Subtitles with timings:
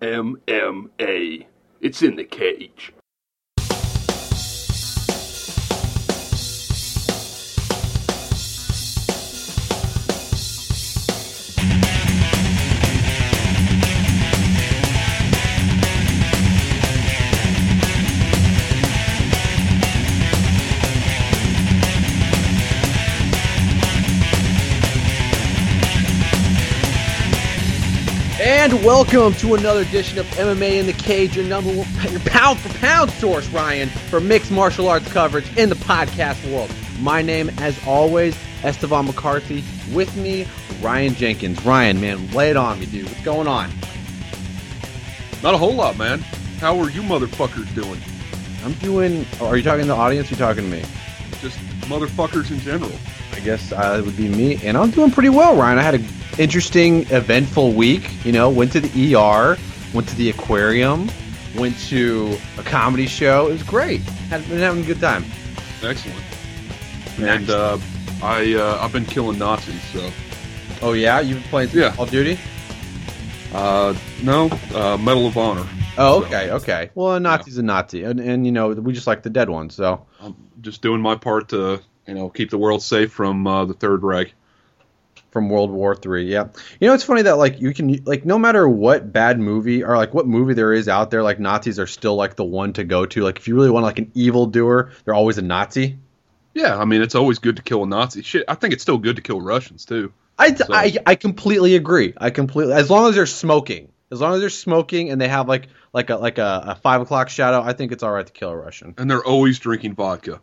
[0.00, 1.46] MMA.
[1.80, 2.92] It's in the cage.
[28.70, 32.60] And welcome to another edition of MMA in the Cage, your number one, your pound
[32.60, 36.72] for pound source, Ryan, for mixed martial arts coverage in the podcast world.
[37.00, 39.64] My name, as always, Estevan McCarthy.
[39.92, 40.46] With me,
[40.80, 41.66] Ryan Jenkins.
[41.66, 43.06] Ryan, man, lay it on me, dude.
[43.06, 43.72] What's going on?
[45.42, 46.20] Not a whole lot, man.
[46.60, 48.00] How are you motherfuckers doing?
[48.64, 49.26] I'm doing.
[49.40, 50.28] Are you talking to the audience?
[50.28, 50.84] Or you talking to me?
[51.40, 52.92] Just motherfuckers in general.
[53.32, 55.80] I guess uh, it would be me, and I'm doing pretty well, Ryan.
[55.80, 56.06] I had an
[56.38, 58.24] interesting, eventful week.
[58.24, 59.56] You know, went to the ER,
[59.94, 61.10] went to the aquarium,
[61.56, 63.48] went to a comedy show.
[63.48, 64.00] It was great.
[64.30, 65.24] Had been having a good time.
[65.82, 66.22] Excellent.
[67.18, 67.78] And uh,
[68.22, 70.10] I uh, I've been killing Nazis, so
[70.82, 71.92] Oh yeah, you've been playing Yeah.
[71.94, 72.38] Call of Duty.
[73.52, 75.66] uh, no uh, Medal of Honor.
[75.98, 76.90] Oh So, okay, okay.
[76.94, 79.74] Well, a Nazi's a Nazi, and and you know we just like the dead ones.
[79.74, 83.64] So I'm just doing my part to you know keep the world safe from uh,
[83.66, 84.32] the Third Reich.
[85.30, 86.48] From World War Three, yeah.
[86.80, 89.96] You know, it's funny that like you can like no matter what bad movie or
[89.96, 92.84] like what movie there is out there, like Nazis are still like the one to
[92.84, 93.22] go to.
[93.22, 95.98] Like if you really want like an evil doer, they're always a Nazi.
[96.54, 98.22] Yeah, I mean it's always good to kill a Nazi.
[98.22, 100.12] Shit, I think it's still good to kill Russians too.
[100.38, 102.14] I, So- I I completely agree.
[102.16, 105.48] I completely as long as they're smoking, as long as they're smoking and they have
[105.48, 108.32] like like a like a, a five o'clock shadow, I think it's all right to
[108.32, 108.94] kill a Russian.
[108.98, 110.40] And they're always drinking vodka.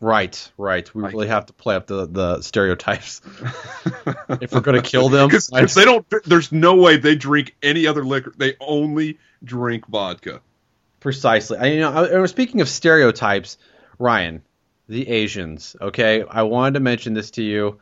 [0.00, 0.92] Right, right.
[0.94, 3.20] We Like- really have to play up the the stereotypes
[4.40, 5.28] if we're gonna kill them.
[5.28, 6.06] Because they don't.
[6.24, 8.32] There's no way they drink any other liquor.
[8.36, 10.40] They only drink vodka.
[11.00, 11.58] Precisely.
[11.58, 13.58] I, you know, I, speaking of stereotypes,
[13.98, 14.42] Ryan,
[14.88, 15.76] the Asians.
[15.80, 17.78] Okay, I wanted to mention this to you.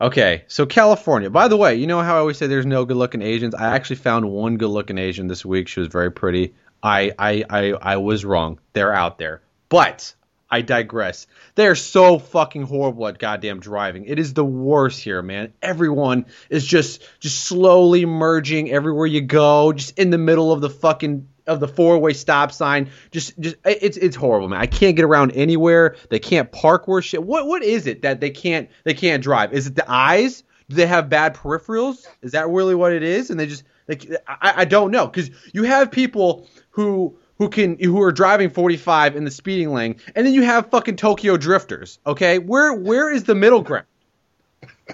[0.00, 1.28] Okay, so California.
[1.28, 3.54] By the way, you know how I always say there's no good-looking Asians.
[3.54, 5.66] I actually found one good-looking Asian this week.
[5.68, 6.54] She was very pretty.
[6.82, 8.60] I, I, I, I was wrong.
[8.74, 10.14] They're out there, but
[10.50, 11.26] I digress.
[11.56, 14.06] They are so fucking horrible at goddamn driving.
[14.06, 15.52] It is the worst here, man.
[15.60, 20.70] Everyone is just just slowly merging everywhere you go, just in the middle of the
[20.70, 22.90] fucking of the four-way stop sign.
[23.10, 24.60] Just just it's it's horrible, man.
[24.60, 25.96] I can't get around anywhere.
[26.08, 27.22] They can't park where shit.
[27.22, 29.52] What what is it that they can't they can't drive?
[29.52, 30.44] Is it the eyes?
[30.70, 32.06] Do they have bad peripherals?
[32.22, 33.30] Is that really what it is?
[33.30, 37.78] And they just like I, I don't know because you have people who who can
[37.78, 41.98] who are driving 45 in the speeding lane, and then you have fucking Tokyo drifters.
[42.06, 43.86] Okay, where where is the middle ground?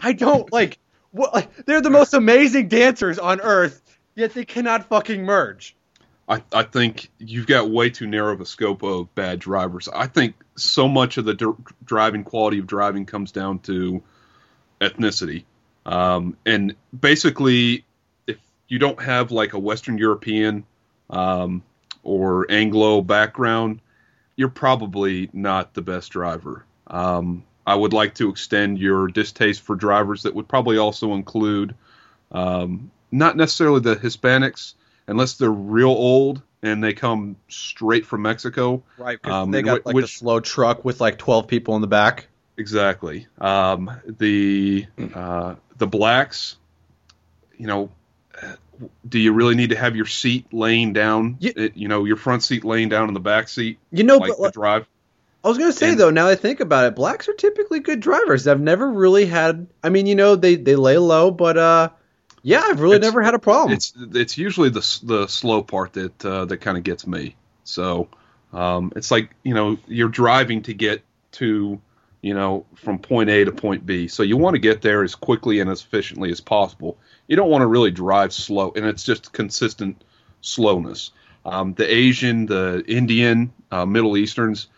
[0.00, 0.78] I don't like
[1.10, 3.82] what like, they're the most amazing dancers on earth,
[4.14, 5.74] yet they cannot fucking merge.
[6.26, 9.88] I, I think you've got way too narrow of a scope of bad drivers.
[9.88, 14.02] I think so much of the dr- driving quality of driving comes down to
[14.80, 15.44] ethnicity,
[15.86, 17.84] um, and basically,
[18.26, 18.38] if
[18.68, 20.64] you don't have like a Western European
[21.10, 21.62] um,
[22.04, 23.80] or Anglo background,
[24.36, 26.64] you're probably not the best driver.
[26.86, 31.74] Um, I would like to extend your distaste for drivers that would probably also include
[32.30, 34.74] um, not necessarily the Hispanics,
[35.06, 38.82] unless they're real old and they come straight from Mexico.
[38.98, 41.86] Right, Um, they got like which- the slow truck with like 12 people in the
[41.86, 42.28] back.
[42.56, 43.26] Exactly.
[43.40, 46.56] Um, the uh, the blacks,
[47.58, 47.90] you know,
[49.08, 51.36] do you really need to have your seat laying down?
[51.40, 54.16] Ye- It- you know, your front seat laying down in the back seat, You know,
[54.18, 54.86] like but the drive.
[55.44, 57.80] I was gonna say and- though, now that I think about it, blacks are typically
[57.80, 58.46] good drivers.
[58.48, 59.66] I've never really had.
[59.82, 61.88] I mean, you know, they they lay low, but uh,
[62.42, 63.72] yeah, I've really never had a problem.
[63.74, 67.36] It's it's usually the the slow part that uh, that kind of gets me.
[67.64, 68.08] So
[68.52, 71.02] um, it's like you know you're driving to get
[71.32, 71.78] to
[72.22, 74.08] you know from point A to point B.
[74.08, 76.96] So you want to get there as quickly and as efficiently as possible.
[77.26, 80.02] You don't want to really drive slow, and it's just consistent
[80.40, 81.10] slowness.
[81.44, 84.68] Um, the Asian, the Indian, uh, Middle Easterns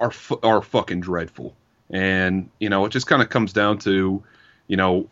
[0.00, 1.54] are are fucking dreadful,
[1.90, 4.22] and you know it just kind of comes down to
[4.66, 5.08] you know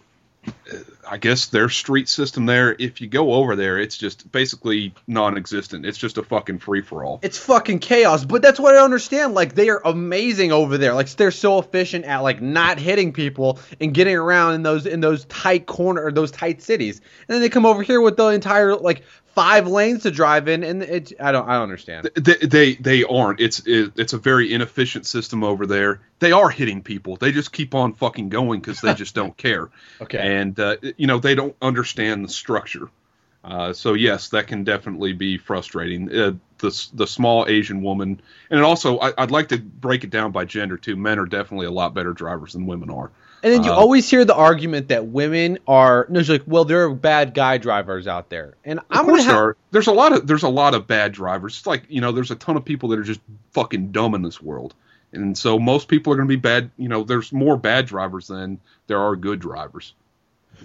[1.09, 5.85] I guess their street system there, if you go over there, it's just basically non-existent.
[5.85, 7.19] It's just a fucking free for all.
[7.23, 8.25] it's fucking chaos.
[8.25, 9.35] But that's what I understand.
[9.35, 10.95] Like they are amazing over there.
[10.95, 15.01] Like they're so efficient at like not hitting people and getting around in those in
[15.01, 17.01] those tight corner or those tight cities.
[17.29, 19.03] And then they come over here with the entire like
[19.35, 22.11] five lanes to drive in, and it's I don't I don't understand.
[22.15, 23.41] They they, they aren't.
[23.41, 26.01] It's it, it's a very inefficient system over there.
[26.19, 27.17] They are hitting people.
[27.17, 29.69] They just keep on fucking going because they just don't care.
[30.01, 30.19] Okay.
[30.19, 32.91] And uh, you know they don't understand the structure.
[33.43, 36.15] Uh, so yes, that can definitely be frustrating.
[36.15, 40.11] Uh, the the small Asian woman, and it also I, would like to break it
[40.11, 40.97] down by gender too.
[40.97, 43.11] Men are definitely a lot better drivers than women are.
[43.43, 46.85] And then you uh, always hear the argument that women are no, like, well, there
[46.85, 50.27] are bad guy drivers out there, and I'm gonna have, there There's a lot of
[50.27, 51.57] there's a lot of bad drivers.
[51.57, 53.21] It's like you know, there's a ton of people that are just
[53.53, 54.75] fucking dumb in this world,
[55.13, 56.71] and so most people are going to be bad.
[56.77, 59.95] You know, there's more bad drivers than there are good drivers.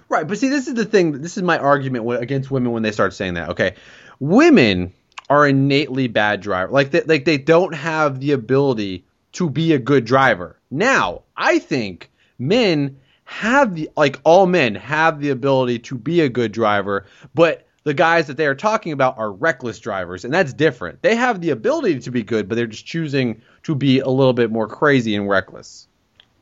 [0.09, 1.21] Right, but see, this is the thing.
[1.21, 3.51] This is my argument against women when they start saying that.
[3.51, 3.75] Okay,
[4.19, 4.91] women
[5.29, 6.71] are innately bad driver.
[6.71, 10.57] Like they, like they don't have the ability to be a good driver.
[10.69, 16.29] Now, I think men have the like all men have the ability to be a
[16.29, 20.53] good driver, but the guys that they are talking about are reckless drivers, and that's
[20.53, 21.01] different.
[21.01, 24.33] They have the ability to be good, but they're just choosing to be a little
[24.33, 25.87] bit more crazy and reckless.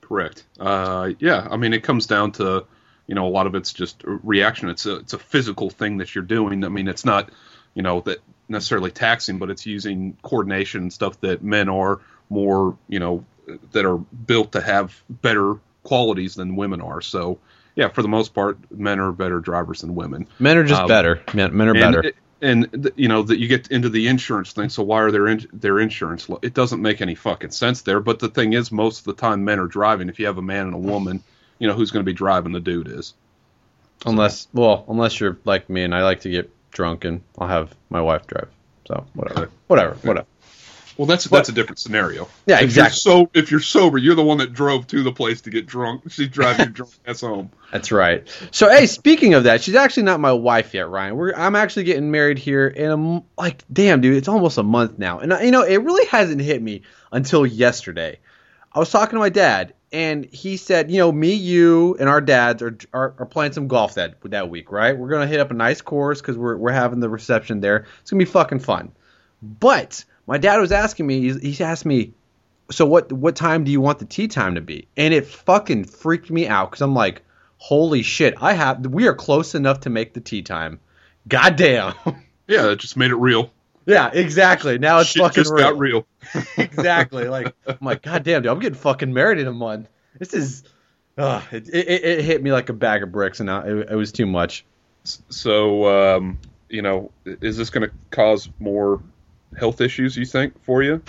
[0.01, 0.44] Correct.
[0.60, 2.66] Uh, yeah, I mean, it comes down to
[3.07, 4.69] you know a lot of it's just reaction.
[4.69, 6.63] It's a it's a physical thing that you're doing.
[6.63, 7.30] I mean, it's not
[7.74, 12.00] you know that necessarily taxing, but it's using coordination and stuff that men are
[12.30, 13.25] more you know
[13.72, 17.01] that are built to have better qualities than women are.
[17.01, 17.39] So
[17.75, 20.27] yeah, for the most part, men are better drivers than women.
[20.39, 21.21] Men are just um, better.
[21.33, 22.12] Men, men are and, better.
[22.41, 24.69] And you know that you get into the insurance thing.
[24.69, 26.30] So why are their in, their insurance?
[26.41, 28.00] It doesn't make any fucking sense there.
[28.00, 30.09] But the thing is, most of the time, men are driving.
[30.09, 31.24] If you have a man and a woman,
[31.57, 32.51] you know who's going to be driving.
[32.51, 33.13] The dude is.
[34.06, 37.74] Unless, well, unless you're like me and I like to get drunk and I'll have
[37.89, 38.50] my wife drive.
[38.88, 40.27] So whatever, whatever, whatever.
[40.98, 42.28] Well, that's that's a different scenario.
[42.45, 42.98] Yeah, if exactly.
[42.98, 46.04] so if you're sober, you're the one that drove to the place to get drunk.
[46.10, 47.51] She's driving drunk ass home.
[47.72, 48.28] That's right.
[48.51, 51.16] So, hey, speaking of that, she's actually not my wife yet, Ryan.
[51.16, 55.00] We're I'm actually getting married here in a like, damn, dude, it's almost a month
[55.00, 58.19] now, and you know, it really hasn't hit me until yesterday.
[58.72, 62.22] I was talking to my dad, and he said, you know, me, you, and our
[62.22, 64.95] dads are are, are playing some golf that that week, right?
[64.95, 67.88] We're gonna hit up a nice course because we're we're having the reception there.
[68.01, 68.92] It's gonna be fucking fun,
[69.42, 71.37] but my dad was asking me.
[71.39, 72.13] He asked me,
[72.71, 73.11] "So what?
[73.11, 76.47] What time do you want the tee time to be?" And it fucking freaked me
[76.47, 77.21] out because I'm like,
[77.57, 78.35] "Holy shit!
[78.41, 78.85] I have.
[78.85, 80.79] We are close enough to make the tee time.
[81.27, 81.93] Goddamn."
[82.45, 83.53] Yeah, it just made it real.
[83.85, 84.77] Yeah, exactly.
[84.77, 85.63] Now it's Shit fucking just real.
[85.63, 86.05] got real.
[86.57, 87.29] exactly.
[87.29, 89.87] Like I'm like, God damn, dude, I'm getting fucking married in a month.
[90.19, 90.63] This is,
[91.17, 94.11] uh, it, it, it hit me like a bag of bricks, and it, it was
[94.11, 94.65] too much.
[95.03, 95.87] So,
[96.17, 96.37] um,
[96.69, 99.01] you know, is this going to cause more
[99.55, 101.01] health issues you think for you?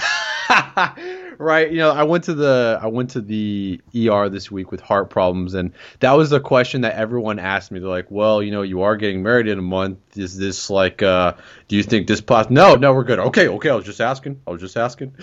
[1.38, 1.70] right.
[1.70, 5.10] You know, I went to the I went to the ER this week with heart
[5.10, 7.80] problems, and that was the question that everyone asked me.
[7.80, 9.98] They're like, "Well, you know, you are getting married in a month.
[10.16, 11.02] Is this like?
[11.02, 11.34] uh
[11.68, 12.50] Do you think this pos?
[12.50, 13.18] No, no, we're good.
[13.18, 13.70] Okay, okay.
[13.70, 14.40] I was just asking.
[14.46, 15.14] I was just asking.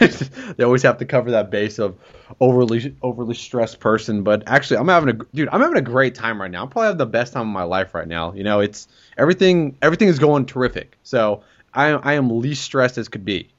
[0.56, 1.96] they always have to cover that base of
[2.40, 4.22] overly overly stressed person.
[4.22, 5.48] But actually, I'm having a dude.
[5.50, 6.62] I'm having a great time right now.
[6.62, 8.32] I'm probably having the best time of my life right now.
[8.32, 9.76] You know, it's everything.
[9.82, 10.98] Everything is going terrific.
[11.02, 11.42] So
[11.74, 13.50] I I am least stressed as could be.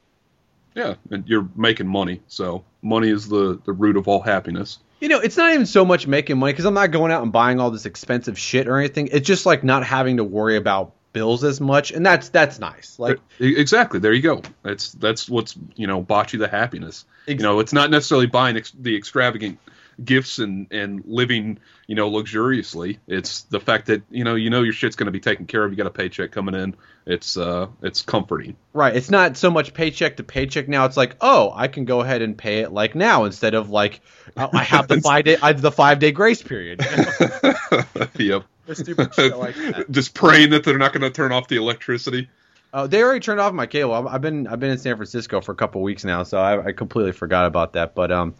[0.74, 4.78] Yeah, and you're making money, so money is the the root of all happiness.
[5.00, 7.32] You know, it's not even so much making money because I'm not going out and
[7.32, 9.08] buying all this expensive shit or anything.
[9.12, 12.98] It's just like not having to worry about bills as much, and that's that's nice.
[12.98, 14.42] Like exactly, there you go.
[14.62, 17.06] That's that's what's you know bought you the happiness.
[17.26, 17.34] Exactly.
[17.36, 19.58] You know, it's not necessarily buying ex- the extravagant
[20.04, 22.98] gifts and and living you know luxuriously.
[23.06, 25.64] It's the fact that you know you know your shit's going to be taken care
[25.64, 25.70] of.
[25.70, 26.76] You got a paycheck coming in.
[27.06, 28.56] It's uh it's comforting.
[28.72, 28.94] Right.
[28.94, 30.84] It's not so much paycheck to paycheck now.
[30.84, 34.00] It's like oh I can go ahead and pay it like now instead of like
[34.36, 36.80] I have the five day I have the five day grace period.
[38.18, 38.44] yep.
[38.72, 39.86] Stupid shit like that.
[39.90, 42.28] Just praying that they're not going to turn off the electricity.
[42.72, 43.94] Oh, they already turned off my cable.
[43.94, 46.72] I've been I've been in San Francisco for a couple weeks now, so I, I
[46.72, 47.94] completely forgot about that.
[47.94, 48.34] But um,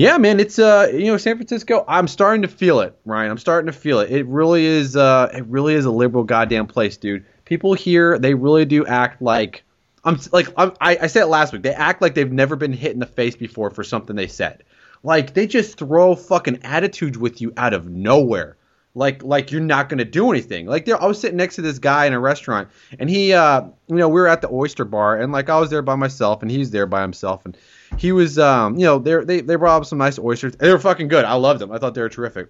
[0.00, 1.84] yeah, man, it's uh, you know, San Francisco.
[1.86, 3.30] I'm starting to feel it, Ryan.
[3.30, 4.10] I'm starting to feel it.
[4.10, 7.26] It really is uh, it really is a liberal goddamn place, dude.
[7.44, 9.62] People here, they really do act like
[10.02, 11.60] I'm like I'm, I, I said it last week.
[11.60, 14.64] They act like they've never been hit in the face before for something they said.
[15.02, 18.56] Like they just throw fucking attitudes with you out of nowhere.
[18.94, 20.64] Like like you're not gonna do anything.
[20.64, 23.64] Like there, I was sitting next to this guy in a restaurant, and he, uh,
[23.88, 26.40] you know, we were at the oyster bar, and like I was there by myself,
[26.40, 27.54] and he's there by himself, and
[27.96, 30.56] he was, um, you know, they they brought up some nice oysters.
[30.56, 31.24] They were fucking good.
[31.24, 31.72] I loved them.
[31.72, 32.48] I thought they were terrific.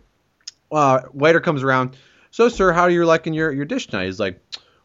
[0.71, 1.97] Uh, waiter comes around.
[2.31, 4.07] So, sir, how are you liking your your dish tonight?
[4.07, 4.41] He's like,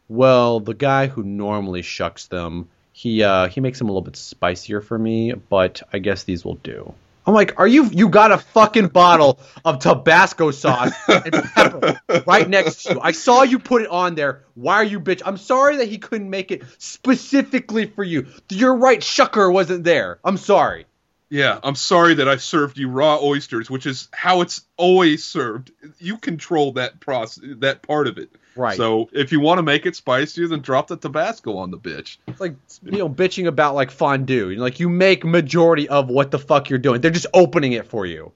[0.08, 4.16] well, the guy who normally shucks them, he uh, he makes them a little bit
[4.16, 6.94] spicier for me, but I guess these will do.
[7.26, 7.86] I'm like, are you?
[7.86, 13.00] You got a fucking bottle of Tabasco sauce and pepper right next to you.
[13.00, 14.44] I saw you put it on there.
[14.54, 15.22] Why are you bitch?
[15.24, 18.28] I'm sorry that he couldn't make it specifically for you.
[18.48, 20.20] Your right shucker wasn't there.
[20.24, 20.86] I'm sorry.
[21.28, 25.72] Yeah, I'm sorry that I served you raw oysters, which is how it's always served.
[25.98, 28.30] You control that process, that part of it.
[28.56, 28.76] Right.
[28.76, 32.18] So if you want to make it spicier, then drop the Tabasco on the bitch.
[32.26, 34.50] It's like you know, bitching about like fondue.
[34.50, 37.00] You know, like you make majority of what the fuck you're doing.
[37.00, 38.32] They're just opening it for you.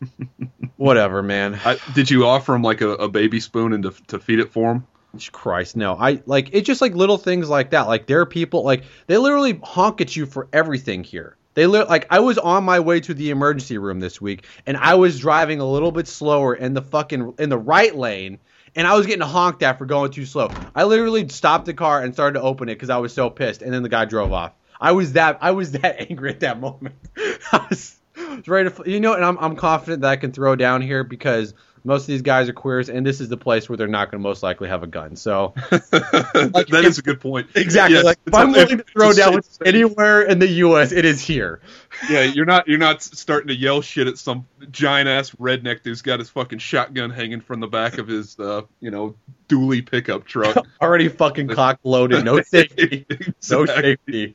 [0.76, 1.58] Whatever, man.
[1.64, 4.52] I, did you offer him like a, a baby spoon and to, to feed it
[4.52, 4.86] for him?
[5.32, 5.94] Christ, no.
[5.94, 7.88] I like it's just like little things like that.
[7.88, 11.36] Like there are people like they literally honk at you for everything here.
[11.54, 14.76] They li- like I was on my way to the emergency room this week and
[14.76, 18.38] I was driving a little bit slower in the fucking in the right lane
[18.76, 20.50] and I was getting honked at for going too slow.
[20.74, 23.62] I literally stopped the car and started to open it because I was so pissed
[23.62, 24.52] and then the guy drove off.
[24.80, 26.94] I was that I was that angry at that moment.
[27.52, 30.54] I was, was ready to you know and I'm I'm confident that I can throw
[30.54, 31.54] down here because
[31.86, 34.20] most of these guys are queers, and this is the place where they're not going
[34.20, 35.14] to most likely have a gun.
[35.16, 37.48] So that is a good point.
[37.54, 39.68] exactly, Yeah, like if I'm willing to throw down safe with space.
[39.68, 41.60] anywhere in the U.S., it is here.
[42.10, 46.02] Yeah, you're not you're not starting to yell shit at some giant ass redneck who's
[46.02, 49.14] got his fucking shotgun hanging from the back of his uh, you know
[49.48, 50.58] dually pickup truck.
[50.82, 53.06] Already fucking cock loaded, no safety,
[53.50, 54.34] no safety.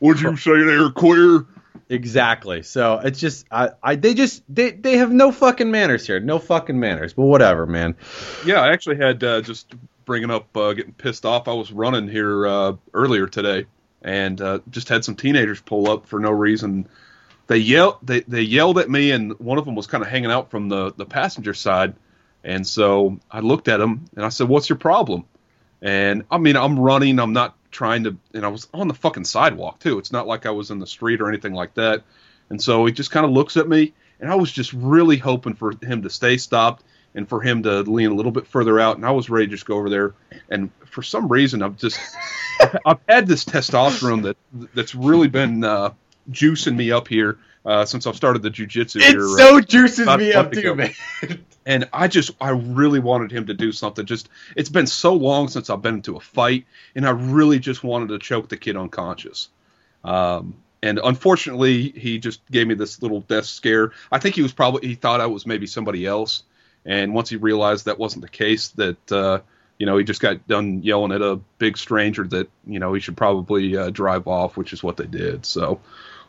[0.00, 1.44] Would you say they're queer?
[1.88, 2.62] Exactly.
[2.62, 6.38] So it's just I, I they just they they have no fucking manners here, no
[6.38, 7.12] fucking manners.
[7.12, 7.96] But whatever, man.
[8.46, 9.74] Yeah, I actually had uh, just
[10.04, 11.48] bringing up uh, getting pissed off.
[11.48, 13.66] I was running here uh, earlier today,
[14.02, 16.88] and uh, just had some teenagers pull up for no reason.
[17.46, 20.30] They yelled they they yelled at me, and one of them was kind of hanging
[20.30, 21.94] out from the the passenger side.
[22.44, 25.24] And so I looked at him and I said, "What's your problem?"
[25.80, 27.18] And I mean, I'm running.
[27.18, 28.16] I'm not trying to.
[28.34, 29.98] And I was on the fucking sidewalk too.
[29.98, 32.04] It's not like I was in the street or anything like that.
[32.50, 35.54] And so he just kind of looks at me, and I was just really hoping
[35.54, 38.96] for him to stay stopped and for him to lean a little bit further out.
[38.96, 40.14] And I was ready to just go over there.
[40.48, 41.98] And for some reason, I've just
[42.86, 44.36] I've, had this testosterone that
[44.74, 45.90] that's really been uh,
[46.30, 49.28] juicing me up here uh, since I've started the jujitsu It here.
[49.28, 50.74] so juices about me up too, ago.
[50.74, 50.92] man.
[51.66, 54.04] and I just I really wanted him to do something.
[54.04, 56.64] Just it's been so long since I've been into a fight,
[56.94, 59.48] and I really just wanted to choke the kid unconscious.
[60.04, 63.92] Um, and unfortunately, he just gave me this little death scare.
[64.10, 66.42] I think he was probably he thought I was maybe somebody else,
[66.84, 69.38] and once he realized that wasn't the case, that uh,
[69.78, 73.00] you know he just got done yelling at a big stranger that you know he
[73.00, 75.46] should probably uh, drive off, which is what they did.
[75.46, 75.80] So.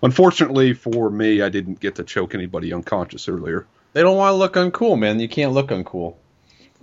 [0.04, 3.66] Unfortunately for me, I didn't get to choke anybody unconscious earlier.
[3.94, 5.20] They don't want to look uncool, man.
[5.20, 6.16] You can't look uncool.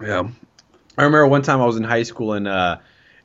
[0.00, 0.28] Yeah,
[0.96, 2.78] I remember one time I was in high school and uh,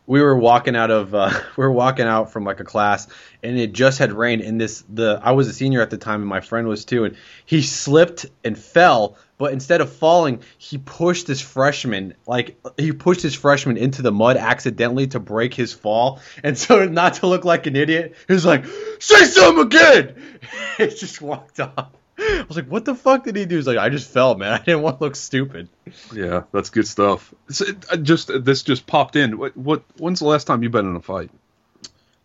[0.05, 3.07] we were walking out of uh, we were walking out from like a class
[3.41, 6.19] and it just had rained and this the I was a senior at the time
[6.21, 10.77] and my friend was too and he slipped and fell but instead of falling he
[10.77, 15.73] pushed this freshman like he pushed his freshman into the mud accidentally to break his
[15.73, 18.65] fall and so not to look like an idiot he was like
[18.99, 20.15] say something again
[20.77, 23.77] he just walked off I was like what the fuck did he do he's like
[23.77, 25.67] I just fell man I didn't want to look stupid
[26.13, 27.33] Yeah, that's good stuff.
[27.49, 29.37] So it, just this just popped in.
[29.37, 29.83] What, what?
[29.97, 31.29] When's the last time you've been in a fight?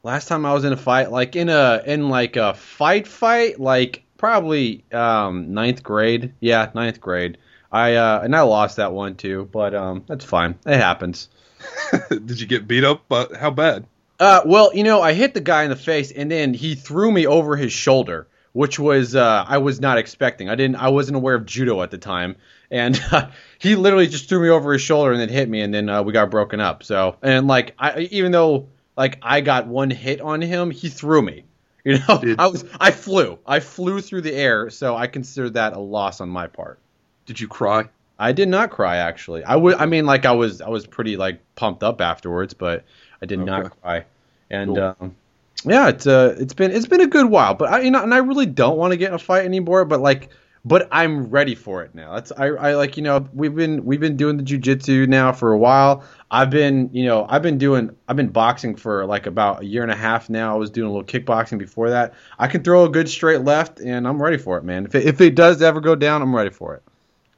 [0.02, 3.61] Last time I was in a fight, like in a in like a fight fight,
[3.61, 6.35] like probably um ninth grade.
[6.41, 7.39] Yeah, ninth grade.
[7.73, 10.59] I uh and I lost that one too, but um that's fine.
[10.67, 11.29] It happens.
[12.11, 13.05] Did you get beat up?
[13.09, 13.87] But how bad?
[14.21, 17.11] Uh well, you know, I hit the guy in the face and then he threw
[17.11, 20.50] me over his shoulder, which was uh I was not expecting.
[20.50, 22.37] I didn't I wasn't aware of judo at the time.
[22.71, 25.73] And uh, he literally just threw me over his shoulder and then hit me and
[25.73, 26.83] then uh, we got broken up.
[26.83, 31.23] So, and like I even though like I got one hit on him, he threw
[31.23, 31.45] me.
[31.85, 33.39] You know, Did- I was I flew.
[33.47, 36.79] I flew through the air, so I consider that a loss on my part.
[37.27, 37.89] Did you cry?
[38.19, 39.43] I did not cry actually.
[39.45, 42.85] I would I mean like I was I was pretty like pumped up afterwards, but
[43.23, 43.47] I did Okay.
[43.51, 44.05] not cry.
[44.51, 44.95] And Cool.
[45.01, 45.17] um
[45.65, 48.13] yeah, it's uh it's been it's been a good while, but I you know and
[48.13, 50.29] I really don't want to get in a fight anymore, but like
[50.64, 52.14] but I'm ready for it now.
[52.14, 55.52] That's I, I like you know we've been we've been doing the jujitsu now for
[55.52, 56.05] a while.
[56.31, 59.83] I've been you know I've been doing I've been boxing for like about a year
[59.83, 60.55] and a half now.
[60.55, 62.14] I was doing a little kickboxing before that.
[62.38, 64.85] I can throw a good straight left, and I'm ready for it, man.
[64.87, 66.83] If it, if it does ever go down, I'm ready for it.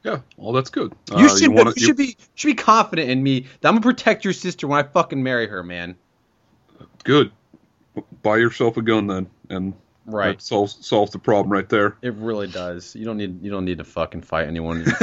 [0.05, 0.19] Yeah.
[0.37, 0.93] Well, that's good.
[1.17, 3.83] You Uh, should wanna- you should be should be confident in me that I'm gonna
[3.83, 5.95] protect your sister when I fucking marry her, man.
[7.05, 7.31] good.
[8.23, 9.75] Buy yourself a gun then, and
[10.05, 10.37] Right.
[10.39, 11.97] that solves solves the problem right there.
[12.03, 12.95] It really does.
[12.97, 14.85] You don't need you don't need to fucking fight anyone.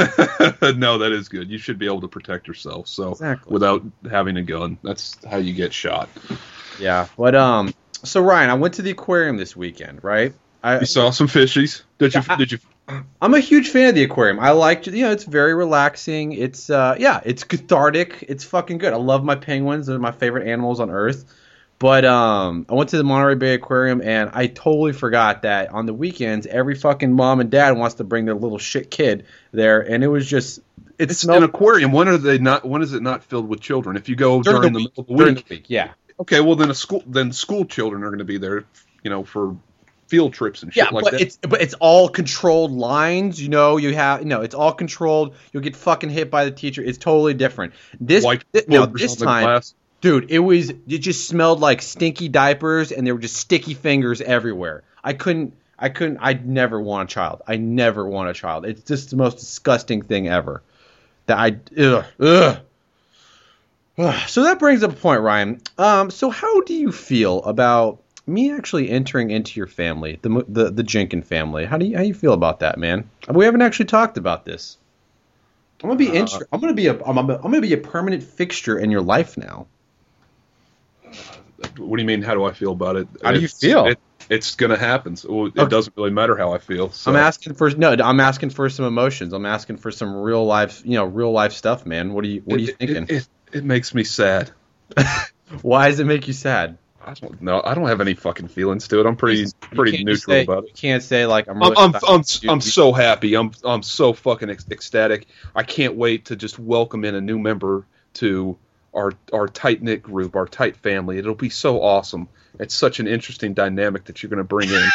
[0.62, 1.50] no, that is good.
[1.50, 2.88] You should be able to protect yourself.
[2.88, 3.52] So Exactly.
[3.54, 6.10] without having a gun, that's how you get shot.
[6.80, 7.08] yeah.
[7.18, 10.34] But um so Ryan, I went to the aquarium this weekend, right?
[10.64, 11.84] I You saw some fishies.
[11.98, 12.22] Did you?
[12.22, 12.60] Yeah, I- did you?
[13.22, 14.40] I'm a huge fan of the aquarium.
[14.40, 16.32] I like you know, it's very relaxing.
[16.34, 18.26] It's uh yeah, it's cathartic.
[18.28, 18.94] It's fucking good.
[18.94, 19.88] I love my penguins.
[19.88, 21.26] They're my favorite animals on earth.
[21.80, 25.86] But um, I went to the Monterey Bay Aquarium and I totally forgot that on
[25.86, 29.80] the weekends every fucking mom and dad wants to bring their little shit kid there,
[29.80, 30.60] and it was just
[30.98, 31.94] it It's an aquarium.
[31.94, 32.66] When are they not?
[32.66, 33.96] When is it not filled with children?
[33.96, 35.66] If you go during, during, the, the, week, middle of the during week, the week.
[35.70, 38.66] Yeah, okay, well then a school then school children are going to be there,
[39.02, 39.56] you know, for
[40.08, 41.22] field trips and shit yeah, like but that.
[41.22, 43.42] it's but it's all controlled lines.
[43.42, 45.36] You know, you have no, it's all controlled.
[45.54, 46.82] You'll get fucking hit by the teacher.
[46.82, 47.74] It's totally different.
[48.02, 49.76] This White thi- no, this time, glass.
[50.02, 54.22] Dude, it was it just smelled like stinky diapers and there were just sticky fingers
[54.22, 54.84] everywhere.
[55.04, 55.54] I couldn't.
[55.78, 56.18] I couldn't.
[56.18, 57.42] I'd never want a child.
[57.48, 58.66] I never want a child.
[58.66, 60.62] It's just the most disgusting thing ever.
[61.28, 62.60] That I ugh ugh.
[64.28, 65.62] So that brings up a point, Ryan.
[65.78, 70.72] Um, so how do you feel about me actually entering into your family, the the
[70.72, 71.66] the Jenkin family?
[71.66, 73.10] How do you how do you feel about that, man?
[73.30, 74.78] We haven't actually talked about this.
[75.84, 78.24] I'm gonna be Uh, inter- I'm gonna be a I'm, I'm gonna be a permanent
[78.24, 79.68] fixture in your life now.
[81.78, 82.22] What do you mean?
[82.22, 83.08] How do I feel about it?
[83.24, 83.86] How do you It's- feel?
[83.88, 84.00] It,
[84.30, 85.16] it's going to happen.
[85.16, 85.70] So it Okay.
[85.70, 86.92] doesn't really matter how I feel.
[86.92, 87.12] So.
[87.12, 87.92] I'm asking for no.
[87.94, 89.34] I'm asking for some emotions.
[89.34, 92.14] I'm asking for some real life, you know, real life stuff, man.
[92.14, 93.16] What are you What are you It- thinking?
[93.18, 94.52] It, it, makes me sad.
[95.62, 96.78] Why does it make you sad?
[97.04, 97.62] I don't know.
[97.66, 99.06] I don't have any fucking feelings to it.
[99.08, 100.68] I'm pretty You pretty neutral say, about it.
[100.68, 101.62] You can't say like I'm.
[101.64, 101.96] I'm I'm.
[102.08, 103.36] I'm, You- I'm so happy.
[103.36, 105.28] I'm I'm so fucking ecstatic.
[105.56, 107.86] I can't wait to just welcome in a new member
[108.16, 108.58] to
[108.94, 111.18] our our tight knit group, our tight family.
[111.18, 112.28] It'll be so awesome.
[112.60, 114.90] It's such an interesting dynamic that you're going to bring in.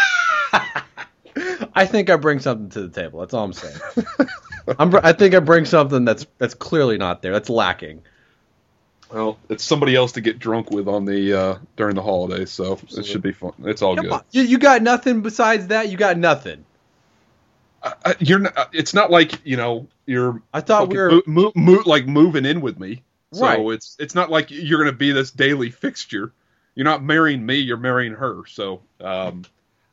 [1.74, 3.20] I think I bring something to the table.
[3.20, 3.76] That's all I'm saying.
[4.78, 7.32] I'm, I think I bring something that's that's clearly not there.
[7.32, 8.02] That's lacking.
[9.12, 12.78] well, it's somebody else to get drunk with on the uh, during the holidays, so
[12.96, 13.52] it should be fun.
[13.64, 14.20] It's all Come good.
[14.30, 15.88] You, you got nothing besides that.
[15.88, 16.64] You got nothing.
[17.82, 21.22] I, I, you're not, it's not like you know you're I thought we fucking were.
[21.26, 23.02] mo- mo- mo- like moving in with me.
[23.34, 23.58] So Right.
[23.74, 26.32] it's it's not like you're going to be this daily fixture.
[26.74, 27.56] You're not marrying me.
[27.56, 28.42] You're marrying her.
[28.48, 29.44] So um,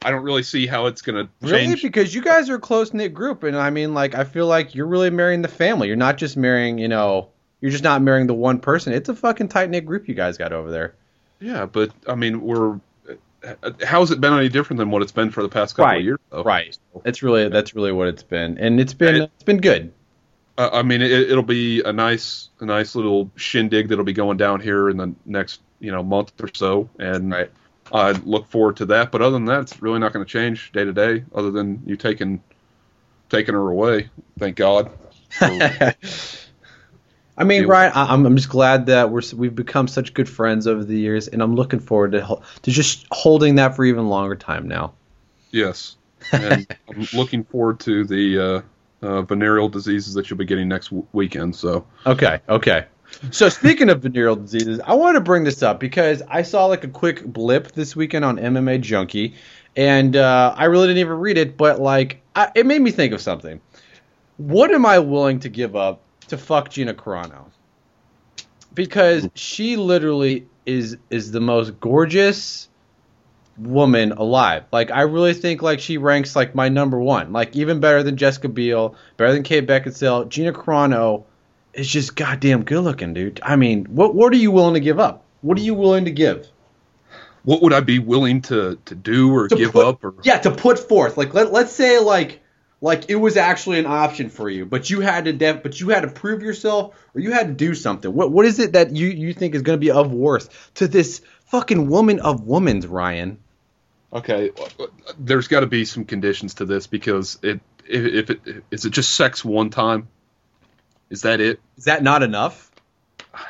[0.03, 1.75] I don't really see how it's going to Really?
[1.75, 4.73] Because you guys are a close knit group, and I mean, like, I feel like
[4.73, 5.87] you're really marrying the family.
[5.87, 7.29] You're not just marrying, you know,
[7.61, 8.93] you're just not marrying the one person.
[8.93, 10.95] It's a fucking tight knit group you guys got over there.
[11.39, 12.79] Yeah, but I mean, we're
[13.83, 15.99] how's it been any different than what it's been for the past couple Right.
[15.99, 16.19] of years?
[16.31, 16.43] Though?
[16.43, 16.77] Right.
[17.05, 19.91] It's really that's really what it's been, and it's been It- it's been good.
[20.61, 24.37] Uh, I mean, it, it'll be a nice a nice little shindig that'll be going
[24.37, 27.49] down here in the next you know month or so, and Right.
[27.91, 29.11] I look forward to that.
[29.11, 31.23] But other than that, it's really not going to change day to day.
[31.33, 32.43] Other than you taking
[33.31, 34.91] taking her away, thank God.
[35.41, 35.95] I
[37.43, 37.65] mean.
[37.65, 40.95] Ryan, I- I'm I'm just glad that we're we've become such good friends over the
[40.95, 44.93] years, and I'm looking forward to to just holding that for even longer time now.
[45.49, 45.95] Yes,
[46.31, 48.61] and I'm looking forward to the uh,
[49.01, 51.55] uh, venereal diseases that you'll be getting next w- weekend.
[51.55, 52.85] So Okay, okay.
[53.31, 56.83] So speaking of venereal diseases, I want to bring this up because I saw like
[56.83, 59.35] a quick blip this weekend on MMA Junkie,
[59.75, 63.13] and uh, I really didn't even read it, but like I, it made me think
[63.13, 63.59] of something.
[64.37, 67.45] What am I willing to give up to fuck Gina Carano?
[68.73, 72.69] Because she literally is is the most gorgeous
[73.61, 74.63] woman alive.
[74.71, 77.31] Like I really think like she ranks like my number one.
[77.33, 80.27] Like even better than Jessica Biel, better than Kate Beckinsale.
[80.29, 81.23] Gina Carano
[81.73, 83.39] is just goddamn good looking, dude.
[83.43, 85.23] I mean, what what are you willing to give up?
[85.41, 86.47] What are you willing to give?
[87.43, 90.37] what would I be willing to to do or To give put- up or Yeah,
[90.39, 91.17] to put forth.
[91.17, 92.39] Like let let's say like
[92.81, 95.89] like it was actually an option for you, but you had to def- but you
[95.89, 98.13] had to prove yourself or you had to do something.
[98.13, 100.87] What what is it that you you think is going to be of worth to
[100.87, 103.39] this fucking woman of woman's Ryan?
[104.13, 104.51] Okay,
[105.17, 108.89] there's got to be some conditions to this because it if, if it is it
[108.89, 110.09] just sex one time,
[111.09, 111.59] is that it?
[111.77, 112.69] Is that not enough?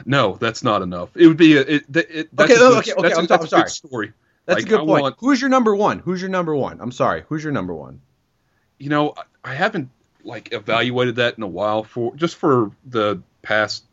[0.05, 1.09] No, that's not enough.
[1.17, 3.19] It would be a, it, it, that's Okay, a oh, good, okay, okay, that's a-
[3.19, 3.63] I'm that's a sorry.
[3.63, 4.13] good story.
[4.45, 5.01] That's Like, a good I point.
[5.01, 5.97] want- Who's your number one?
[5.99, 6.79] Who's your number one?
[6.79, 7.23] I'm sorry.
[7.27, 8.01] Who's your number one?
[8.77, 9.89] You know, I- I haven't
[10.23, 13.85] like evaluated that in a while for just for the past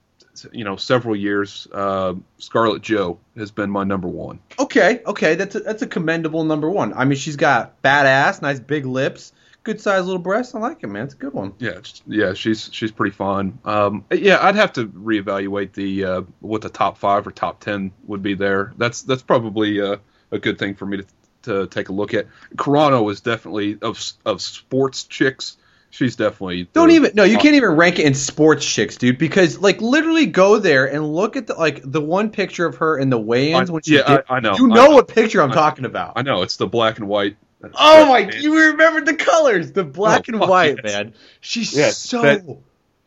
[0.52, 1.66] you know several years.
[1.72, 4.40] Uh, Scarlett Joe has been my number one.
[4.58, 6.92] Okay, okay, that's a, that's a commendable number one.
[6.94, 10.54] I mean, she's got badass, nice big lips, good sized little breasts.
[10.54, 11.04] I like it, man.
[11.04, 11.54] It's a good one.
[11.58, 13.58] Yeah, yeah, she's she's pretty fun.
[13.64, 17.92] Um, yeah, I'd have to reevaluate the uh, what the top five or top ten
[18.06, 18.72] would be there.
[18.76, 19.96] That's that's probably uh,
[20.30, 21.06] a good thing for me to
[21.42, 22.26] to take a look at.
[22.56, 25.56] Carano is definitely of of sports chicks.
[25.90, 29.58] She's definitely Don't even no, you can't even rank it in sports chicks, dude, because
[29.58, 33.08] like literally go there and look at the like the one picture of her in
[33.10, 34.54] the weigh-ins I- when she yeah, did, I, I know.
[34.56, 36.12] you I- know what picture I'm I- talking about.
[36.16, 37.36] I know it's the black and white.
[37.74, 38.42] oh my, Man.
[38.42, 40.92] you remembered the colors, the black Oh, and white, yes.
[40.94, 41.14] man.
[41.40, 42.44] She's Yes, so that-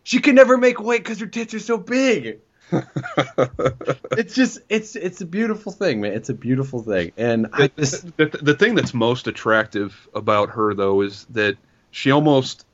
[0.04, 2.40] she can never make weight because her tits are so big.
[4.18, 6.14] it's just it's it's a beautiful thing, man.
[6.14, 10.50] It's a beautiful thing, and I the, just the, the thing that's most attractive about
[10.52, 11.58] her though is that
[11.92, 12.66] she almost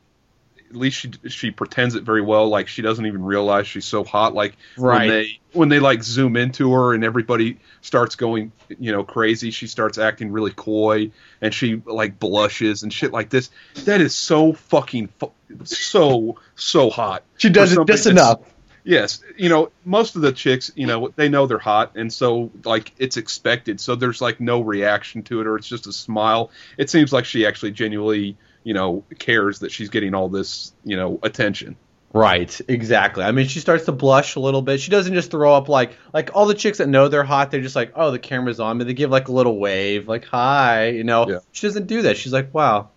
[0.69, 4.03] at least she she pretends it very well like she doesn't even realize she's so
[4.03, 4.99] hot like Right.
[4.99, 9.51] when they when they like zoom into her and everybody starts going you know crazy
[9.51, 13.49] she starts acting really coy and she like blushes and shit like this
[13.85, 15.31] that is so fucking fu-
[15.63, 18.41] so so hot she does it just enough.
[18.83, 22.51] Yes, you know, most of the chicks, you know, they know they're hot, and so
[22.63, 23.81] like it's expected.
[23.81, 26.51] So there's like no reaction to it, or it's just a smile.
[26.77, 30.97] It seems like she actually genuinely, you know, cares that she's getting all this, you
[30.97, 31.77] know, attention.
[32.11, 33.23] Right, exactly.
[33.23, 34.81] I mean, she starts to blush a little bit.
[34.81, 37.49] She doesn't just throw up like like all the chicks that know they're hot.
[37.49, 38.83] They're just like, oh, the camera's on me.
[38.83, 41.29] They give like a little wave, like hi, you know.
[41.29, 41.39] Yeah.
[41.53, 42.17] She doesn't do that.
[42.17, 42.89] She's like, wow,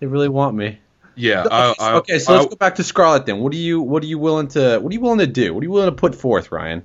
[0.00, 0.80] they really want me.
[1.14, 1.42] Yeah.
[1.44, 3.38] Okay, I, I, okay, so I- let's go back to Scarlett then.
[3.38, 5.54] What are you what are you willing to what are you willing to do?
[5.54, 6.84] What are you willing to put forth, Ryan?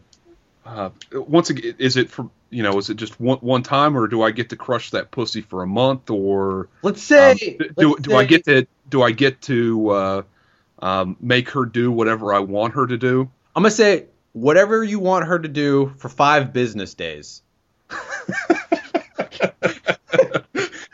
[0.73, 4.07] Uh, once again, is it for you know, is it just one one time, or
[4.07, 7.38] do I get to crush that pussy for a month, or Let's say um,
[7.77, 10.21] do, let's do I get to do I get to uh,
[10.79, 13.29] um, make her do whatever I want her to do?
[13.55, 17.41] I'm gonna say whatever you want her to do for five business days.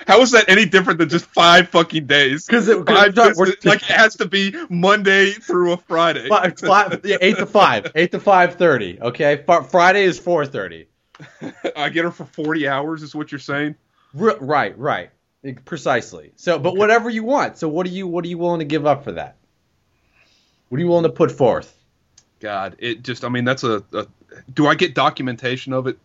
[0.07, 2.45] How is that any different than just five fucking days?
[2.45, 6.29] Because it, Five we're, we're, business- like it has to be Monday through a Friday.
[6.29, 8.99] five, five, yeah, eight to five, eight to five thirty.
[9.01, 10.87] Okay, Fri- Friday is four thirty.
[11.75, 13.75] I get her for forty hours, is what you're saying?
[14.17, 15.09] R- right, right,
[15.65, 16.31] precisely.
[16.37, 17.57] So, but whatever you want.
[17.57, 19.35] So, what are you what are you willing to give up for that?
[20.69, 21.73] What are you willing to put forth?
[22.39, 24.07] God, it just I mean that's a, a
[24.53, 25.97] do I get documentation of it?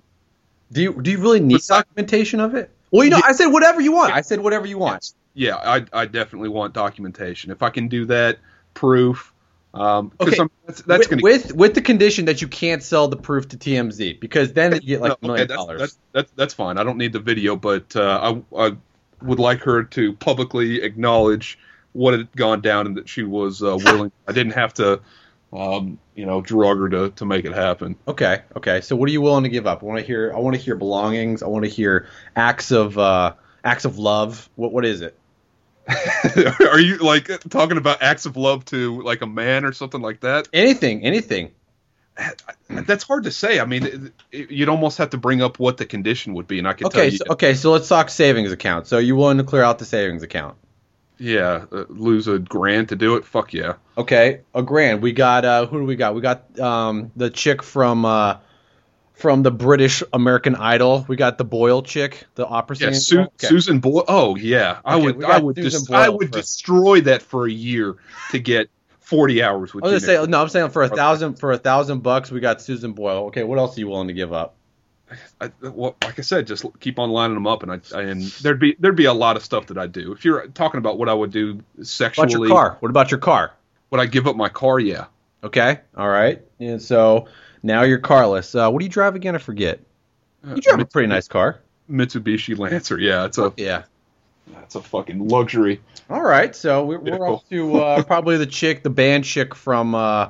[0.72, 2.70] Do you do you really need documentation of it?
[2.92, 4.12] Well, you know, I said whatever you want.
[4.12, 5.14] I said whatever you want.
[5.34, 7.50] Yeah, I I definitely want documentation.
[7.50, 8.38] If I can do that,
[8.74, 9.32] proof.
[9.74, 10.36] Um, 'cause Okay.
[10.38, 13.48] I'm- that's, that's with, gonna with with the condition that you can't sell the proof
[13.48, 15.80] to TMZ because then you get like a No, million that's, dollars.
[15.80, 16.76] That's, that's that's fine.
[16.76, 18.76] I don't need the video, but uh, I I
[19.22, 21.58] would like her to publicly acknowledge
[21.92, 24.12] what had gone down and that she was uh, willing.
[24.28, 25.00] I didn't have to,
[25.52, 27.96] um, you know, drug her to to make it happen.
[28.08, 28.80] Okay, okay.
[28.80, 29.82] So what are you willing to give up?
[29.82, 30.32] I want to hear.
[30.34, 31.42] I want to hear belongings.
[31.42, 34.48] I want to hear acts of uh, acts of love.
[34.56, 35.18] What what is it?
[36.60, 40.20] Are you like talking about acts of love to like a man or something like
[40.20, 40.48] that?
[40.52, 41.50] Anything, anything.
[42.68, 43.60] That's hard to say.
[43.60, 46.72] I mean, you'd almost have to bring up what the condition would be, and I
[46.72, 47.18] can tell Okay, you.
[47.18, 47.54] so, okay.
[47.54, 48.86] So let's talk savings account.
[48.86, 50.56] So you willing to clear out the savings account?
[51.22, 53.24] Yeah, uh, lose a grand to do it.
[53.24, 53.74] Fuck yeah.
[53.96, 55.02] Okay, a grand.
[55.02, 56.14] We got uh, who do we got?
[56.16, 58.38] We got um, the chick from uh,
[59.14, 61.04] from the British American Idol.
[61.06, 63.00] We got the Boyle chick, the opera Yeah, singer.
[63.00, 63.46] Su- Okay.
[63.46, 64.04] Susan Boyle.
[64.08, 65.24] Oh yeah, I Okay, would.
[65.24, 65.54] I would.
[65.54, 67.94] Boyle I would destroy that for a year
[68.32, 70.42] to get forty hours with I was gonna say no.
[70.42, 73.26] I'm saying for a thousand for a thousand bucks, we got Susan Boyle.
[73.26, 74.56] Okay, what else are you willing to give up?
[75.40, 78.58] I, well, like I said, just keep on lining them up, and I and there'd
[78.60, 80.12] be there'd be a lot of stuff that I do.
[80.12, 82.76] If you're talking about what I would do What sexually, about your car?
[82.80, 83.52] What about your car?
[83.90, 84.80] would I give up my car?
[84.80, 85.06] Yeah,
[85.44, 86.40] Okay, all right.
[86.60, 87.26] And so
[87.62, 88.54] now you're carless.
[88.54, 89.34] Uh, what do you drive again?
[89.34, 89.80] I forget.
[90.46, 91.60] You drive a pretty nice car.
[91.90, 92.98] Mitsubishi Lancer.
[92.98, 93.82] Yeah, it's a Yeah.
[94.62, 95.80] it's a fucking luxury.
[96.10, 99.94] All right, so we're, we're up to uh, probably the chick, the band chick from,
[99.94, 100.24] uh,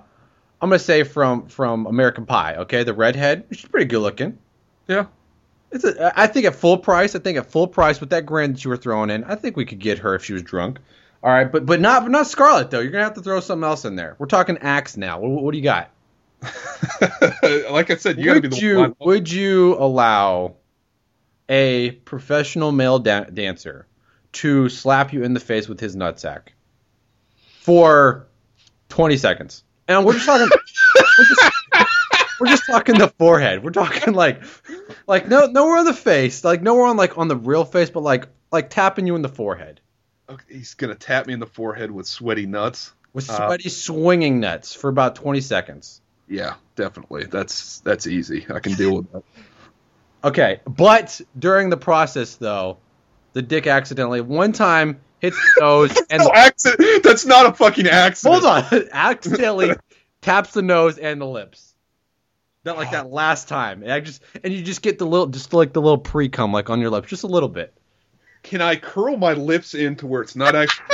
[0.60, 2.56] I'm gonna say from from American Pie.
[2.56, 3.44] Okay, the redhead.
[3.50, 4.38] She's pretty good looking.
[4.88, 5.06] Yeah,
[5.70, 7.14] It's a, I think at full price.
[7.14, 9.56] I think at full price with that grand that you were throwing in, I think
[9.56, 10.78] we could get her if she was drunk.
[11.22, 12.80] All right, but but not but not Scarlett though.
[12.80, 14.16] You're gonna have to throw something else in there.
[14.18, 15.20] We're talking Axe now.
[15.20, 15.90] What, what do you got?
[17.70, 18.96] like I said, you got to be would the you one.
[18.98, 20.56] would you allow
[21.48, 23.86] a professional male da- dancer
[24.32, 26.48] to slap you in the face with his nutsack
[27.60, 28.26] for
[28.88, 29.62] 20 seconds?
[29.86, 31.52] And we're just talking we're, just,
[32.42, 33.62] we're just talking the forehead.
[33.62, 34.42] We're talking like
[35.06, 38.02] like no nowhere on the face, like nowhere on like on the real face, but
[38.02, 39.80] like like tapping you in the forehead
[40.28, 42.92] Okay, He's gonna tap me in the forehead with sweaty nuts.
[43.12, 46.00] with Uh, sweaty swinging nuts for about 20 seconds.
[46.28, 47.24] Yeah, definitely.
[47.24, 48.46] That's that's easy.
[48.52, 49.22] I can deal with that.
[50.24, 52.78] Okay, but during the process though,
[53.34, 57.02] the dick accidentally one time hits the nose and no accident.
[57.02, 58.42] That's not a fucking accident.
[58.42, 59.74] hold on, accidentally
[60.22, 61.71] taps the nose and the lips.
[62.64, 63.82] Not like that last time.
[63.82, 66.52] And I just and you just get the little just like the little pre cum
[66.52, 67.74] like on your lips, just a little bit.
[68.42, 70.86] Can I curl my lips in to where it's not actually?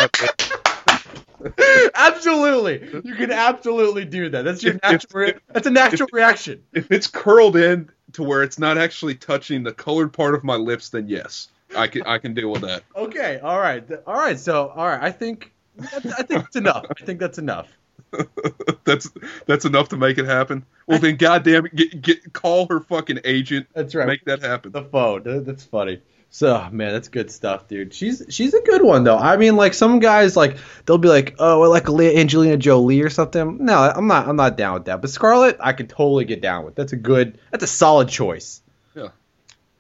[1.95, 4.43] absolutely, you can absolutely do that.
[4.45, 5.29] That's your If- natural.
[5.29, 6.63] if- that's a natural reaction.
[6.73, 10.57] if it's curled in to where it's not actually touching the colored part of my
[10.57, 12.83] lips, then yes, I can I can deal with that.
[12.97, 14.39] Okay, all right, all right.
[14.39, 16.87] So, all right, I think I think it's enough.
[16.91, 17.69] I think that's enough.
[18.85, 19.11] that's
[19.47, 20.65] that's enough to make it happen.
[20.87, 23.67] Well, then, goddamn it, get, get call her fucking agent.
[23.75, 24.07] That's right.
[24.07, 24.73] Make that happen.
[24.73, 25.23] The phone.
[25.45, 26.01] That's funny.
[26.31, 27.95] So man, that's good stuff, dude.
[27.95, 29.17] She's she's a good one though.
[29.17, 33.09] I mean, like some guys, like they'll be like, oh, I like Angelina Jolie or
[33.09, 33.65] something.
[33.65, 34.29] No, I'm not.
[34.29, 35.01] I'm not down with that.
[35.01, 36.75] But Scarlett, I can totally get down with.
[36.75, 37.39] That's a good.
[37.51, 38.61] That's a solid choice.
[38.95, 39.09] Yeah.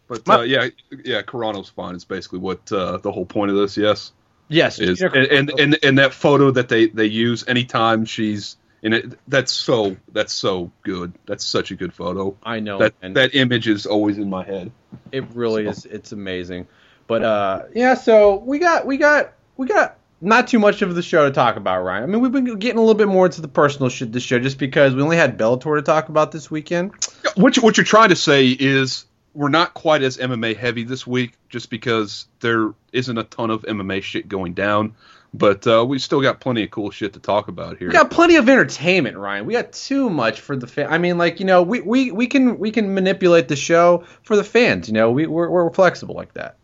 [0.06, 0.68] But uh, yeah,
[1.04, 1.94] yeah, Carano's fine.
[1.94, 3.76] It's basically what uh, the whole point of this.
[3.76, 4.12] Yes.
[4.48, 4.78] Yes.
[4.78, 9.18] Is and, and and and that photo that they they use anytime she's in it.
[9.28, 11.12] That's so that's so good.
[11.26, 12.36] That's such a good photo.
[12.42, 12.78] I know.
[12.78, 14.72] That and that image is always in my head.
[15.12, 15.70] It really so.
[15.70, 15.84] is.
[15.86, 16.66] It's amazing.
[17.06, 17.94] But uh, yeah.
[17.94, 21.56] So we got we got we got not too much of the show to talk
[21.56, 22.04] about, Ryan.
[22.04, 24.38] I mean, we've been getting a little bit more into the personal shit this show
[24.38, 26.92] just because we only had Bellator to talk about this weekend.
[27.36, 29.04] What you, what you're trying to say is
[29.38, 33.62] we're not quite as MMA heavy this week, just because there isn't a ton of
[33.62, 34.96] MMA shit going down.
[35.32, 37.86] But uh, we still got plenty of cool shit to talk about here.
[37.86, 39.46] We got plenty of entertainment, Ryan.
[39.46, 40.92] We got too much for the fan.
[40.92, 44.34] I mean, like you know, we, we, we can we can manipulate the show for
[44.34, 44.88] the fans.
[44.88, 46.56] You know, we we're, we're flexible like that.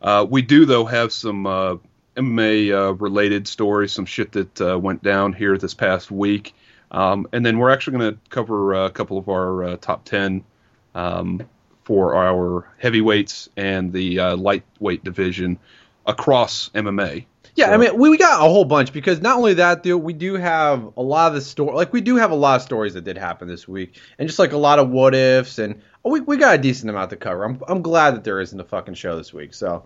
[0.00, 1.76] Uh, we do though have some uh,
[2.16, 6.54] MMA uh, related stories, some shit that uh, went down here this past week,
[6.92, 10.44] um, and then we're actually going to cover a couple of our uh, top ten
[10.94, 11.42] um,
[11.84, 15.58] for our heavyweights and the uh, lightweight division
[16.06, 17.26] across MMA.
[17.56, 17.72] Yeah, so.
[17.72, 20.34] I mean, we, we got a whole bunch because not only that, dude, we do
[20.34, 21.74] have a lot of the story.
[21.74, 24.38] Like, we do have a lot of stories that did happen this week, and just
[24.38, 27.44] like a lot of what ifs, and we we got a decent amount to cover.
[27.44, 29.54] I'm I'm glad that there isn't a fucking show this week.
[29.54, 29.84] So.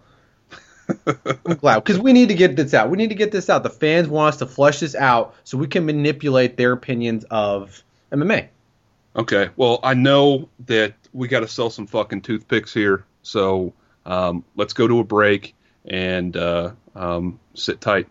[1.06, 2.88] I'm glad because we need to get this out.
[2.88, 3.62] We need to get this out.
[3.62, 7.84] The fans want us to flush this out so we can manipulate their opinions of
[8.10, 8.48] MMA.
[9.14, 9.50] Okay.
[9.56, 13.72] Well, I know that we got to sell some fucking toothpicks here, so
[14.06, 15.54] um, let's go to a break
[15.86, 18.08] and uh, um, sit tight.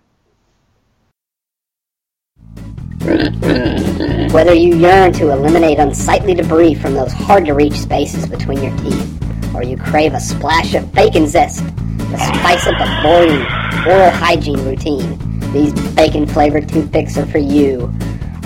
[3.00, 8.76] Whether you yearn to eliminate unsightly debris from those hard to reach spaces between your
[8.78, 13.46] teeth, or you crave a splash of bacon zest to spice up a boring
[13.88, 15.18] oral hygiene routine,
[15.54, 17.94] these bacon flavored toothpicks are for you.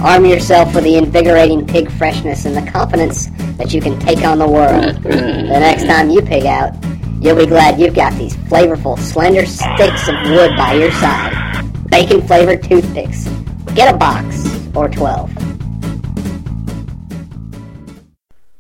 [0.04, 4.40] Arm yourself with the invigorating pig freshness and the confidence that you can take on
[4.40, 4.96] the world.
[5.04, 6.74] the next time you pig out,
[7.22, 11.72] you'll be glad you've got these flavorful, slender sticks of wood by your side.
[11.92, 13.28] Bacon flavored toothpicks.
[13.76, 14.44] Get a box
[14.76, 15.36] or 12.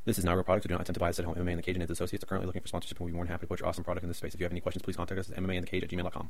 [0.06, 0.66] This is Nagra Products.
[0.66, 1.92] We do not attempt to buy, this at home MMA in the cage and its
[1.92, 3.68] associates are currently looking for sponsorship and we'll be more than happy to put your
[3.68, 4.36] awesome product in this space.
[4.36, 6.30] If you have any questions, please contact us at MMA in the cage at gmail.com.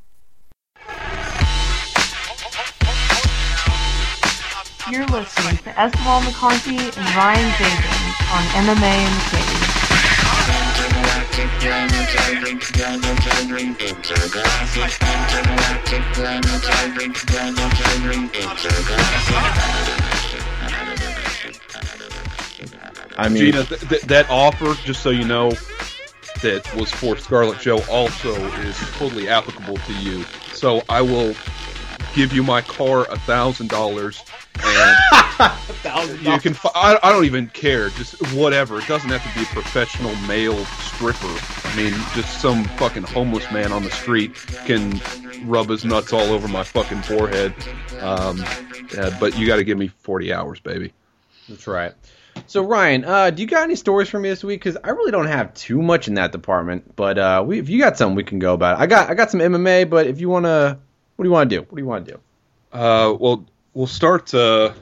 [4.89, 9.71] You're listening to Esteban McCarthy and Ryan Jenkins on MMA in the Cage.
[23.17, 25.51] I mean, Gina, th- th- that offer, just so you know,
[26.41, 30.23] that was for Scarlett Joe also is totally applicable to you.
[30.51, 31.35] So I will
[32.15, 34.30] give you my car a thousand dollars and
[36.21, 36.55] you can.
[36.75, 37.89] I, I don't even care.
[37.89, 38.79] Just whatever.
[38.79, 41.39] It doesn't have to be a professional male stripper.
[41.65, 44.33] I mean, just some fucking homeless man on the street
[44.65, 44.99] can
[45.45, 47.53] rub his nuts all over my fucking forehead.
[48.01, 48.43] Um,
[48.93, 50.93] yeah, but you got to give me 40 hours, baby.
[51.47, 51.93] That's right.
[52.47, 54.59] So Ryan, uh, do you got any stories for me this week?
[54.61, 56.95] Because I really don't have too much in that department.
[56.95, 58.83] But uh, we, if you got something, we can go about it.
[58.83, 60.79] I got I got some MMA, but if you wanna,
[61.15, 61.61] what do you want to do?
[61.61, 62.19] What do you want to do?
[62.71, 64.33] Uh, well, we'll start.
[64.33, 64.73] Uh,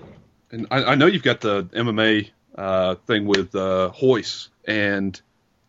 [0.52, 5.19] and I, I, know you've got the MMA uh, thing with uh, Royce and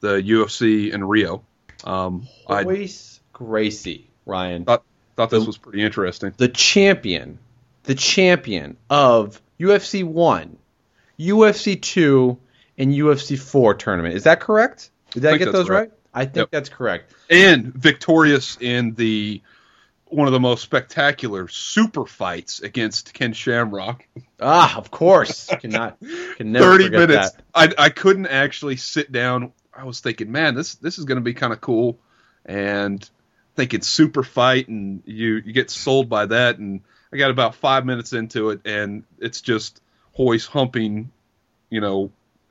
[0.01, 1.45] the UFC in Rio.
[1.85, 4.65] Um, Royce Gracie, Ryan.
[4.65, 4.85] Thought,
[5.17, 6.33] thought this the, was pretty interesting.
[6.37, 7.39] The champion,
[7.85, 10.59] the champion of UFC one,
[11.19, 12.39] UFC two,
[12.79, 14.15] and UFC four tournament.
[14.15, 14.91] Is that correct?
[15.11, 15.81] Did I, I get those right?
[15.81, 15.93] right?
[16.13, 16.51] I think yep.
[16.51, 17.15] that's correct.
[17.29, 19.43] And victorious in the
[20.11, 24.07] one of the most spectacular super fights against Ken Shamrock.
[24.41, 25.47] Ah, of course.
[25.61, 25.99] Cannot
[26.37, 27.31] can never Thirty minutes.
[27.31, 27.43] That.
[27.55, 29.53] I I couldn't actually sit down.
[29.73, 31.99] I was thinking, man, this this is going to be kind of cool,
[32.45, 33.09] and
[33.55, 37.87] thinking super fight, and you you get sold by that, and I got about five
[37.87, 39.81] minutes into it, and it's just
[40.13, 41.13] Hoist humping,
[41.71, 42.11] you know,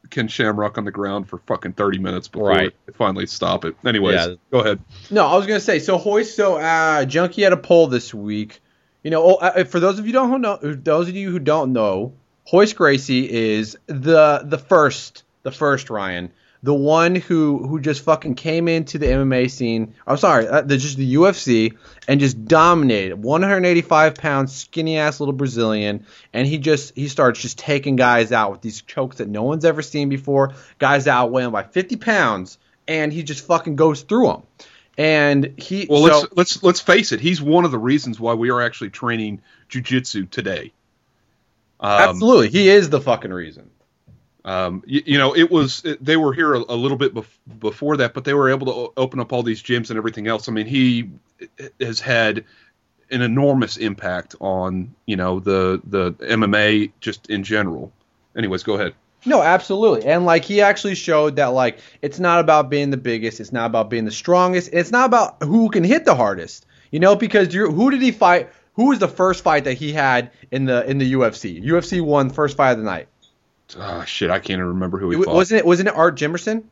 [0.09, 2.73] Ken Shamrock on the ground for fucking 30 minutes before right.
[2.85, 3.75] they finally stop it.
[3.85, 4.35] Anyways, yeah.
[4.51, 4.79] go ahead.
[5.11, 8.13] No, I was going to say, so Hoist, so uh, Junkie had a poll this
[8.13, 8.61] week.
[9.03, 11.73] You know, oh, uh, for those of you don't know, those of you who don't
[11.73, 12.13] know,
[12.45, 18.35] Hoist Gracie is the the first, the first Ryan the one who who just fucking
[18.35, 19.93] came into the MMA scene.
[20.05, 23.15] I'm sorry, uh, the, just the UFC and just dominated.
[23.15, 28.51] 185 pounds, skinny ass little Brazilian, and he just he starts just taking guys out
[28.51, 30.53] with these chokes that no one's ever seen before.
[30.79, 34.43] Guys outweigh him by 50 pounds, and he just fucking goes through them.
[34.97, 37.21] And he Well, so, let's let's let's face it.
[37.21, 40.73] He's one of the reasons why we are actually training jujitsu today.
[41.79, 43.69] Um, absolutely he is the fucking reason.
[44.49, 47.59] Um, you, you know, it was it, they were here a, a little bit bef-
[47.59, 50.27] before that, but they were able to o- open up all these gyms and everything
[50.27, 50.49] else.
[50.49, 51.11] I mean, he
[51.79, 52.45] has had
[53.11, 57.91] an enormous impact on you know the the MMA just in general.
[58.35, 58.95] Anyways, go ahead.
[59.23, 60.05] No, absolutely.
[60.05, 63.67] And like he actually showed that like it's not about being the biggest, it's not
[63.67, 66.65] about being the strongest, it's not about who can hit the hardest.
[66.89, 68.49] You know, because who did he fight?
[68.73, 71.63] Who was the first fight that he had in the in the UFC?
[71.63, 73.09] UFC one first fight of the night.
[73.77, 75.35] Ah, shit, I can't even remember who he It, fought.
[75.35, 76.63] wasn't it wasn't it Art Jimerson?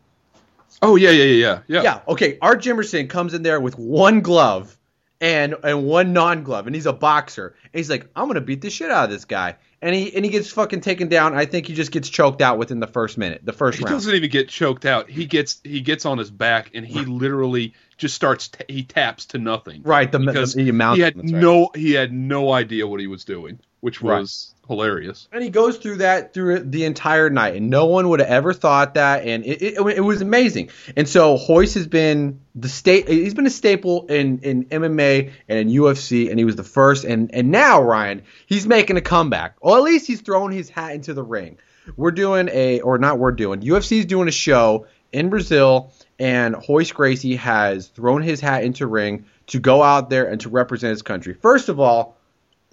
[0.81, 1.81] oh yeah, yeah, yeah, yeah, yeah.
[1.83, 1.99] Yeah.
[2.07, 2.38] Okay.
[2.41, 4.77] Art Jimerson comes in there with one glove
[5.19, 7.55] and and one non glove, and he's a boxer.
[7.63, 10.23] And he's like, I'm gonna beat the shit out of this guy, and he and
[10.23, 11.36] he gets fucking taken down.
[11.36, 13.93] I think he just gets choked out within the first minute, the first He round.
[13.93, 15.10] He doesn't even get choked out.
[15.10, 19.25] He gets he gets on his back and he literally just starts t- he taps
[19.27, 19.81] to nothing.
[19.83, 20.12] Right.
[20.12, 21.25] The, because the, the he had right.
[21.25, 25.27] no he had no idea what he was doing, which was hilarious.
[25.32, 28.53] And he goes through that through the entire night, and no one would have ever
[28.53, 30.69] thought that, and it, it, it was amazing.
[30.95, 33.08] And so Royce has been the state.
[33.08, 37.06] He's been a staple in, in MMA and in UFC, and he was the first.
[37.06, 40.93] And and now Ryan, he's making a comeback, or at least he's throwing his hat
[40.93, 41.58] into the ring.
[41.95, 46.91] We're doing a, or not, we're doing UFC's doing a show in Brazil, and Royce
[46.91, 51.01] Gracie has thrown his hat into ring to go out there and to represent his
[51.01, 51.34] country.
[51.34, 52.16] First of all.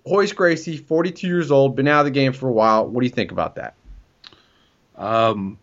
[0.07, 2.87] Royce Gracie, 42 years old, been out of the game for a while.
[2.87, 3.75] What do you think about that?
[4.97, 5.59] Um,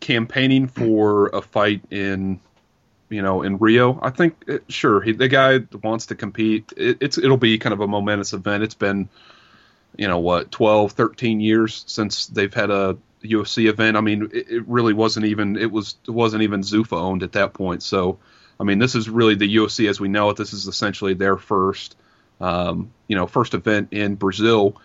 [0.00, 2.40] campaigning for a fight in
[3.08, 6.72] you know in Rio, I think sure he, the guy wants to compete.
[6.76, 8.64] It, it's it'll be kind of a momentous event.
[8.64, 9.08] It's been
[9.96, 13.96] you know what 12, 13 years since they've had a UFC event.
[13.96, 17.32] I mean, it, it really wasn't even it was it wasn't even Zuffa owned at
[17.32, 17.82] that point.
[17.82, 18.18] So,
[18.58, 20.36] I mean, this is really the UFC as we know it.
[20.36, 21.96] This is essentially their first,
[22.44, 24.80] um, you know, first event in Brazil,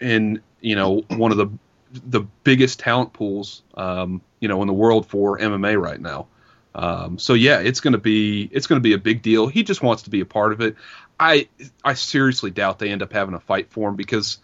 [0.00, 1.48] in you know one of the
[1.92, 6.26] the biggest talent pools, um, you know, in the world for MMA right now.
[6.74, 9.48] Um, so yeah, it's gonna be it's gonna be a big deal.
[9.48, 10.76] He just wants to be a part of it.
[11.18, 11.48] I
[11.84, 14.38] I seriously doubt they end up having a fight for him because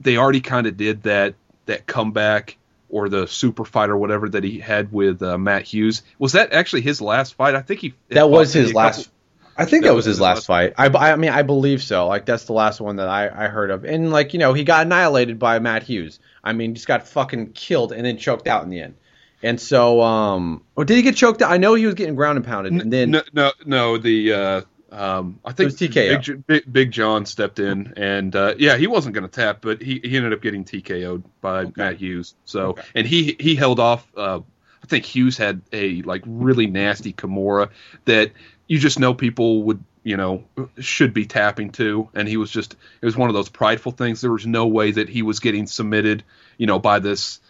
[0.00, 1.34] they already kind of did that
[1.66, 2.56] that comeback
[2.88, 6.02] or the super fight or whatever that he had with uh, Matt Hughes.
[6.18, 7.54] Was that actually his last fight?
[7.54, 8.96] I think he That was his last.
[9.04, 9.12] couple-
[9.56, 10.74] I think that that, was his his last last- fight.
[10.78, 12.06] I, I mean, I believe so.
[12.08, 13.84] Like that's the last one that I, I heard of.
[13.84, 16.18] And like you know, he got annihilated by Matt Hughes.
[16.42, 18.94] I mean, just got fucking killed and then choked out in the end.
[19.42, 21.52] And so, um, or did he get choked out?
[21.52, 23.98] I know he was getting ground and pounded, and then no, no, no.
[23.98, 26.24] The uh, um, I think was TKO.
[26.26, 29.82] Big, Big, Big John stepped in, and uh, yeah, he wasn't going to tap, but
[29.82, 32.34] he, he ended up getting TKO'd by Matt Hughes.
[32.46, 32.82] So, Okay.
[32.94, 34.06] and he he held off.
[34.16, 34.40] Uh,
[34.82, 37.70] I think Hughes had a like really nasty Kimura
[38.06, 38.32] that
[38.66, 40.44] you just know people would you know
[40.78, 44.20] should be tapping to, and he was just it was one of those prideful things.
[44.20, 46.22] There was no way that he was getting submitted,
[46.58, 47.40] you know, by this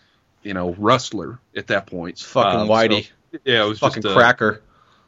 [0.43, 2.19] you know wrestler at that point.
[2.19, 4.63] fucking Um, Whitey, so- yeah, it was fucking just cracker.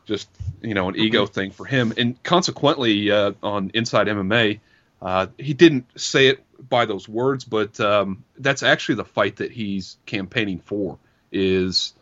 [0.07, 0.29] just
[0.63, 4.59] you know an ego thing for him and consequently uh, on inside mma
[5.03, 9.53] uh, he didn't say it by those words but um, that's actually the fight that
[9.53, 10.99] he's campaigning for
[11.31, 11.93] is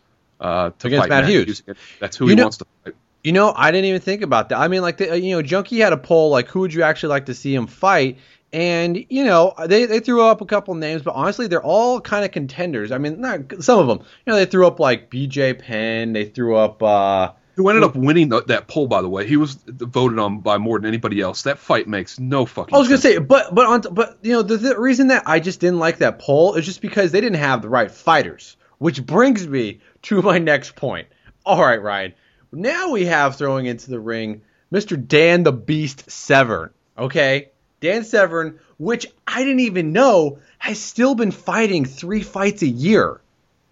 [0.40, 1.62] uh, to Against fight Matt Hughes.
[1.98, 4.50] that's who You he know- wants to fight You know, I didn't even think about
[4.50, 4.58] that.
[4.58, 7.08] I mean, like, the, you know, Junkie had a poll like, who would you actually
[7.08, 8.18] like to see him fight?
[8.52, 12.24] And you know, they they threw up a couple names, but honestly, they're all kind
[12.24, 12.92] of contenders.
[12.92, 13.98] I mean, not some of them.
[14.24, 15.54] You know, they threw up like B.J.
[15.54, 16.12] Penn.
[16.12, 16.80] They threw up.
[16.82, 20.40] uh who ended up winning the, that poll by the way he was voted on
[20.40, 23.14] by more than anybody else that fight makes no fucking I was gonna sense.
[23.14, 25.98] say, but but on but you know, the, the reason that I just didn't like
[25.98, 28.56] that poll is just because they didn't have the right fighters.
[28.78, 31.08] Which brings me to my next point.
[31.46, 32.14] All right, Ryan.
[32.54, 34.96] Now we have throwing into the ring Mr.
[35.06, 36.70] Dan the Beast Severn.
[36.96, 42.66] Okay, Dan Severn, which I didn't even know has still been fighting three fights a
[42.68, 43.20] year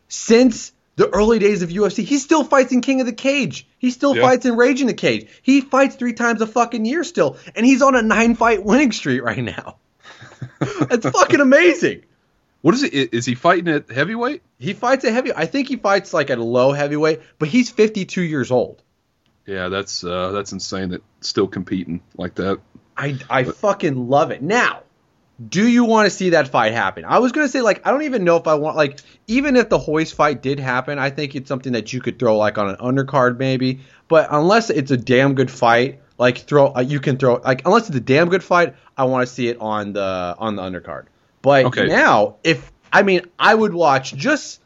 [0.09, 2.05] since the early days of UFC.
[2.05, 3.67] He still fights in King of the Cage.
[3.79, 4.23] He still Yeah.
[4.23, 5.27] fights in Rage in the Cage.
[5.43, 8.93] He fights three times a fucking year still, and he's on a nine fight winning
[8.93, 9.77] streak right now.
[10.91, 12.03] It's fucking amazing.
[12.63, 15.33] What is it is he fighting at heavyweight He fights at heavy.
[15.35, 18.83] I think he fights like at a low heavyweight, but he's 52 years old.
[19.47, 22.61] yeah that's uh, that's insane that still competing like that
[22.97, 24.43] I I fucking love it.
[24.43, 24.83] Now,
[25.49, 27.05] do you want to see that fight happen?
[27.05, 29.69] I was gonna say like I don't even know if I want like even if
[29.69, 32.69] the Royce fight did happen, I think it's something that you could throw like on
[32.69, 33.81] an undercard maybe.
[34.09, 37.89] But unless it's a damn good fight, like throw uh, you can throw like unless
[37.89, 41.07] it's a damn good fight, I want to see it on the on the undercard.
[41.43, 41.87] But Okay.
[41.87, 44.61] now if I mean I would watch just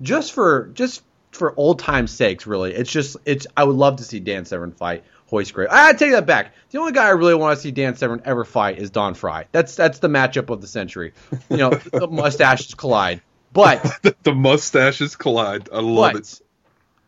[0.00, 2.74] just for just for old times' sakes, really.
[2.74, 5.66] It's just it's I would love to see Dan Severn fight Royce Gray.
[5.70, 6.54] I take that back.
[6.70, 9.46] The only guy I really want to see Dan Severn ever fight is Don Frye.
[9.50, 11.14] That's that's the matchup of the century.
[11.48, 13.22] You know, the mustaches collide.
[13.52, 13.82] But
[14.22, 15.68] the mustaches collide.
[15.72, 16.40] I love but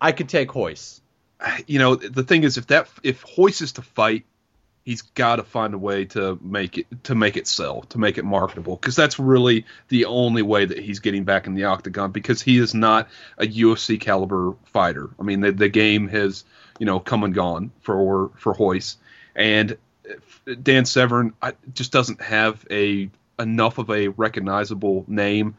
[0.01, 1.01] I could take Royce.
[1.67, 4.25] You know, the thing is, if that if Royce is to fight,
[4.85, 8.19] he's got to find a way to make it to make it sell, to make
[8.19, 12.11] it marketable, because that's really the only way that he's getting back in the octagon.
[12.13, 13.09] Because he is not
[13.39, 15.11] a UFC caliber fighter.
[15.19, 16.45] I mean, the, the game has
[16.79, 18.97] you know come and gone for for Royce,
[19.35, 19.77] and
[20.63, 25.57] Dan Severn I, just doesn't have a enough of a recognizable name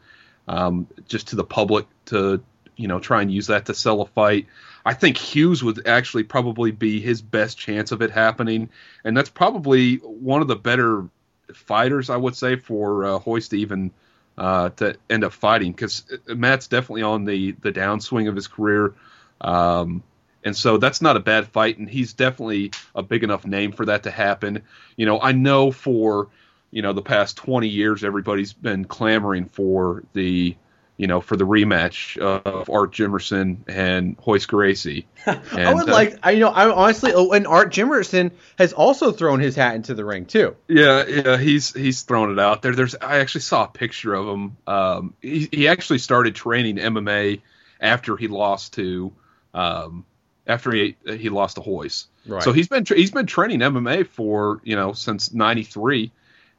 [0.48, 2.42] um, just to the public to
[2.76, 4.46] you know try and use that to sell a fight.
[4.84, 8.70] I think Hughes would actually probably be his best chance of it happening,
[9.04, 11.08] and that's probably one of the better
[11.54, 13.92] fighters I would say for uh, Royce even
[14.38, 18.94] uh, to end up fighting because Matt's definitely on the the downswing of his career.
[19.40, 20.02] Um,
[20.44, 23.86] and so that's not a bad fight, and he's definitely a big enough name for
[23.86, 24.62] that to happen.
[24.96, 26.28] You know, I know for
[26.70, 30.56] you know the past 20 years everybody's been clamoring for the
[30.96, 35.06] you know for the rematch of Art Jimerson and Royce Gracie.
[35.26, 39.12] I would uh, like I you know I honestly oh, and Art Jimerson has also
[39.12, 40.56] thrown his hat into the ring too.
[40.68, 42.74] Yeah, yeah, he's he's thrown it out there.
[42.74, 44.56] There's I actually saw a picture of him.
[44.66, 47.42] Um, he he actually started training MMA
[47.80, 49.12] after he lost to
[49.52, 50.04] um,
[50.46, 52.06] after he he lost to Royce.
[52.26, 52.42] Right.
[52.42, 56.10] So he's been tra- he's been training MMA for you know since '93,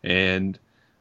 [0.04, 0.60] and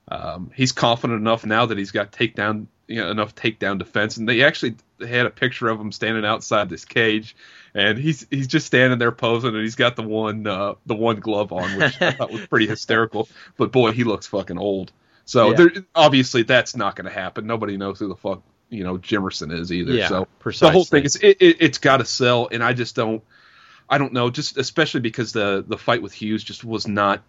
[0.08, 4.16] um, he's confident enough now that he's got takedown you know, enough takedown defense.
[4.16, 7.36] And they actually had a picture of him standing outside this cage,
[7.74, 11.20] and he's he's just standing there posing, and he's got the one uh, the one
[11.20, 13.28] glove on, which I thought was pretty hysterical.
[13.56, 14.92] But boy, he looks fucking old.
[15.24, 15.56] So Yeah.
[15.56, 17.46] there, obviously that's not going to happen.
[17.46, 19.92] Nobody knows who the fuck you know Jimerson is either.
[19.92, 20.28] Yeah, so
[20.60, 23.22] the whole thing is it, it, it's got to sell, and I just don't.
[23.88, 27.22] I don't know, just especially because the the fight with Hughes just was not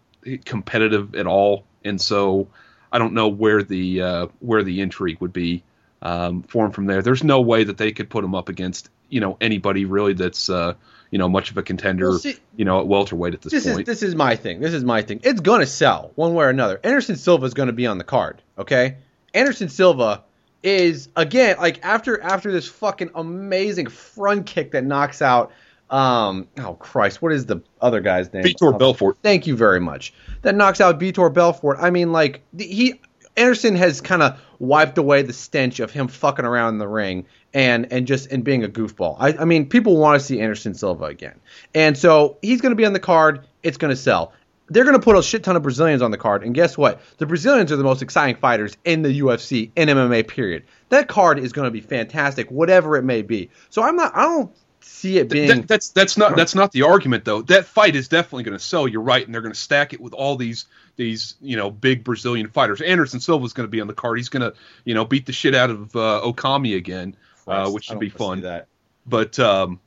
[0.46, 2.48] competitive at all, and so
[2.92, 5.64] I don't know where the uh, where the intrigue would be
[6.02, 7.02] um, for him from there.
[7.02, 10.50] There's no way that they could put him up against you know anybody really that's
[10.50, 10.74] uh,
[11.12, 13.66] you know much of a contender Well, see- you know at welterweight at this, this
[13.66, 13.86] is point.
[13.86, 14.60] this is my thing.
[14.60, 15.22] This is my thing.
[15.24, 16.80] It's gonna sell one way or another.
[16.84, 18.42] Anderson Silva is gonna be on the card.
[18.58, 18.98] Okay,
[19.34, 20.24] Anderson Silva
[20.64, 25.52] is again like after after this fucking amazing front kick that knocks out.
[25.90, 28.44] Um, oh Christ, what is the other guy's name?
[28.44, 29.18] Vitor Oh, Belfort.
[29.24, 30.14] Thank you very much.
[30.42, 31.78] That knocks out Vitor Belfort.
[31.80, 33.00] I mean, like he
[33.38, 37.26] Anderson has kind of wiped away the stench of him fucking around in the ring
[37.54, 39.16] and and just and being a goofball.
[39.20, 41.40] I, I mean, people want to see Anderson Silva again,
[41.74, 43.46] and so he's going to be on the card.
[43.64, 44.34] It's going to sell.
[44.70, 47.00] They're going to put a shit ton of Brazilians on the card, and guess what?
[47.20, 50.28] The Brazilians are the most exciting fighters in the UFC in MMA.
[50.28, 50.64] Period.
[50.90, 53.50] That card is going to be fantastic, whatever it may be.
[53.70, 54.14] So I'm not.
[54.16, 54.52] I don't
[54.88, 55.48] see it being.
[55.48, 57.42] That, that's that's not that's not the argument though.
[57.44, 58.88] That fight is definitely going to sell.
[58.88, 60.66] You're right, and they're going to stack it with all these
[60.96, 62.82] these you know big Brazilian fighters.
[62.82, 64.18] Anderson Silva's going to be on the card.
[64.18, 67.16] He's going to you know beat the shit out of uh, Okami again,
[67.48, 68.38] uh, which I should don't be fun.
[68.40, 68.68] see That.
[69.06, 69.80] But um,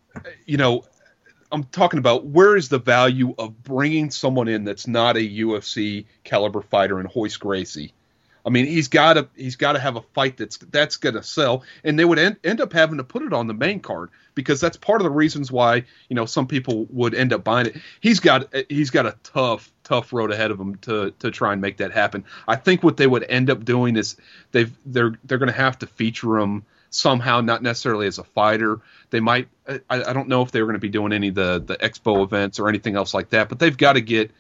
[0.47, 0.85] you know,
[1.53, 6.07] I'm talking about where is the value of bringing someone in that's not a UFC
[6.25, 7.93] caliber fighter in Royce Gracie.
[8.45, 11.23] I mean, he's got to he's got to have a fight that's that's going to
[11.23, 14.11] sell, and they would end, end up having to put it on the main card
[14.35, 17.67] because that's part of the reasons why you know some people would end up buying
[17.67, 17.77] it.
[18.01, 21.61] He's got he's got a tough tough road ahead of him to to try and
[21.61, 22.25] make that happen.
[22.49, 24.17] I think what they would end up doing is
[24.53, 28.81] they've they're they're going to have to feature him somehow, not necessarily as a fighter.
[29.11, 31.63] They might I, I don't know if they're going to be doing any of the
[31.65, 34.31] the expo events or anything else like that, but they've got to get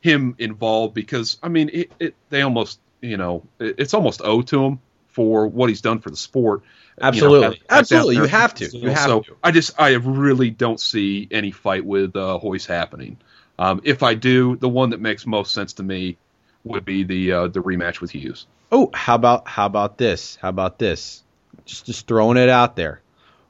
[0.00, 4.64] him involved because I mean it, it they almost you know it's almost owed to
[4.64, 6.62] him for what he's done for the sport.
[6.96, 7.56] You know, Absolutely.
[7.68, 8.16] have Absolutely.
[8.16, 8.76] You have to.
[8.76, 9.36] You have so to.
[9.42, 13.18] I just I really don't see any fight with uh, Royce happening.
[13.58, 16.16] Um, if I do, the one that makes most sense to me
[16.64, 18.46] would be the uh, the rematch with Hughes.
[18.72, 20.36] Oh, how about how about this?
[20.40, 21.22] How about this?
[21.64, 23.00] Just just throwing it out there.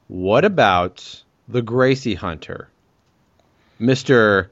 [0.07, 2.69] What about the Gracie Hunter,
[3.79, 4.51] Mister?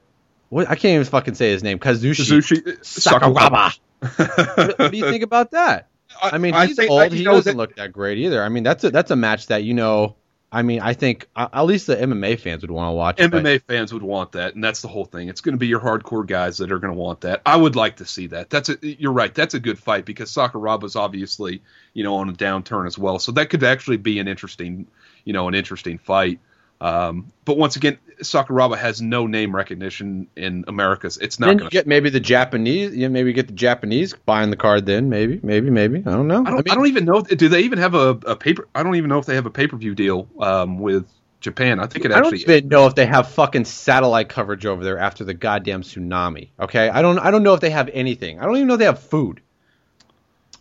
[0.49, 1.79] What I can't even fucking say his name.
[1.79, 3.77] Kazushi Sakuraba.
[4.03, 5.87] What, what do you think about that?
[6.21, 7.11] I mean, he's think- old.
[7.11, 8.43] he doesn't that- look that great either.
[8.43, 10.15] I mean, that's a that's a match that you know.
[10.51, 13.19] I mean, I think uh, at least the MMA fans would want to watch.
[13.19, 15.27] it, but- MMA fans would want that, and that's the whole thing.
[15.27, 17.41] It's going to be your hardcore guys that are going to want that.
[17.43, 18.51] I would like to see that.
[18.51, 19.33] That's a, you're right.
[19.33, 23.31] That's a good fight because Sakuraba's obviously you know on a downturn as well, so
[23.31, 24.85] that could actually be an interesting
[25.25, 26.39] you know an interesting fight.
[26.81, 31.09] Um, but once again, Sakuraba has no name recognition in America.
[31.21, 31.69] It's not Then to.
[31.69, 32.95] get maybe the Japanese.
[32.95, 34.85] Yeah, maybe get the Japanese buying the card.
[34.85, 35.99] Then maybe, maybe, maybe.
[35.99, 36.43] I don't know.
[36.45, 37.21] I don't, I, don't even know.
[37.21, 38.67] Do they even have a, a paper?
[38.75, 41.07] I don't even know if they have a pay per view deal um, with
[41.39, 41.79] Japan.
[41.79, 42.43] I think it actually.
[42.43, 45.83] I don't even know if they have fucking satellite coverage over there after the goddamn
[45.83, 46.49] tsunami.
[46.59, 47.19] Okay, I don't.
[47.19, 48.39] I don't know if they have anything.
[48.39, 49.41] I don't even know if they have food.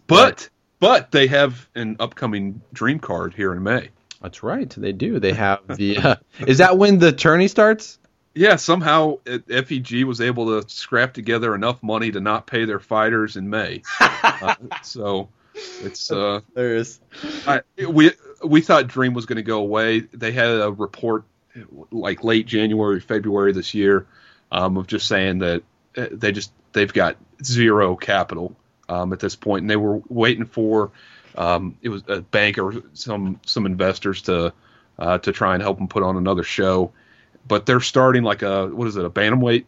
[0.07, 0.49] but
[0.79, 3.91] but they have an upcoming Dream card here in May.
[4.23, 4.69] That's right.
[4.71, 5.19] They do.
[5.21, 5.99] They have the.
[5.99, 6.17] Uh,
[6.47, 7.99] is that when the tourney starts?
[8.35, 13.37] Yeah, somehow FEG was able to scrap together enough money to not pay their fighters
[13.37, 13.83] in May.
[14.01, 16.99] uh, so it's uh, There is.
[17.47, 18.13] I, we
[18.43, 20.01] we thought Dream was going to go away.
[20.01, 21.25] They had a report
[21.91, 24.07] like late January, February this year
[24.51, 25.63] um, of just saying that
[25.97, 28.57] uh, they just they've got zero capital
[28.89, 30.93] um, at this point, and they were waiting for
[31.37, 34.53] um, it was a bank or some some investors to
[34.99, 36.93] uh, to try and help them put on another show.
[37.47, 39.65] But they're starting like a what is it a bantamweight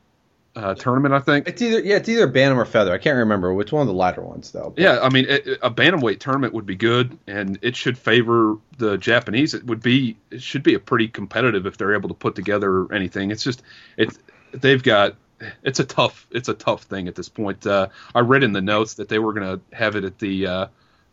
[0.57, 1.13] uh, tournament?
[1.15, 1.49] I think.
[1.49, 2.93] It's either yeah, it's either bantam or feather.
[2.93, 4.73] I can't remember which one of the lighter ones though.
[4.75, 8.57] But- Yeah, I mean, it, a bantamweight tournament would be good, and it should favor
[8.79, 9.55] the Japanese.
[9.55, 12.93] It would be, it should be a pretty competitive if they're able to put together
[12.93, 13.33] anything.
[13.33, 13.63] It's just,
[13.97, 14.19] it's
[14.53, 15.17] they've got,
[15.65, 17.67] it's a tough, it's a tough thing at this point.
[17.67, 20.47] Uh, I read in the notes that they were going to have it at the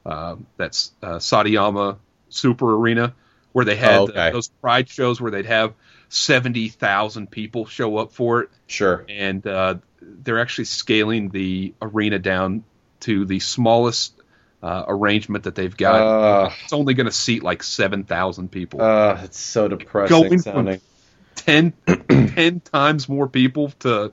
[0.05, 1.97] uh, uh, that's uh, Saitama
[2.29, 3.13] Super Arena,
[3.51, 4.31] where they had Oh, okay.
[4.31, 5.73] those pride shows where they'd have
[6.09, 9.05] seventy thousand people show up for it Sure.
[9.09, 12.63] and uh, they're actually scaling the arena down
[13.01, 14.13] to the smallest
[14.63, 15.95] uh, arrangement that they've got.
[16.01, 18.81] Uh, it's only going to seat like seven thousand people.
[18.81, 20.81] uh, it's so depressing Going from- sounding.
[21.35, 21.73] 10,
[22.09, 24.11] 10 times more people to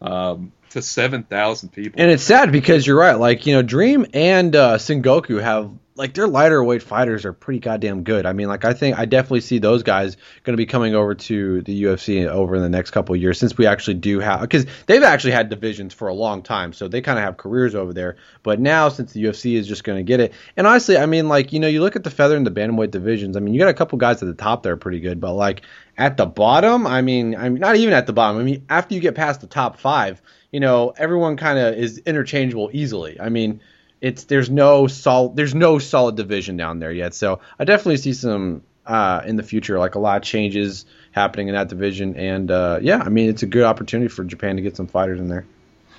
[0.00, 2.00] um, to seven thousand people.
[2.00, 3.18] And it's sad because you're right.
[3.18, 7.60] Like you know, Dream and uh, Sengoku have like their lighter weight fighters are pretty
[7.60, 8.24] goddamn good.
[8.24, 11.14] I mean, like I think I definitely see those guys going to be coming over
[11.14, 14.66] to the UFC over in the next couple years since we actually do have because
[14.86, 17.92] they've actually had divisions for a long time, so they kind of have careers over
[17.92, 18.16] there.
[18.42, 21.28] But now since the UFC is just going to get it, and honestly, I mean,
[21.28, 23.36] like you know, you look at the feather and the bantamweight divisions.
[23.36, 25.34] I mean, you got a couple guys at the top that are pretty good, but
[25.34, 25.62] like
[25.98, 28.40] at the bottom, I mean, I mean, not even at the bottom.
[28.40, 30.22] I mean, after you get past the top five,
[30.52, 33.18] you know, everyone kind of is interchangeable easily.
[33.20, 33.60] I mean,
[34.00, 37.14] it's there's no solid there's no solid division down there yet.
[37.14, 41.48] So I definitely see some uh, in the future, like a lot of changes happening
[41.48, 42.16] in that division.
[42.16, 45.20] And uh, yeah, I mean, it's a good opportunity for Japan to get some fighters
[45.20, 45.46] in there.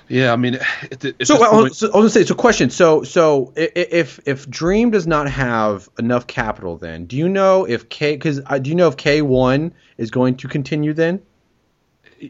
[0.08, 0.58] yeah, I mean,
[1.24, 2.70] So, well, so I was gonna say, so question.
[2.70, 7.88] So, so if if Dream does not have enough capital, then do you know if
[7.88, 11.22] K because uh, do you know if K one is going to continue then?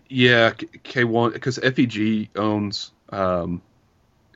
[0.09, 3.63] Yeah, K one because FEG owns um,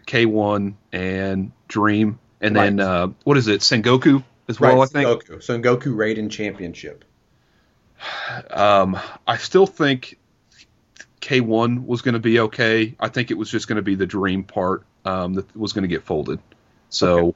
[0.07, 4.83] K one and Dream, and then uh, what is it, Sengoku as well?
[4.83, 5.09] I think.
[5.09, 5.39] Sengoku.
[5.39, 7.05] Sengoku Raiden Championship.
[8.51, 10.19] Um, I still think
[11.21, 12.95] K one was going to be okay.
[13.01, 15.83] I think it was just going to be the Dream part um, that was going
[15.83, 16.41] to get folded.
[16.91, 17.35] So.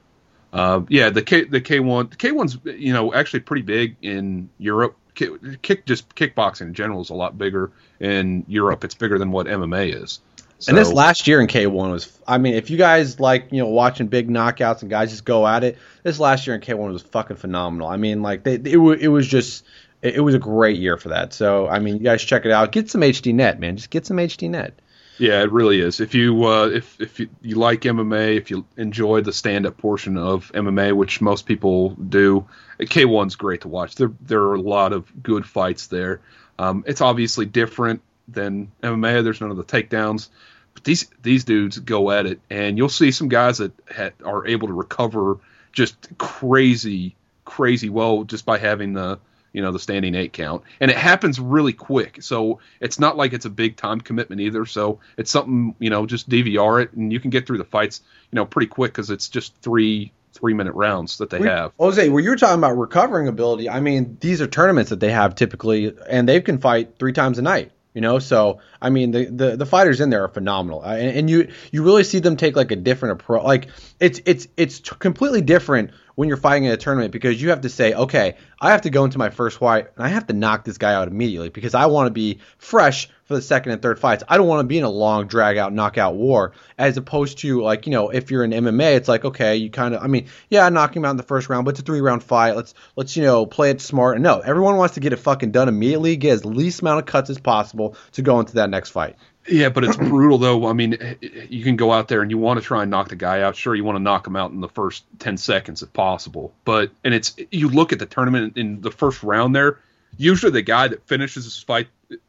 [0.53, 4.49] Uh, yeah, the K the K one K one's you know actually pretty big in
[4.59, 4.95] Europe.
[5.15, 8.83] Kick, kick just kickboxing in general is a lot bigger in Europe.
[8.83, 10.19] It's bigger than what MMA is.
[10.67, 13.67] and this last year in K1 was, I mean, if you guys like, you know,
[13.67, 17.01] watching big knockouts and guys just go at it, this last year in K1 was
[17.01, 17.87] fucking phenomenal.
[17.87, 19.65] I mean, like, they, it, it was just,
[20.01, 21.33] it, it was a great year for that.
[21.33, 22.71] So, I mean, you guys check it out.
[22.71, 23.77] Get some HD net, man.
[23.77, 24.73] Just get some HD net.
[25.17, 25.99] Yeah, it really is.
[25.99, 29.77] If you uh, if if you, you like MMA, if you enjoy the stand up
[29.77, 32.47] portion of MMA, which most people do,
[32.79, 33.95] K1's great to watch.
[33.95, 36.21] There there are a lot of good fights there.
[36.57, 39.23] Um, it's obviously different than MMA.
[39.23, 40.29] There's none of the takedowns,
[40.73, 44.47] but these these dudes go at it, and you'll see some guys that ha- are
[44.47, 45.37] able to recover
[45.73, 49.19] just crazy crazy well just by having the
[49.53, 50.63] you know the standing eight count.
[50.81, 52.21] And it happens really quick.
[52.21, 54.65] So it's not like it's a big time commitment either.
[54.65, 58.01] So it's something you know just dvr it and you can get through the fights
[58.31, 61.71] you know pretty quick because it's just three three minute rounds that they We- have.
[61.79, 65.35] Jose, where you're talking about recovering ability, I mean, these are tournaments that they have
[65.35, 67.71] typically, and they can fight three times a night.
[67.93, 71.29] You know, so I mean, the the, the fighters in there are phenomenal, and, and
[71.29, 73.43] you you really see them take like a different approach.
[73.43, 73.67] Like
[73.99, 77.69] it's it's it's completely different when you're fighting in a tournament because you have to
[77.69, 80.63] say, okay, I have to go into my first fight and I have to knock
[80.63, 83.99] this guy out immediately because I want to be fresh for the second and third
[83.99, 84.23] fights.
[84.27, 87.61] I don't want to be in a long drag out knockout war as opposed to
[87.61, 90.27] like, you know, if you're in MMA, it's like, okay, you kind of I mean,
[90.49, 92.55] yeah, knock him out in the first round, but it's a three round fight.
[92.55, 94.15] Let's let's, you know, play it smart.
[94.15, 97.05] And no, everyone wants to get it fucking done immediately, get as least amount of
[97.05, 99.15] cuts as possible to go into that next fight.
[99.47, 100.67] Yeah, but it's brutal though.
[100.67, 103.15] I mean, you can go out there and you want to try and knock the
[103.15, 103.55] guy out.
[103.55, 106.53] Sure, you want to knock him out in the first ten seconds if possible.
[106.65, 109.79] But and it's you look at the tournament in the first round there.
[110.17, 111.87] Usually, the guy that finishes his fight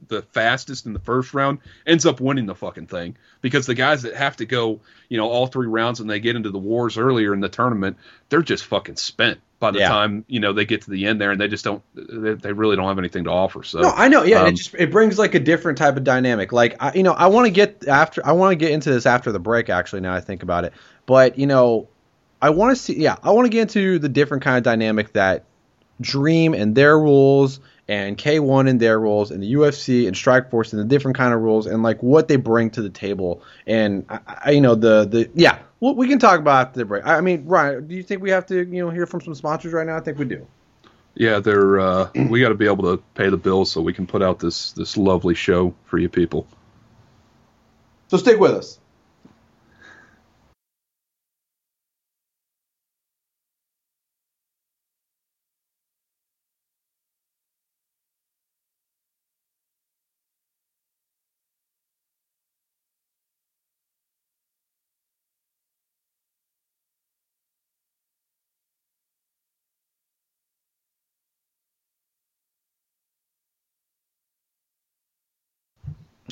[0.09, 4.03] the fastest in the first round ends up winning the fucking thing because the guys
[4.03, 6.99] that have to go, you know, all three rounds and they get into the wars
[6.99, 7.97] earlier in the tournament,
[8.29, 9.89] they're just fucking spent by the Yeah.
[9.89, 12.53] time you know they get to the end there and they just don't, they, they
[12.53, 13.63] really don't have anything to offer.
[13.63, 14.23] So No, I know.
[14.25, 16.53] Yeah, um, it just it brings like a different type of dynamic.
[16.53, 19.07] Like I, you know, I want to get after I want to get into this
[19.07, 19.71] after the break.
[19.71, 20.73] Actually, now I think about it,
[21.07, 21.89] but you know,
[22.43, 23.01] I want to see.
[23.01, 25.45] Yeah, I want to get into the different kind of dynamic that
[26.01, 30.81] Dream and their rules and K1 and their rules and the UFC and Strikeforce and
[30.81, 34.21] the different kind of rules and like what they bring to the table and I,
[34.47, 35.59] I, you know the the yeah.
[35.81, 37.05] Well, we can talk about after the break.
[37.05, 39.35] I I mean, Ryan, do you think we have to you know hear from some
[39.35, 39.97] sponsors right now?
[39.97, 40.47] I think we do.
[41.15, 44.07] yeah, they're uh, we got to be able to pay the bills so we can
[44.07, 46.47] put out this this lovely show for you people.
[48.09, 48.79] So stick with us.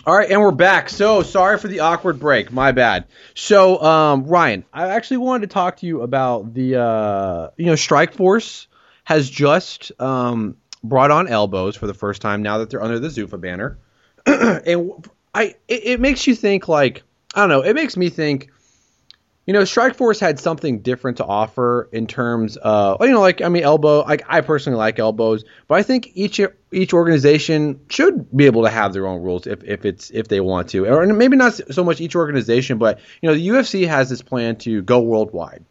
[0.05, 0.89] All right, and we're back.
[0.89, 2.51] So sorry for the awkward break.
[2.51, 3.05] My bad.
[3.35, 7.77] So, um, Ryan, I actually wanted to talk to you about the, uh, you know,
[7.77, 8.67] Strike Force
[9.05, 13.09] has just um, brought on elbows for the first time now that they're under the
[13.09, 13.79] Zuffa banner,
[14.27, 18.51] and I, it, it makes you think like, I don't know, it makes me think.
[19.47, 23.43] You know, Strike Force had something different to offer in terms of, you know, like
[23.43, 24.03] I mean, elbow.
[24.03, 26.41] Like I personally like elbows, but I think each
[26.71, 30.41] each organization should be able to have their own rules if, if it's if they
[30.41, 34.09] want to, or maybe not so much each organization, but you know, the UFC has
[34.09, 35.65] this plan to go worldwide,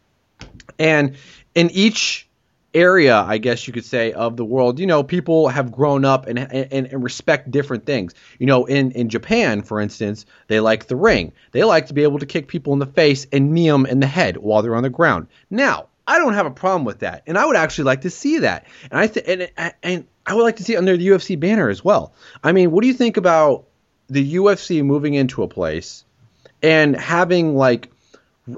[0.78, 1.16] and
[1.54, 2.28] in each
[2.74, 6.26] area, I guess you could say, of the world, you know, people have grown up
[6.26, 8.14] and, and, and respect different things.
[8.38, 11.32] You know, in, in Japan, for instance, they like the ring.
[11.52, 14.00] They like to be able to kick people in the face and knee them in
[14.00, 15.28] the head while they're on the ground.
[15.50, 18.38] Now, I don't have a problem with that, and I would actually like to see
[18.38, 18.66] that.
[18.90, 21.68] And I th- and, and I would like to see it under the UFC banner
[21.68, 22.12] as well.
[22.42, 23.66] I mean, what do you think about
[24.08, 26.04] the UFC moving into a place
[26.60, 27.92] and having like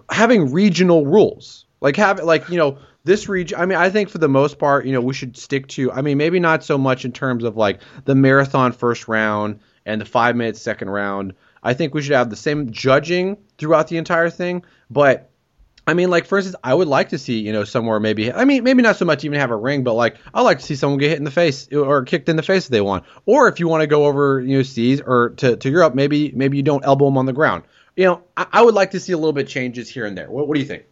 [0.09, 1.67] having regional rules?
[1.83, 3.61] Like have like you know this region.
[3.61, 5.93] I mean, I think for the most part, you know, we should stick to.
[5.93, 10.01] I mean, maybe not so much in terms of like the marathon first round and
[10.01, 11.35] the five minute second round.
[11.63, 15.31] I think we should have the same judging throughout the entire thing, but
[15.87, 18.33] I mean, like for instance, I would like to see you know somewhere maybe.
[18.33, 20.65] I mean, maybe not so much even have a ring, but like I like to
[20.65, 23.05] see someone get hit in the face or kicked in the face if they want.
[23.27, 26.33] Or if you want to go over you know seas or to, to Europe, maybe
[26.35, 27.65] maybe you don't elbow them on the ground.
[27.97, 30.31] You know, I, I would like to see a little bit changes here and there.
[30.31, 30.85] What, what do you think?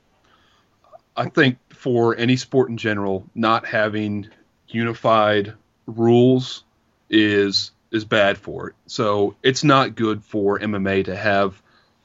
[1.17, 4.29] I think for any sport in general, not having
[4.69, 5.55] unified
[5.87, 6.65] rules
[7.11, 8.75] is is bad for it.
[8.87, 11.61] So it's not good for MMA to have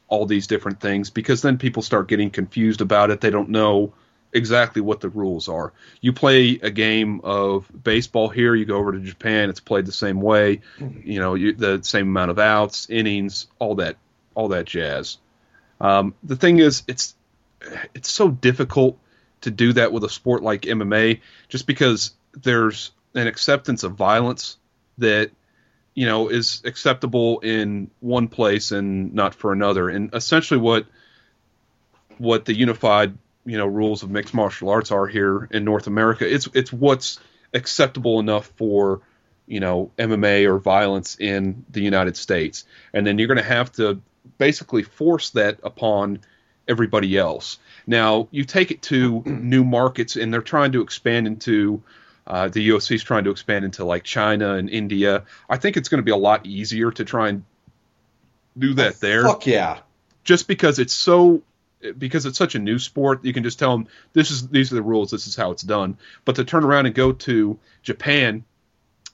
[0.10, 3.22] all these different things because then people start getting confused about it.
[3.22, 3.93] They don't know
[4.34, 5.74] exactly what the rules are.
[6.01, 9.91] You play a game of baseball here, you go over to Japan, it's played the
[9.93, 10.62] same way.
[11.03, 13.95] You know, you, the same amount of outs, innings, all that,
[14.36, 15.18] all that jazz.
[15.80, 17.16] Um, the thing is, it's
[17.93, 18.99] it's so difficult
[19.41, 24.57] to do that with a sport like MMA, just because there's an acceptance of violence
[24.97, 25.32] that
[25.93, 29.89] you know is acceptable in one place and not for another.
[29.89, 30.86] And essentially, what
[32.18, 36.32] what the unified you know rules of mixed martial arts are here in North America,
[36.32, 37.20] it's it's what's
[37.53, 39.01] acceptable enough for
[39.47, 43.72] you know MMA or violence in the United States, and then you're going to have
[43.74, 44.01] to
[44.38, 46.20] basically force that upon
[46.68, 47.59] everybody else.
[47.86, 51.82] Now you take it to new markets, and they're trying to expand into
[52.26, 55.24] uh, the UFC is trying to expand into like China and India.
[55.49, 57.43] I think it's going to be a lot easier to try and
[58.57, 59.80] do that there Fuck yeah.
[60.24, 61.41] just because it's so
[61.99, 64.76] because it's such a new sport you can just tell them this is these are
[64.76, 65.95] the rules this is how it's done
[66.26, 68.43] but to turn around and go to japan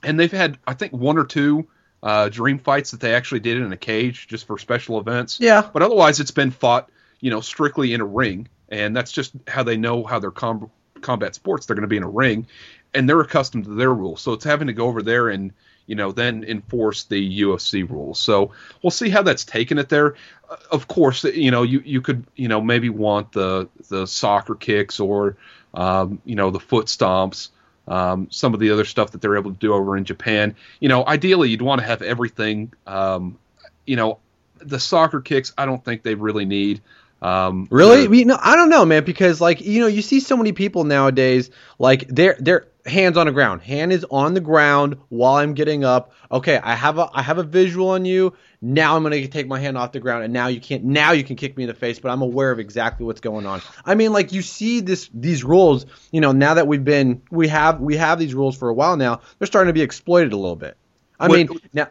[0.02, 1.66] and they've had i think one or two
[2.02, 5.68] uh, dream fights that they actually did in a cage just for special events Yeah.
[5.74, 6.88] but otherwise it's been fought
[7.24, 10.70] you know strictly in a ring and that's just how they know how their com-
[11.00, 12.46] combat sports, they're going to be in a ring,
[12.92, 14.20] and they're accustomed to their rules.
[14.20, 15.52] So it's having to go over there and
[15.86, 18.18] you know then enforce the UFC rules.
[18.18, 18.52] So
[18.82, 20.16] we'll see how that's taken it there.
[20.48, 24.54] Uh, of course, you know you you could you know maybe want the the soccer
[24.54, 25.36] kicks or
[25.74, 27.50] um, you know the foot stomps.
[27.86, 30.56] Um, some of the other stuff that they're able to do over in Japan.
[30.80, 32.72] You know, ideally, you'd want to have everything.
[32.86, 33.38] Um,
[33.84, 34.20] you know,
[34.56, 36.80] the soccer kicks, I don't think they really need.
[37.24, 38.06] Um, Really?
[38.06, 39.04] We, no, I don't know, man.
[39.04, 43.24] Because like you know, you see so many people nowadays, like they're they're hands on
[43.26, 43.62] the ground.
[43.62, 46.12] Hand is on the ground while I'm getting up.
[46.30, 48.34] Okay, I have a I have a visual on you.
[48.60, 50.84] Now I'm gonna take my hand off the ground, and now you can't.
[50.84, 53.46] Now you can kick me in the face, but I'm aware of exactly what's going
[53.46, 53.62] on.
[53.86, 55.86] I mean, like you see this these rules.
[56.12, 58.98] You know, now that we've been we have we have these rules for a while
[58.98, 60.76] now, they're starting to be exploited a little bit.
[61.18, 61.88] I What- mean, now.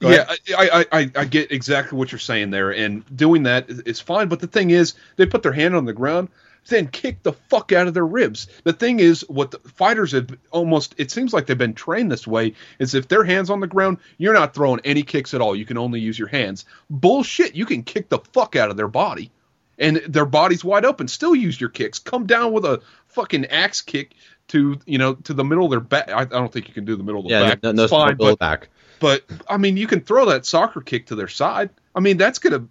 [0.00, 0.32] Go yeah.
[0.56, 4.00] I, I, I, I get exactly what you're saying there, and doing that is, is
[4.00, 4.28] fine.
[4.28, 6.28] But the thing is, they put their hand on the ground,
[6.68, 8.48] then kick the fuck out of their ribs.
[8.64, 12.26] The thing is, what the fighters have almost, it seems like they've been trained this
[12.26, 15.54] way, is if their hands on the ground, you're not throwing any kicks at all.
[15.54, 16.64] You can only use your hands.
[16.88, 17.54] Bullshit.
[17.54, 19.30] You can kick the fuck out of their body,
[19.78, 21.08] and their body's wide open.
[21.08, 21.98] Still use your kicks.
[21.98, 24.14] Come down with a fucking axe kick
[24.48, 26.10] to you know to the middle of their back.
[26.10, 27.62] I, I don't think you can do the middle of the Yeah, back.
[27.62, 28.68] no, no, It's fine, no but back.
[29.00, 31.70] But I mean, you can throw that soccer kick to their side.
[31.94, 32.68] I mean, that's gonna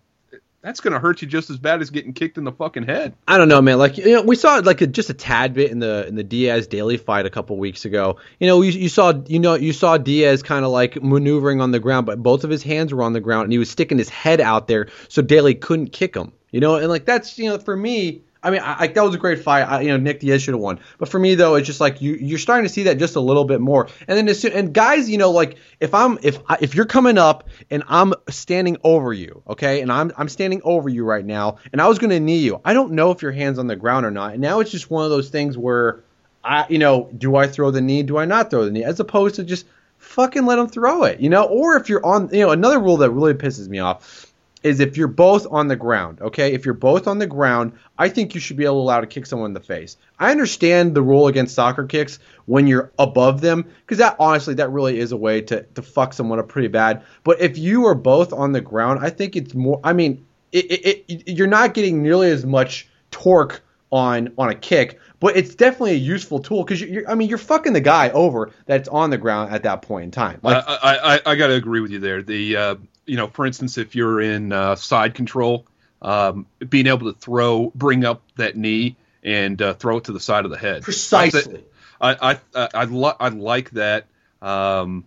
[0.62, 3.16] that's gonna hurt you just as bad as getting kicked in the fucking head.
[3.28, 3.78] I don't know, man.
[3.78, 6.24] Like you know, we saw like a, just a tad bit in the in the
[6.24, 8.18] Diaz Daley fight a couple weeks ago.
[8.40, 11.72] You know, you, you saw you know you saw Diaz kind of like maneuvering on
[11.72, 13.98] the ground, but both of his hands were on the ground, and he was sticking
[13.98, 16.34] his head out there so Daley couldn't kick him.
[16.52, 18.24] You know, and like that's you know for me.
[18.42, 19.64] I mean, I, I, that was a great fight.
[19.64, 20.80] I, you know, Nick Diaz should have won.
[20.98, 23.20] But for me, though, it's just like you, you're starting to see that just a
[23.20, 23.90] little bit more.
[24.08, 26.86] And then, as soon, and guys, you know, like if I'm, if I, if you're
[26.86, 31.26] coming up and I'm standing over you, okay, and I'm, I'm standing over you right
[31.26, 33.68] now, and I was going to knee you, I don't know if your hands on
[33.68, 34.34] the ground or not.
[34.34, 36.04] And now it's just one of those things where,
[36.42, 38.04] I, you know, do I throw the knee?
[38.04, 38.86] Do I not throw the knee?
[38.86, 39.66] As opposed to just
[39.98, 41.44] fucking let them throw it, you know.
[41.44, 44.29] Or if you're on, you know, another rule that really pisses me off
[44.62, 46.54] is if you're both on the ground, okay?
[46.54, 49.08] If you're both on the ground, I think you should be able to allow to
[49.08, 49.96] kick someone in the face.
[50.20, 54.70] I understand the rule against soccer kicks when you're above them, because that honestly, that
[54.72, 57.04] really is a way to, to fuck someone up pretty bad.
[57.24, 59.80] But if you are both on the ground, I think it's more.
[59.84, 64.56] I mean, it, it, it, you're not getting nearly as much torque on on a
[64.56, 67.10] kick, but it's definitely a useful tool because you're.
[67.10, 70.12] I mean, you're fucking the guy over that's on the ground at that point in
[70.12, 70.40] time.
[70.44, 72.22] Like, I I, I, I got to agree with you there.
[72.22, 72.76] The uh,
[73.10, 75.66] you know, for instance, if you're in uh, side control,
[76.02, 80.20] um, being able to throw, bring up that knee and uh, throw it to the
[80.20, 80.84] side of the head.
[80.84, 81.66] precisely.
[82.00, 84.06] I I I, I, li- I like that.
[84.42, 85.06] Um,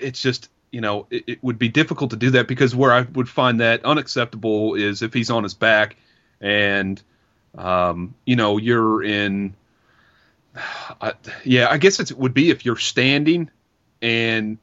[0.00, 3.02] it's just you know it, it would be difficult to do that because where I
[3.02, 5.96] would find that unacceptable is if he's on his back
[6.40, 7.02] and
[7.58, 9.54] um, you know you're in.
[11.00, 11.14] I,
[11.44, 13.50] yeah, I guess it would be if you're standing
[14.00, 14.58] and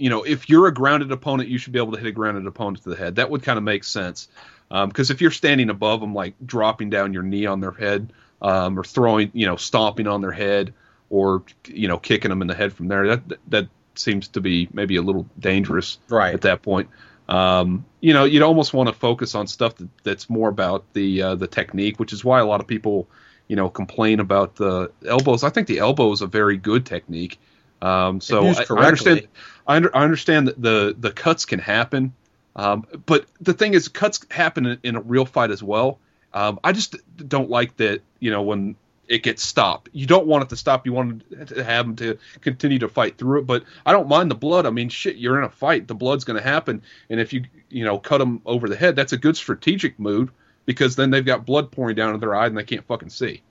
[0.00, 2.46] you know if you're a grounded opponent, you should be able to hit a grounded
[2.46, 3.16] opponent to the head.
[3.16, 4.28] That would kind of make sense
[4.70, 8.78] because if you're standing above them, like dropping down your knee on their head um,
[8.78, 10.72] or throwing, you know, stomping on their head
[11.10, 14.68] or you know kicking them in the head from there, that that seems to be
[14.72, 16.34] maybe a little dangerous Right.
[16.34, 16.88] at that point.
[17.28, 21.22] Um, you know, you'd almost want to focus on stuff that, that's more about the
[21.22, 23.08] uh, the technique, which is why a lot of people,
[23.48, 25.44] you know, complain about the elbows.
[25.44, 27.38] I think the elbow is a very good technique.
[27.82, 29.28] Um, so I, I understand.
[29.66, 32.12] I, under, I understand that the the cuts can happen,
[32.56, 35.98] um, but the thing is, cuts happen in, in a real fight as well.
[36.32, 38.02] Um, I just don't like that.
[38.18, 38.76] You know, when
[39.08, 40.86] it gets stopped, you don't want it to stop.
[40.86, 43.46] You want to have them to continue to fight through it.
[43.46, 44.66] But I don't mind the blood.
[44.66, 45.88] I mean, shit, you're in a fight.
[45.88, 48.96] The blood's going to happen, and if you you know cut them over the head,
[48.96, 50.30] that's a good strategic move
[50.66, 53.42] because then they've got blood pouring down in their eye and they can't fucking see.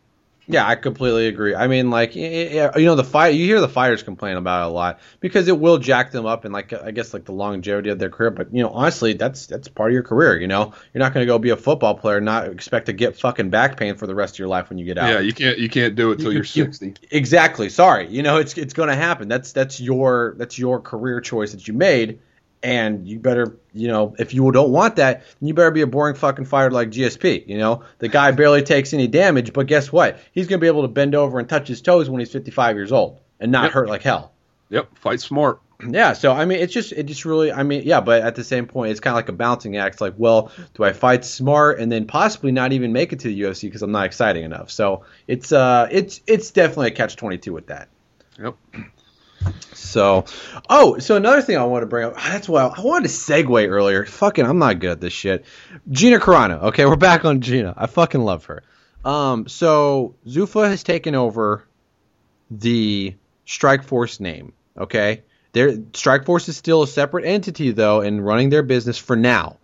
[0.51, 1.53] Yeah, I completely agree.
[1.53, 3.29] I mean, like, you know, the fire.
[3.29, 6.43] You hear the fighters complain about it a lot because it will jack them up
[6.43, 8.31] and, like, I guess, like the longevity of their career.
[8.31, 10.39] But you know, honestly, that's that's part of your career.
[10.41, 12.93] You know, you're not going to go be a football player and not expect to
[12.93, 15.09] get fucking back pain for the rest of your life when you get out.
[15.11, 16.95] Yeah, you can't you can't do it till You- you're you- 60.
[17.11, 17.69] Exactly.
[17.69, 18.07] Sorry.
[18.09, 19.27] You know, it's it's going to happen.
[19.27, 22.21] That's that's your that's your career choice that you made,
[22.61, 25.87] and you better, you know, if you don't want that, then you better be a
[25.87, 27.47] boring fucking fighter like GSP.
[27.47, 30.19] You know, the guy barely takes any damage, but guess what?
[30.31, 32.75] He's going to be able to bend over and touch his toes when he's 55
[32.75, 33.71] years old and not Yep.
[33.73, 34.33] hurt like hell.
[34.69, 35.59] Yep, fight smart.
[35.87, 38.43] Yeah, so I mean, it's just it just really I mean, yeah, but at the
[38.43, 39.95] same point, it's kind of like a balancing act.
[39.95, 43.29] It's like, well, do I fight smart and then possibly not even make it to
[43.29, 44.71] the UFC because I'm not exciting enough?
[44.71, 47.87] So it's uh, it's it's definitely a catch twenty two with that.
[48.37, 48.55] Yep.
[49.73, 50.25] So,
[50.69, 52.15] oh, so another thing I want to bring up.
[52.15, 54.05] That's why I wanted to segue earlier.
[54.05, 55.45] Fucking, I'm not good at this shit.
[55.89, 56.63] Gina Carano.
[56.63, 57.73] Okay, we're back on Gina.
[57.75, 58.63] I fucking love her.
[59.03, 61.65] Um, so Zuffa has taken over
[62.51, 63.15] the
[63.45, 64.53] Strike Force name.
[64.77, 65.23] Okay,
[65.53, 69.57] their Strike Force is still a separate entity though, and running their business for now.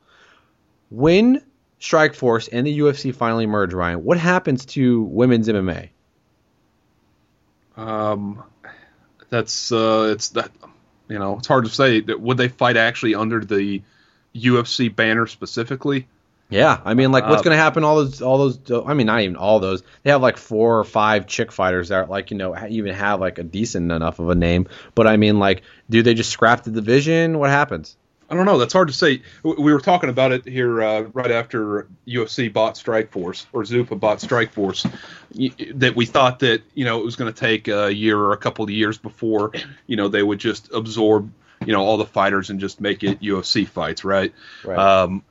[0.90, 1.44] When
[1.80, 5.90] Strike Force and the UFC finally merge, Ryan, what happens to women's MMA?
[7.78, 8.44] Um,
[9.30, 10.52] that's uh, it's that
[11.08, 12.02] you know it's hard to say.
[12.02, 13.82] that Would they fight actually under the
[14.36, 16.08] UFC banner specifically?
[16.48, 17.84] Yeah, I mean, like, what's Uh, going to happen?
[17.84, 18.60] All those, all those.
[18.86, 19.82] I mean, not even all those.
[20.04, 23.40] They have like four or five chick fighters that, like, you know, even have like
[23.40, 24.68] a decent enough of a name.
[24.94, 27.40] But I mean, like, do they just scrap the division?
[27.40, 27.98] What happens?
[28.30, 28.58] I don't know.
[28.58, 29.22] That's hard to say.
[29.44, 34.00] We were talking about it here uh, right after UFC bought Strike Force or Zuffa
[34.00, 34.86] bought Strike Force.
[35.76, 38.38] That we thought that you know it was going to take a year or a
[38.38, 39.52] couple of years before
[39.86, 41.32] you know they would just absorb
[41.66, 44.34] you know all the fighters and just make it UFC fights, right?
[44.64, 44.78] Right.
[44.78, 45.24] Um,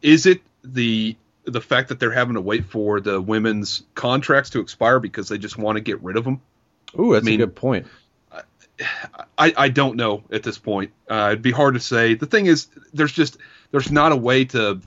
[0.00, 4.60] is it the the fact that they're having to wait for the women's contracts to
[4.60, 6.40] expire because they just want to get rid of them?
[6.98, 7.86] Ooh, that's I mean- a good point.
[9.42, 10.92] I, I don't know at this point.
[11.10, 12.14] Uh, it'd be hard to say.
[12.14, 13.38] The thing is, there's just
[13.70, 14.80] there's not a way to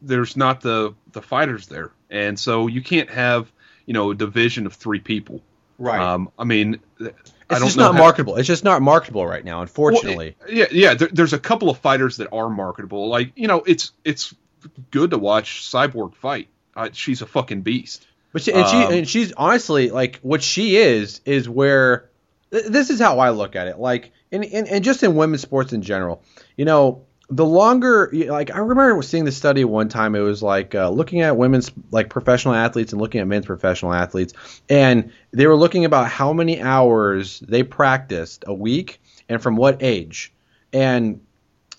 [0.00, 3.50] there's not the the fighters there, and so you can't have
[3.86, 5.40] you know a division of three people.
[5.78, 6.00] Right.
[6.00, 7.14] Um, I mean, I It's
[7.48, 8.36] don't just know not how- marketable.
[8.36, 10.36] It's just not marketable right now, Well, unfortunately.
[10.48, 10.94] yeah, yeah.
[10.94, 13.08] There, there's a couple of fighters that are marketable.
[13.08, 14.34] Like you know, it's it's
[14.90, 16.48] good to watch Cyborg fight.
[16.76, 18.06] Uh, she's a fucking beast.
[18.32, 22.08] But she, and she Um, and she's honestly like what she is is where
[22.52, 23.78] th- this is how I look at it.
[23.78, 26.22] Like and and, just in women's sports in general,
[26.56, 30.14] you know, the longer like I remember seeing the study one time.
[30.14, 33.92] It was like uh, looking at women's like professional athletes and looking at men's professional
[33.92, 34.34] athletes,
[34.68, 39.82] and they were looking about how many hours they practiced a week and from what
[39.82, 40.32] age,
[40.72, 41.20] and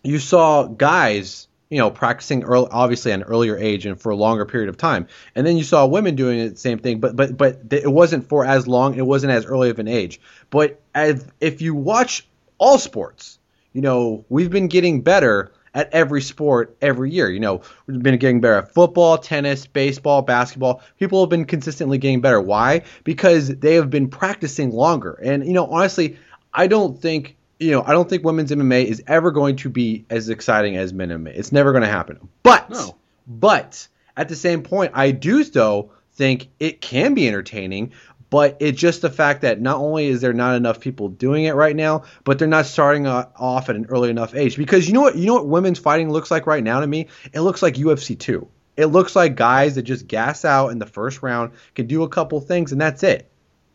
[0.04, 4.16] you saw guys, you know, practicing early, obviously at an earlier age and for a
[4.16, 7.36] longer period of time, and then you saw women doing the same thing, but but
[7.36, 10.22] but it wasn't for as long, it wasn't as early of an age.
[10.52, 12.28] But as if you watch
[12.60, 13.40] all sports,
[13.74, 17.28] you know, we've been getting better at every sport every year.
[17.32, 20.84] You know, we've been getting better at football, tennis, baseball, basketball.
[21.00, 22.40] People have been consistently getting better.
[22.40, 22.84] Why?
[23.04, 25.20] Because they have been practicing longer.
[25.24, 26.18] And you know, honestly,
[26.54, 30.06] I don't think you know, I don't think women's MMA is ever going to be
[30.10, 31.30] as exciting as men MMA.
[31.36, 32.28] It's never going to happen.
[32.44, 32.96] But No.
[33.28, 33.88] but
[34.18, 37.92] at the same point, I do though think it can be entertaining.
[38.30, 41.54] But it's just the fact that not only is there not enough people doing it
[41.54, 44.58] right now, but they're not starting uh, off at an early enough age.
[44.58, 47.10] Because you know what, you know what women's fighting looks like right now to me.
[47.32, 48.48] It looks like UFC two.
[48.76, 52.10] It looks like guys that just gas out in the first round, can do a
[52.10, 53.30] couple things, and that's it.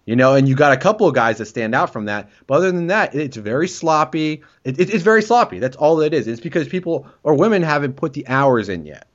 [0.09, 2.31] You know, and you got a couple of guys that stand out from that.
[2.47, 4.43] But other than that, it's very sloppy.
[4.65, 5.59] It, it, it's very sloppy.
[5.59, 6.27] That's all it is.
[6.27, 9.07] It's because people or women haven't put the hours in yet.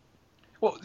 [0.62, 0.78] Well,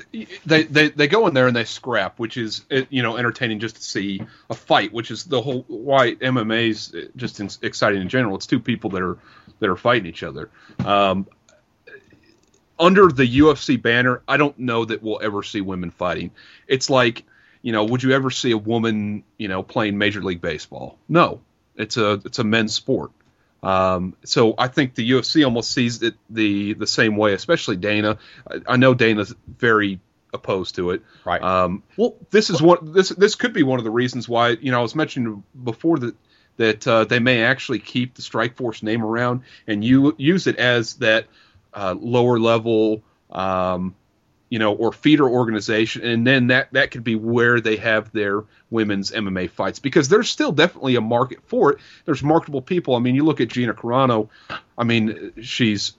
[0.46, 3.58] they, they they go in there and they scrap, which is uh, you know entertaining
[3.58, 8.08] just to see a fight, which is the whole why MMA's just in, exciting in
[8.08, 8.34] general.
[8.36, 9.18] It's two people that are
[9.58, 10.48] that are fighting each other.
[10.86, 11.26] Um,
[12.78, 16.30] under the UFC banner, I don't know that we'll ever see women fighting.
[16.66, 17.24] It's like
[17.62, 20.98] you know, would you ever see a woman you know playing Major League Baseball?
[21.08, 21.40] No,
[21.76, 23.10] it's a it's a men's sport.
[23.62, 28.18] Um, so I think the UFC almost sees it the the same way, especially Dana.
[28.48, 30.00] I, I know Dana's very
[30.32, 31.02] opposed to it.
[31.24, 31.42] Right.
[31.42, 32.92] Um, Well, this is one.
[32.92, 35.98] This this could be one of the reasons why you know I was mentioning before
[35.98, 36.14] that
[36.56, 40.56] that uh, they may actually keep the Strike Force name around and you use it
[40.56, 41.26] as that
[41.72, 43.02] uh, lower level.
[43.30, 43.94] Um,
[44.48, 48.44] you know, or feeder organization, and then that that could be where they have their
[48.70, 51.78] women's MMA fights because there's still definitely a market for it.
[52.04, 52.94] There's marketable people.
[52.94, 54.28] I mean, you look at Gina Carano.
[54.76, 55.94] I mean, she's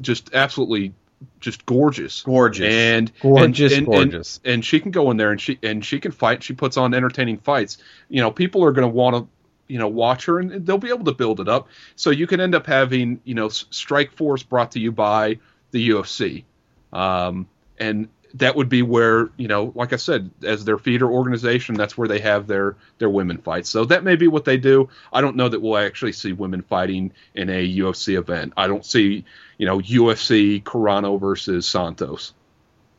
[0.00, 0.94] just absolutely
[1.40, 2.72] just gorgeous, Gorgeous.
[2.72, 4.40] and Gorgeous, and, and, gorgeous.
[4.44, 6.42] And, and she can go in there and she and she can fight.
[6.42, 7.78] She puts on entertaining fights.
[8.08, 9.28] You know, people are going to want to
[9.66, 11.68] you know watch her and they'll be able to build it up.
[11.96, 15.38] So you can end up having you know S- Strike Force brought to you by
[15.70, 16.44] the UFC.
[16.92, 21.74] Um, and that would be where you know, like I said, as their feeder organization,
[21.74, 23.70] that's where they have their their women fights.
[23.70, 24.88] So that may be what they do.
[25.12, 28.52] I don't know that we'll actually see women fighting in a UFC event.
[28.56, 29.24] I don't see
[29.56, 32.34] you know UFC Carano versus Santos.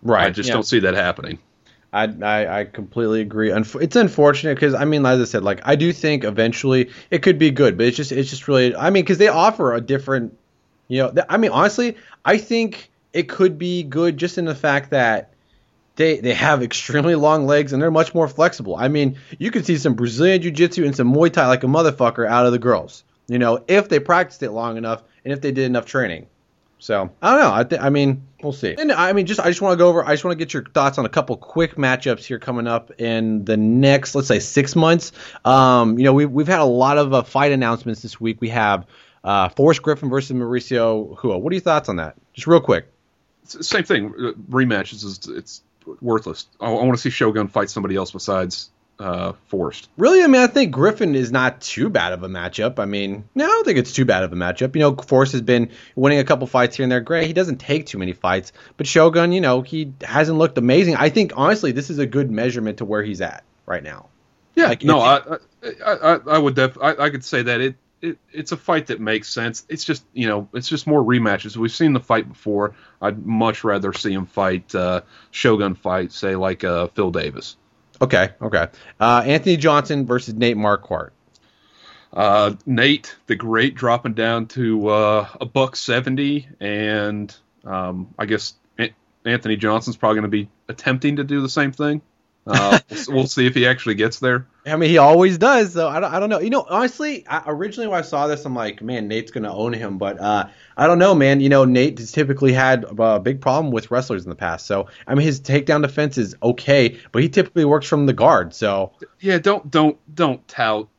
[0.02, 0.28] right.
[0.28, 0.54] I just yeah.
[0.54, 1.40] don't see that happening.
[1.92, 3.52] I, I, I completely agree.
[3.52, 7.40] It's unfortunate because I mean, as I said, like I do think eventually it could
[7.40, 10.38] be good, but it's just it's just really I mean because they offer a different,
[10.88, 11.12] you know.
[11.12, 15.34] th- I mean honestly, I think it could be good just in the fact that
[15.96, 18.76] they they have extremely long legs and they're much more flexible.
[18.76, 22.28] I mean, you could see some Brazilian jiu-jitsu and some Muay Thai like a motherfucker
[22.28, 25.52] out of the girls, you know, if they practiced it long enough and if they
[25.52, 26.28] did enough training.
[26.82, 27.54] So I don't know.
[27.54, 28.74] I th- I mean, we'll see.
[28.78, 30.06] And I mean, just I just want to go over.
[30.06, 33.02] I just want to get your thoughts on a couple quick matchups here coming up
[33.02, 35.12] in the next, let's say, six months.
[35.44, 38.40] Um, you know, we've we've had a lot of uh, fight announcements this week.
[38.40, 38.88] We have
[39.26, 41.38] uh, Forrest Griffin versus Mauricio Rua.
[41.38, 42.16] What are your thoughts on that?
[42.34, 42.88] Just real quick.
[43.52, 44.14] Same thing.
[44.14, 45.62] Uh, Rematches is it's
[46.02, 46.48] worthless.
[46.60, 48.70] I, I want to see Shogun fight somebody else besides
[49.00, 49.90] uh, Forrest.
[49.98, 52.80] Really, I mean, I think Griffin is not too bad of a matchup.
[52.80, 54.76] I mean, no, I don't think it's too bad of a matchup.
[54.76, 57.00] You know, Forrest has been winning a couple fights here and there.
[57.00, 60.96] Great, he doesn't take too many fights, but Shogun, you know, he hasn't looked amazing.
[60.96, 64.10] I think honestly, this is a good measurement to where he's at right now.
[64.56, 65.38] Yeah, Like, no, I,
[65.86, 68.88] I, I, I would def, I, I could say that it, it, it's a fight
[68.88, 69.66] that makes sense.
[69.70, 71.58] It's just, you know, it's just more rematches.
[71.58, 72.76] We've seen the fight before.
[73.02, 77.58] I'd much rather see him fight uh, Shogun fight, say like uh, Phil Davis.
[78.02, 78.68] Okay, okay.
[79.00, 81.12] Uh, Anthony Johnson versus Nate Marquardt.
[82.12, 87.36] Uh, Nate, the great, dropping down to uh, a buck seventy, and
[87.66, 88.56] um, I guess
[89.26, 92.02] Anthony Johnson's probably going to be attempting to do the same thing.
[92.50, 94.48] Uh, we'll, we'll see if he actually gets there.
[94.66, 95.74] I mean, he always does.
[95.74, 96.40] So I don't, I don't know.
[96.40, 99.74] You know, honestly, I, originally when I saw this, I'm like, man, Nate's gonna own
[99.74, 99.98] him.
[99.98, 100.48] But uh,
[100.78, 101.42] I don't know, man.
[101.42, 104.66] You know, Nate has typically had a big problem with wrestlers in the past.
[104.66, 108.54] So I mean, his takedown defense is okay, but he typically works from the guard.
[108.54, 110.90] So Yeah, don't don't don't tout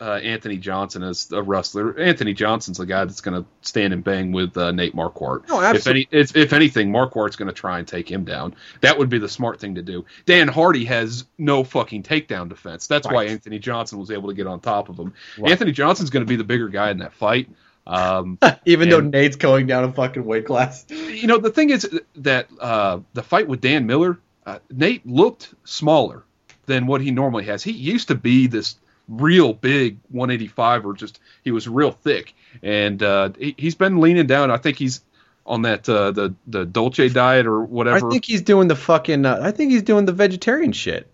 [0.00, 1.98] uh, Anthony Johnson as a wrestler.
[1.98, 5.48] Anthony Johnson's the guy that's going to stand and bang with uh, Nate Marquardt.
[5.48, 6.08] No, If absolutely.
[6.12, 8.54] any, if, if anything, Marquardt's going to try and take him down.
[8.82, 10.04] That would be the smart thing to do.
[10.26, 12.86] Dan Hardy has no fucking takedown defense.
[12.86, 15.14] That's why Anthony Johnson was able to get on top of him.
[15.38, 15.52] Right.
[15.52, 17.48] Anthony Johnson's going to be the bigger guy in that fight.
[17.86, 20.84] Um, even though Nate's going down a fucking weight class.
[20.90, 25.54] you know, the thing is that uh, the fight with Dan Miller, uh, Nate looked
[25.64, 26.24] smaller
[26.66, 27.62] than what he normally has.
[27.62, 28.76] He used to be this
[29.08, 34.26] real big 185 or just he was real thick, and uh, he, he's been leaning
[34.26, 34.50] down.
[34.50, 35.00] I think he's
[35.44, 39.24] on that uh, the the Dolce diet or whatever I think he's doing the fucking.
[39.24, 41.10] Uh, I think he's doing the vegetarian shit.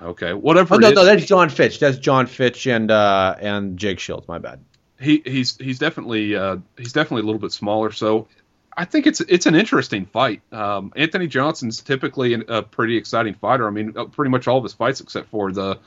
[0.00, 0.74] okay, whatever.
[0.74, 1.78] Oh no, no, that's Jon Fitch.
[1.78, 4.26] That's Jon Fitch and uh, and Jake Shields.
[4.26, 4.60] My bad.
[5.00, 7.92] he he's he's definitely uh, he's definitely a little bit smaller.
[7.92, 8.28] So
[8.76, 10.40] I think it's it's an interesting fight.
[10.52, 13.66] Um, Anthony Johnson's typically an, a pretty exciting fighter.
[13.66, 15.78] I mean, uh, pretty much all of his fights except for the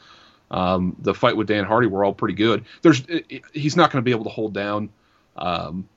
[0.51, 2.65] um, the fight with Dan Hardy were all pretty good.
[2.81, 3.03] There's
[3.53, 4.89] he's not going to be able to hold down
[5.35, 5.87] um,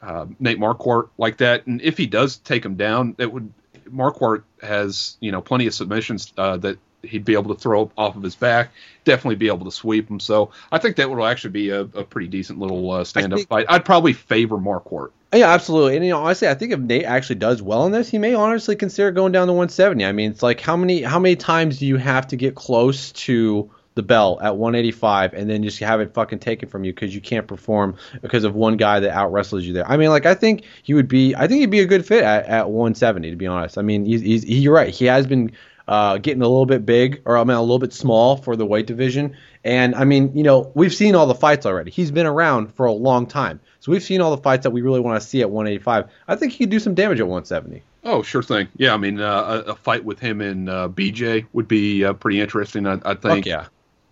[0.00, 3.52] uh, Nate Marquardt like that, and if he does take him down, it would
[3.90, 8.16] Marquardt has you know plenty of submissions uh, that he'd be able to throw off
[8.16, 8.70] of his back.
[9.04, 10.20] Definitely be able to sweep him.
[10.20, 13.40] So I think that would actually be a, a pretty decent little uh, stand up
[13.40, 13.66] fight.
[13.68, 15.10] I'd probably favor Marquardt.
[15.34, 15.96] Yeah, absolutely.
[15.96, 18.34] And you know, honestly, I think if Nate actually does well in this, he may
[18.34, 20.04] honestly consider going down to 170.
[20.04, 23.12] I mean, it's like how many how many times do you have to get close
[23.12, 27.14] to the belt at 185 and then just have it fucking taken from you because
[27.14, 29.88] you can't perform because of one guy that out wrestles you there?
[29.88, 32.22] I mean, like I think he would be I think he'd be a good fit
[32.22, 33.78] at, at 170 to be honest.
[33.78, 34.94] I mean, he's, he's he, you're right.
[34.94, 35.52] He has been
[35.88, 38.66] uh, getting a little bit big or I mean a little bit small for the
[38.66, 39.34] weight division.
[39.64, 41.90] And I mean, you know, we've seen all the fights already.
[41.90, 43.60] He's been around for a long time.
[43.82, 46.08] So we've seen all the fights that we really want to see at 185.
[46.28, 47.82] I think he could do some damage at 170.
[48.04, 48.68] Oh, sure thing.
[48.76, 52.12] Yeah, I mean, uh, a, a fight with him and uh, BJ would be uh,
[52.12, 52.86] pretty interesting.
[52.86, 53.44] I, I think.
[53.44, 53.66] Fuck yeah.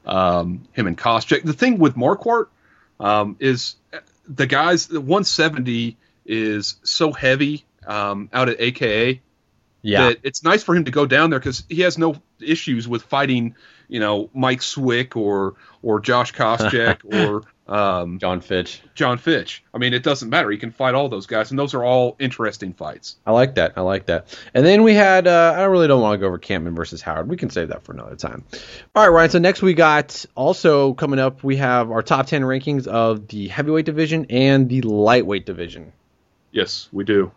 [0.07, 1.45] um, him and Koscheck.
[1.45, 2.47] The thing with Marquardt
[2.99, 3.77] um, is
[4.29, 5.97] the guys, the 170
[6.27, 9.21] is so heavy um, out at AKA
[9.83, 10.09] Yeah.
[10.09, 13.05] that it's nice for him to go down there because he has no issues with
[13.05, 13.55] fighting,
[13.87, 18.83] you know, Mike Swick or or Josh Koscheck or um, Jon Fitch.
[18.95, 19.63] Jon Fitch.
[19.73, 20.51] I mean, it doesn't matter.
[20.51, 23.17] He can fight all those guys, and those are all interesting fights.
[23.25, 23.75] I like that.
[23.77, 24.37] I like that.
[24.53, 27.29] And then we had, uh, I really don't want to go over Kampmann versus Howard.
[27.29, 28.45] We can save that for another time.
[28.95, 29.31] All right, Ryan.
[29.31, 33.49] So next we got also coming up, we have our top 10 rankings of the
[33.49, 35.93] heavyweight division and the lightweight division.
[36.51, 37.31] Yes, we do.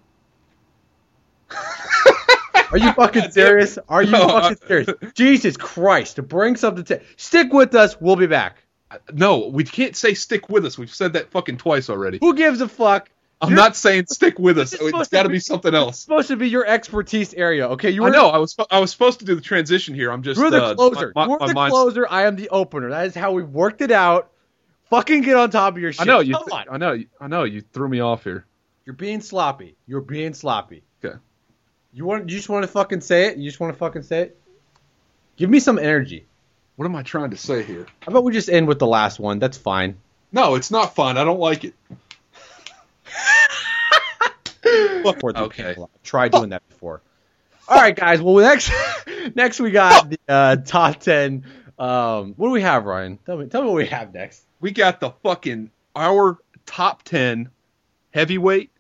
[2.72, 3.78] Are you fucking serious?
[3.88, 4.90] Are you No, fucking serious?
[5.14, 6.16] Jesus Christ.
[6.16, 8.02] To bring something to stick with us.
[8.02, 8.63] We'll be back.
[9.12, 10.78] No, we can't say stick with us.
[10.78, 12.18] We've said that fucking twice already.
[12.22, 13.10] Who gives a fuck?
[13.42, 14.74] I'm You're- not saying stick with us.
[14.80, 15.96] It's got to be- be something else.
[15.96, 17.68] It's supposed to be your expertise area.
[17.70, 18.30] Okay, you Were, I know.
[18.30, 20.12] I was I was supposed to do the transition here.
[20.12, 21.12] I'm just You're the uh, closer.
[21.16, 22.08] My, my, You're my the mind's- closer.
[22.10, 22.90] I am the opener.
[22.92, 24.32] That is how we've worked it out.
[24.90, 26.02] Fucking get on top of your shit.
[26.02, 26.36] I know you.
[26.36, 26.66] Come on.
[26.70, 27.04] I know.
[27.20, 28.46] I know you threw me off here.
[28.86, 29.76] You're being sloppy.
[29.88, 30.84] You're being sloppy.
[31.04, 31.18] Okay.
[31.94, 32.30] You want?
[32.30, 33.38] You just want to fucking say it?
[33.38, 34.38] You just want to fucking say it?
[35.36, 36.28] Give me some energy.
[36.76, 37.86] What am I trying to say here?
[38.02, 39.40] How about we just end with the last one?
[39.40, 39.98] That's fine.
[40.32, 41.18] No, it's not fun.
[41.18, 41.76] I don't like it.
[45.06, 45.76] Okay.
[46.04, 47.02] Try doing that before.
[47.68, 48.22] All right, guys.
[48.22, 48.72] Well, next,
[49.36, 51.46] next we got the uh, top ten.
[51.78, 53.18] Um, what do we have, Ryan?
[53.26, 53.46] Tell me.
[53.48, 54.44] Tell me what we have next.
[54.60, 57.50] We got the fucking our top ten
[58.14, 58.72] heavyweight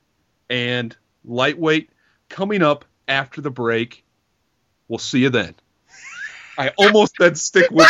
[0.49, 1.89] and lightweight
[2.29, 4.03] coming up after the break.
[4.87, 5.55] We'll see you then.
[6.57, 7.87] I almost said stick with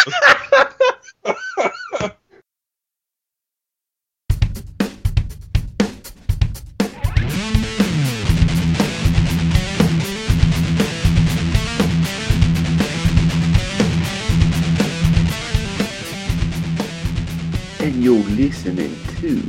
[17.80, 19.42] and you're listening to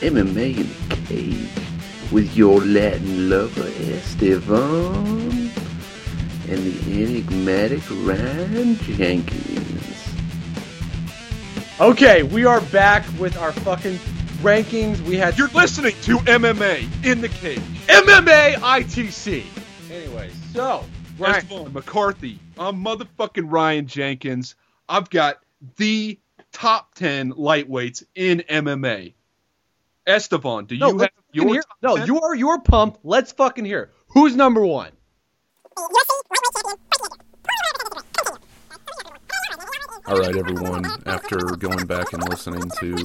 [0.00, 5.50] MMA in the Cage with your Latin lover Estevan
[6.48, 10.08] and the enigmatic Ryan Jenkins.
[11.80, 13.98] Okay, we are back with our fucking
[14.42, 15.00] rankings.
[15.00, 17.58] We had You're listening to MMA in the cage.
[17.86, 19.44] MMA ITC.
[19.90, 20.84] Anyways, so
[21.18, 22.38] Ryan, Esteban McCarthy.
[22.58, 24.56] I'm motherfucking Ryan Jenkins.
[24.88, 25.38] I've got
[25.76, 26.18] the
[26.52, 29.14] top 10 lightweights in MMA.
[30.06, 32.06] Esteban, do no, you have your top no, 10?
[32.06, 33.00] you are you're pumped.
[33.04, 33.82] Let's fucking hear.
[33.82, 33.90] it.
[34.08, 34.90] Who's number one?
[40.06, 40.84] All right, everyone.
[41.06, 42.96] After going back and listening to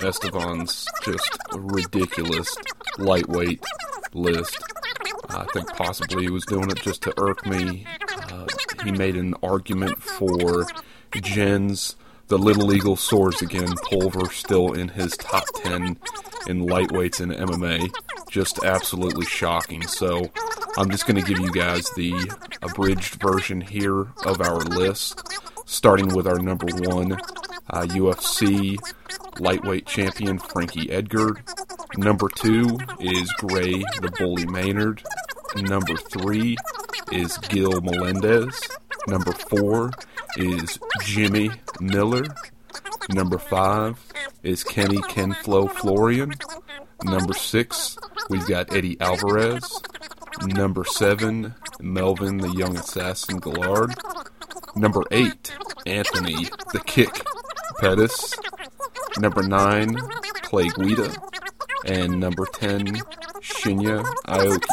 [0.00, 2.56] Estevan's just ridiculous
[2.96, 3.62] lightweight
[4.14, 4.56] list,
[5.28, 7.86] I think possibly he was doing it just to irk me.
[8.30, 8.46] Uh,
[8.84, 10.66] he made an argument for
[11.14, 11.96] Jens
[12.28, 15.96] The Little Eagle Soars Again Pulver still in his top 10
[16.46, 17.90] in lightweights in MMA.
[18.30, 19.82] Just absolutely shocking.
[19.86, 20.26] So
[20.76, 22.12] I'm just going to give you guys the
[22.60, 25.22] abridged version here of our list
[25.64, 27.12] starting with our number one
[27.70, 28.78] uh, UFC
[29.40, 31.42] lightweight champion Frankie Edgar.
[31.96, 33.72] Number two is Gray
[34.02, 35.02] the Bully Maynard.
[35.56, 36.58] Number three
[37.10, 38.60] is Gil Melendez.
[39.06, 39.92] Number four
[40.38, 42.24] is Jimmy Miller.
[43.10, 43.98] Number five
[44.42, 46.32] is Kenny Kenflo Florian.
[47.04, 47.98] Number six,
[48.30, 49.82] we've got Eddie Alvarez.
[50.42, 53.94] Number seven, Melvin the Young Assassin Guillard.
[54.76, 57.10] Number eight, Anthony the Kick
[57.80, 58.34] Pettis.
[59.18, 59.96] Number nine,
[60.42, 61.14] Clay Guida.
[61.84, 62.86] And number ten,
[63.40, 64.64] Shinya Aoki.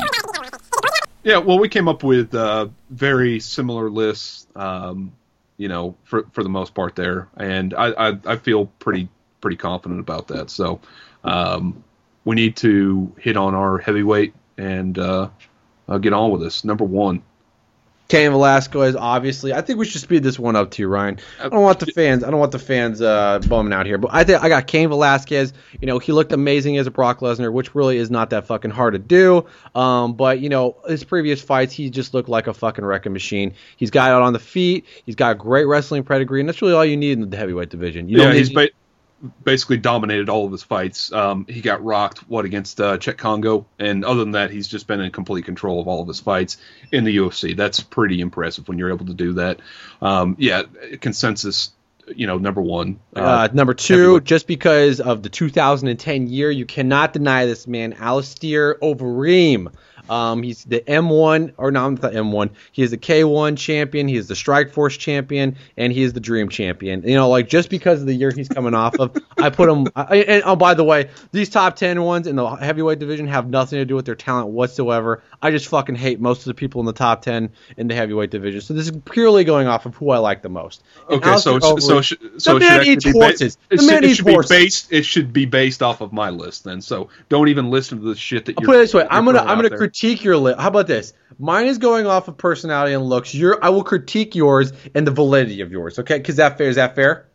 [1.24, 5.14] Yeah, well, we came up with uh, very similar lists, um,
[5.58, 9.10] you know, for for the most part there, and I, I, I feel pretty
[9.42, 10.50] pretty confident about that.
[10.50, 10.80] So
[11.24, 11.84] um,
[12.24, 15.30] we need to hit on our heavyweight and uh,
[15.88, 16.64] uh, get on with this.
[16.64, 17.22] Number one,
[18.08, 19.52] Cain Velasquez, obviously.
[19.54, 21.20] I think we should speed this one up too, Ryan.
[21.40, 22.24] I don't want the fans.
[22.24, 24.90] I don't want the fans uh, bumming out here, but I think I got Cain
[24.90, 25.54] Velasquez.
[25.82, 28.72] You know, he looked amazing as a Brock Lesnar, which really is not that fucking
[28.72, 29.48] hard to do.
[29.74, 33.56] Um, but you know, his previous fights, he just looked like a fucking wrecking machine.
[33.76, 34.86] He's got it on the feet.
[35.06, 38.08] He's got great wrestling pedigree, and that's really all you need in the heavyweight division.
[38.08, 38.70] You yeah, don't need, he's ba-
[39.44, 41.12] basically dominated all of his fights.
[41.12, 44.88] Um, he got rocked what against uh, Cheick Kongo, and other than that, he's just
[44.88, 46.58] been in complete control of all of his fights
[46.92, 47.56] in the UFC.
[47.56, 49.60] That's pretty impressive when you're able to do that.
[50.02, 50.64] Um, yeah,
[51.02, 51.72] consensus,
[52.16, 53.00] you know, number one.
[53.16, 58.76] Uh, number two, just because of the 2010 year, you cannot deny this man, Alistair
[58.76, 59.74] Overeem.
[60.10, 62.50] Um, he's the M1, or no, not the M1.
[62.72, 64.08] He is the K1 champion.
[64.08, 67.04] He is the Strike Force champion, and he is the Dream champion.
[67.04, 69.88] You know, like just because of the year he's coming off of, I put him.
[69.96, 73.50] I, and oh, by the way, these top 10 ones in the heavyweight division have
[73.50, 75.24] nothing to do with their talent whatsoever.
[75.42, 78.30] I just fucking hate most of the people in the top 10 in the heavyweight
[78.32, 78.62] division.
[78.62, 80.84] So this is purely going off of who I like the most.
[81.10, 83.78] And Okay, so so so the it should man actually eats be ba- it The
[83.78, 84.50] should, man it eats should be horses.
[84.50, 84.94] based.
[84.94, 86.82] It should be based off of my list then.
[86.82, 88.66] So don't even listen to the shit that you're.
[88.68, 89.78] put it this way: I'm gonna I'm gonna there.
[89.96, 90.60] Critique your list.
[90.60, 91.14] How about this?
[91.40, 93.34] Mine is going off of personality and looks.
[93.34, 96.00] Your I will critique yours and the validity of yours.
[96.00, 97.28] Okay, because that fair is that fair?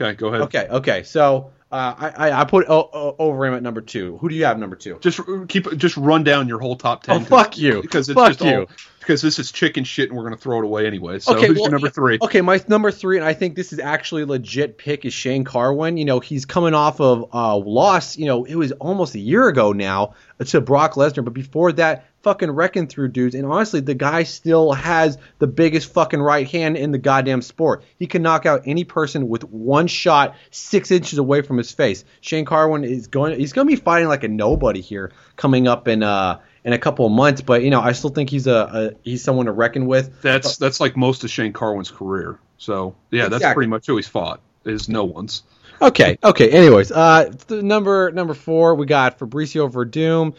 [0.00, 0.42] Okay, go ahead.
[0.42, 1.02] Okay, okay.
[1.02, 4.18] So uh, I, I I put o- o- over him at number two.
[4.18, 4.98] Who do you have number two?
[5.00, 7.20] Just keep just run down your whole top ten.
[7.22, 7.80] Oh, fuck you.
[7.82, 8.60] Because it's Fuck just you.
[8.60, 8.66] all
[9.04, 11.18] because this is chicken shit and we're gonna throw it away anyway.
[11.18, 12.18] So okay, who's well, your number three?
[12.22, 15.44] Okay, my number three, and I think this is actually a legit pick, is Shane
[15.44, 15.96] Carwin.
[15.96, 18.16] You know, he's coming off of uh, loss.
[18.16, 22.06] You know, it was almost a year ago now to Brock Lesnar, but before that,
[22.24, 23.34] fucking wrecking through dudes.
[23.34, 27.84] And honestly, the guy still has the biggest fucking right hand in the goddamn sport.
[27.98, 32.04] He can knock out any person with one shot, six inches away from his face.
[32.20, 33.38] Shane Carwin is going.
[33.38, 36.78] He's going to be fighting like a nobody here coming up in uh in a
[36.78, 37.40] couple of months.
[37.40, 40.22] But you know, I still think he's a, a he's someone to reckon with.
[40.22, 42.38] That's that's like most of Shane Carwin's career.
[42.58, 44.40] So yeah, that's pretty much who he's fought.
[44.64, 45.42] Is no one's.
[45.82, 46.50] Okay, okay.
[46.50, 50.34] Anyways, uh, number number four, we got Fabricio Werdum.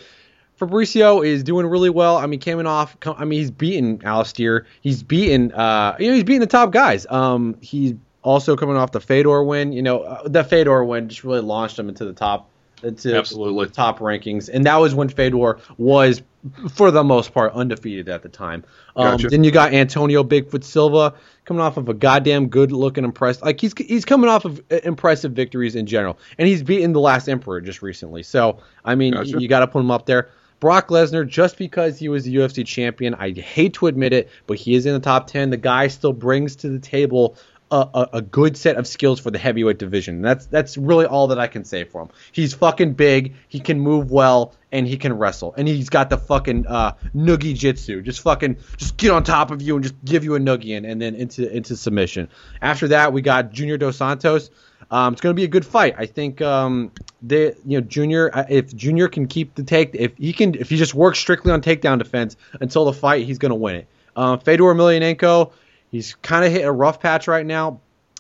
[0.60, 2.18] Fabricio is doing really well.
[2.18, 2.96] I mean, coming off.
[3.06, 4.66] I mean, he's beaten Alistair.
[4.82, 5.52] He's beaten.
[5.52, 7.06] Uh, you know, he's beating the top guys.
[7.10, 9.74] Um, he's also coming off the Fedor win.
[9.74, 12.50] You know, uh, the Fedor win just really launched him into the top
[12.82, 13.68] to Absolutely.
[13.70, 16.22] top rankings, and that was when Fedor was,
[16.74, 18.64] for the most part, undefeated at the time.
[18.96, 19.30] Um, Gotcha.
[19.30, 21.14] Then you got Antonio Bigfoot Silva
[21.46, 23.42] coming off of a goddamn good looking impressed.
[23.42, 27.00] Like he's he's coming off of uh, impressive victories in general, and he's beaten the
[27.00, 28.24] last Emperor just recently.
[28.24, 29.40] So I mean, Gotcha.
[29.40, 30.30] you got to put him up there.
[30.60, 34.58] Brock Lesnar, just because he was the UFC champion, I hate to admit it, but
[34.58, 35.50] he is in the top 10.
[35.50, 37.38] The guy still brings to the table
[37.72, 40.22] a, a, a good set of skills for the heavyweight division.
[40.22, 42.10] That's that's really all that I can say for him.
[42.32, 45.54] He's fucking big, he can move well, and he can wrestle.
[45.58, 48.02] And he's got the fucking uh, noogie jitsu.
[48.02, 50.86] Just fucking just get on top of you and just give you a noogie and,
[50.86, 52.30] and then into into submission.
[52.62, 54.50] After that, we got Junior Dos Santos.
[54.92, 55.96] Um, it's going to be a good fight.
[55.98, 56.92] I think um,
[57.24, 58.30] they, you know, Junior.
[58.32, 61.52] uh, If Junior can keep the take, if he can, if he just works strictly
[61.52, 63.88] on takedown defense until the fight, he's going to win it.
[64.16, 65.52] Uh, Fedor Emelianenko,
[65.96, 67.80] he's kind of hit a rough patch right now,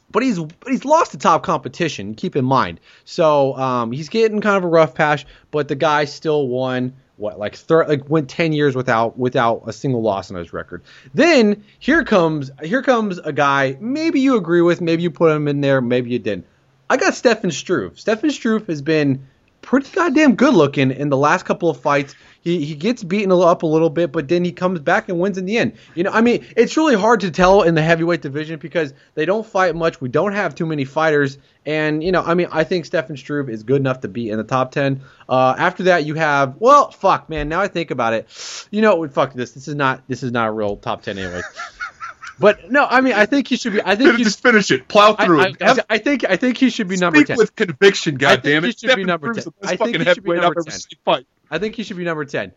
[0.10, 2.16] but he's but he's lost to top competition.
[2.16, 6.06] Keep in mind, so um, he's getting kind of a rough patch, but the guy
[6.06, 6.96] still won.
[7.18, 10.84] What like thir- like went ten years without without a single loss on his record.
[11.14, 13.78] Then here comes here comes a guy.
[13.80, 16.46] Maybe you agree with, maybe you put him in there, maybe you didn't.
[16.90, 18.00] I got Stefan Struve.
[18.00, 19.28] Stefan Struve has been
[19.62, 22.16] pretty goddamn good looking in the last couple of fights.
[22.46, 25.40] He, he gets beaten up a little bit, but then he comes back and wins
[25.40, 25.74] in the end.
[25.96, 29.26] You know, I mean, it's really hard to tell in the heavyweight division because they
[29.26, 30.00] don't fight much.
[30.00, 33.50] We don't have too many fighters, and you know, I mean, I think Stefan Struve
[33.50, 35.02] is good enough to be in the top ten.
[35.28, 37.50] Uh, after that, you have well, fuck, man.
[37.50, 38.30] Now I think about it,
[38.70, 39.54] you know, fuck this.
[39.54, 41.42] This is not this is not a real top ten anyway.
[42.40, 43.82] but no, I mean, I think he should be.
[43.84, 44.24] I think he.
[44.24, 44.88] Just finish it.
[44.88, 45.62] Plow through I, it.
[45.64, 47.38] Have- I think I think he should be number Speak ten.
[47.38, 48.66] with conviction, I think goddammit.
[48.68, 49.44] he should be number 10.
[49.46, 50.80] the I think he should be heavyweight number ever 10.
[51.04, 51.26] fight.
[51.50, 52.52] I think he should be number 10.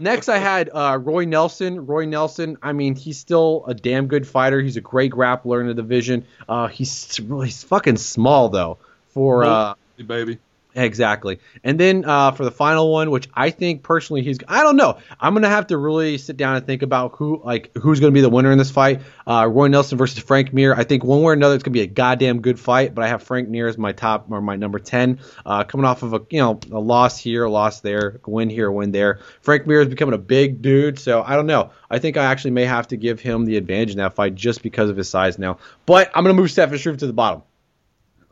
[0.00, 1.86] Next, I had uh, Roy Nelson.
[1.86, 4.60] Roy Nelson, I mean, he's still a damn good fighter.
[4.60, 6.26] He's a great grappler in the division.
[6.48, 8.78] Uh, he's really he's fucking small, though.
[9.08, 9.74] For uh,
[10.06, 10.38] baby.
[10.74, 11.40] Exactly.
[11.64, 14.98] And then uh, for the final one, which I think personally he's I don't know.
[15.18, 18.20] I'm gonna have to really sit down and think about who like who's gonna be
[18.20, 19.02] the winner in this fight.
[19.26, 20.74] Uh, Roy Nelson versus Frank Mir.
[20.74, 22.94] I think one way or another it's gonna be a goddamn good fight.
[22.94, 25.18] But I have Frank Mir as my top or my number ten.
[25.44, 28.48] Uh, coming off of a you know a loss here, a loss there, a win
[28.48, 29.20] here, a win there.
[29.42, 31.70] Frank Mir is becoming a big dude, so I don't know.
[31.90, 34.62] I think I actually may have to give him the advantage in that fight just
[34.62, 35.58] because of his size now.
[35.84, 37.42] But I'm gonna move Stefan Struve to the bottom.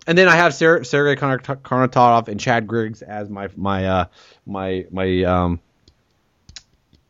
[0.09, 4.05] And then I have Ser- Sergey Kar- Karnatov and Chad Griggs as my my uh,
[4.47, 5.61] my my um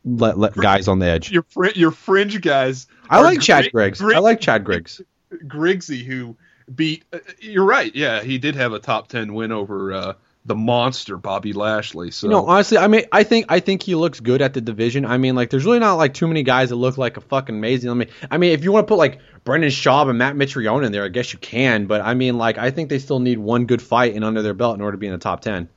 [0.03, 1.31] let, let guys on the edge.
[1.31, 2.87] Your fr- your fringe guys.
[3.09, 4.01] I like Chad Grig- Griggs.
[4.01, 5.01] Grig- I like Chad Griggs.
[5.31, 6.35] Griggsy, who
[6.75, 7.05] beat.
[7.13, 7.95] Uh, you're right.
[7.95, 10.13] Yeah, he did have a top ten win over uh,
[10.45, 12.11] the monster Bobby Lashley.
[12.11, 14.61] So You know, honestly, I mean, I think I think he looks good at the
[14.61, 15.05] division.
[15.05, 17.55] I mean, like, there's really not like too many guys that look like a fucking
[17.55, 17.89] amazing.
[17.89, 20.85] I mean, I mean, if you want to put like Brendan Schaub and Matt Mitrione
[20.85, 21.85] in there, I guess you can.
[21.85, 24.53] But I mean, like, I think they still need one good fight and under their
[24.53, 25.69] belt in order to be in the top ten.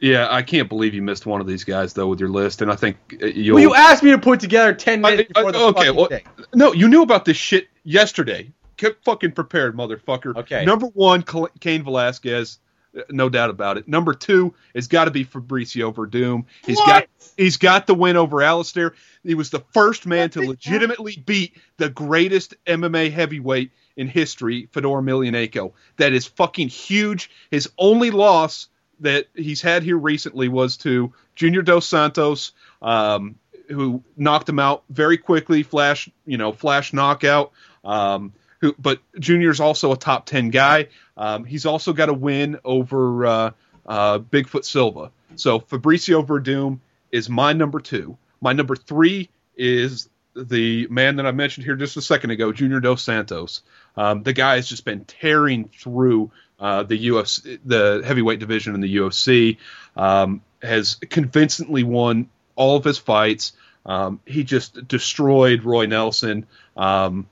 [0.00, 2.70] yeah, I can't believe you missed one of these guys though with your list, and
[2.70, 3.54] I think uh, you'll.
[3.54, 6.06] Well, you asked me to put together ten minutes I- before the okay, fucking well,
[6.06, 6.24] thing.
[6.54, 8.52] no, you knew about this shit yesterday.
[8.76, 10.36] Get fucking prepared, motherfucker.
[10.36, 10.64] Okay.
[10.64, 11.24] Number one,
[11.60, 12.61] Cain Velasquez, uh,
[13.10, 13.88] no doubt about it.
[13.88, 16.44] Number two has got to be Fabricio Werdum.
[16.64, 16.86] He's What?
[16.86, 17.04] got
[17.36, 18.94] he's got the win over Alistair.
[19.24, 24.88] He was the first man to legitimately beat the greatest MMA heavyweight in history, Fedor
[24.88, 25.72] Emelianenko.
[25.96, 27.30] That is fucking huge.
[27.50, 28.68] His only loss
[29.00, 33.36] that he's had here recently was to Junior Dos Santos, um,
[33.68, 37.52] who knocked him out very quickly, flash, you know, flash knockout.
[37.84, 38.32] Um,
[38.62, 40.88] who, but Junior's also a top ten guy.
[41.18, 43.50] Um, he's also got a win over uh,
[43.84, 45.10] uh, Bigfoot Silva.
[45.36, 46.78] So Fabricio Werdum
[47.10, 48.16] is my number two.
[48.40, 52.80] My number three is the man that I mentioned here just a second ago, Junior
[52.80, 53.62] Dos Santos.
[53.96, 58.80] Um, the guy has just been tearing through uh, the UFC, the heavyweight division in
[58.80, 59.58] the UFC.
[59.96, 63.52] Um, has convincingly won all of his fights.
[63.84, 66.46] Um, he just destroyed Roy Nelson.
[66.76, 67.26] Um,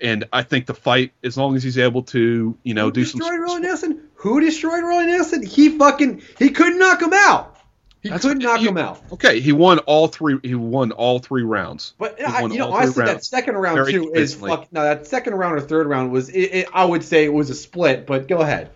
[0.00, 3.04] and I think the fight, as long as he's able to, you know, Who do
[3.04, 3.20] some.
[3.20, 4.02] Who destroyed Roy Nelson?
[4.14, 5.44] Who destroyed Roy Nelson?
[5.46, 7.56] He fucking he couldn't knock him out.
[8.02, 9.02] He That's couldn't what- knock you- him out.
[9.12, 10.38] Okay, he won all three.
[10.42, 11.92] He won all three rounds.
[11.98, 14.72] But I, you know, honestly, that second round Very too is fuck.
[14.72, 16.30] No, that second round or third round was.
[16.30, 18.06] It, it, I would say it was a split.
[18.06, 18.70] But go ahead.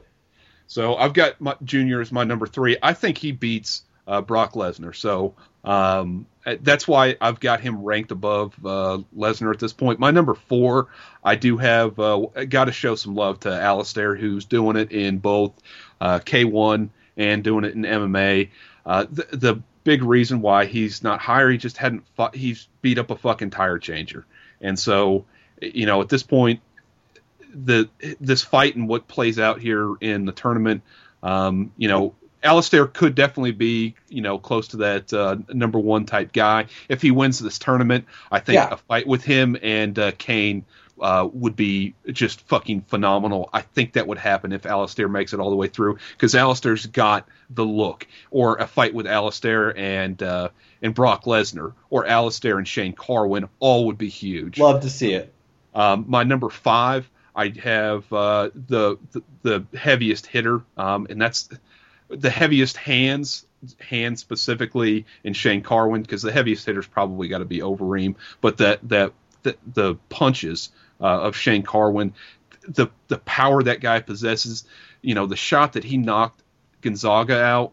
[0.67, 2.77] So I've got my Junior as my number three.
[2.83, 4.95] I think he beats uh, Brock Lesnar.
[4.95, 5.35] So
[5.65, 6.27] um,
[6.61, 9.99] that's why I've got him ranked above uh, Lesnar at this point.
[9.99, 10.89] My number four,
[11.23, 15.19] I do have uh, got to show some love to Alistair, who's doing it in
[15.19, 15.53] both
[16.01, 18.51] uh, K1 and doing it in MMA.
[18.85, 22.05] Uh, the, the big reason why he's not higher, he just hadn't.
[22.35, 24.27] He's beat up a fucking tire changer,
[24.61, 25.25] and so
[25.61, 26.61] you know at this point
[27.55, 27.89] the
[28.21, 30.83] this fight and what plays out here in the tournament,
[31.23, 32.15] um, you know,
[32.45, 37.03] Alistair could definitely be, you know, close to that uh, number one type guy if
[37.03, 38.05] he wins this tournament.
[38.31, 38.69] I think Yeah.
[38.71, 40.65] a fight with him and uh, Cain
[41.01, 43.51] uh, would be just fucking phenomenal.
[43.53, 46.87] I think that would happen if Alistair makes it all the way through because Alistair's
[46.87, 48.07] got the look.
[48.31, 50.51] Or a fight with Alistair and uh,
[50.83, 54.59] and Brock Lesnar, or Alistair and Shane Carwin, all would be huge.
[54.59, 55.33] Love to see it.
[55.75, 61.49] Um, my number five, I have uh, the, the the heaviest hitter, um, and that's
[62.09, 63.47] the heaviest hands,
[63.79, 68.59] hands specifically in Shane Carwin, because the heaviest hitter's probably got to be Overeem, but
[68.59, 69.13] that that
[69.43, 70.71] the, the punches
[71.01, 72.15] uh, of Shane Carwin,
[72.67, 74.65] the the power that guy possesses,
[75.03, 76.43] you know, the shot that he knocked
[76.81, 77.73] Gonzaga out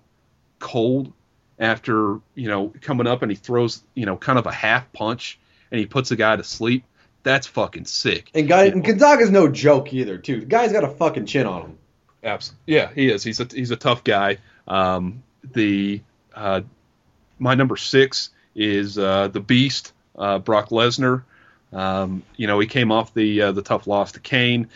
[0.60, 1.12] cold
[1.60, 5.40] after you know coming up and he throws you know kind of a half punch
[5.72, 6.84] and he puts a guy to sleep.
[7.24, 8.30] That's fucking sick.
[8.34, 10.40] And guy and Gonzaga's no joke either, too.
[10.40, 11.78] The guy's got a fucking chin on him.
[12.24, 12.74] Absolutely.
[12.74, 13.24] Yeah, he is.
[13.24, 14.38] He's a he's a tough guy.
[14.68, 16.02] Um, the
[16.36, 16.62] uh,
[17.40, 21.24] my number six is uh, the Beast, uh, Brock Lesnar.
[21.74, 24.70] Um, you know, he came off the uh, the tough loss to Cain.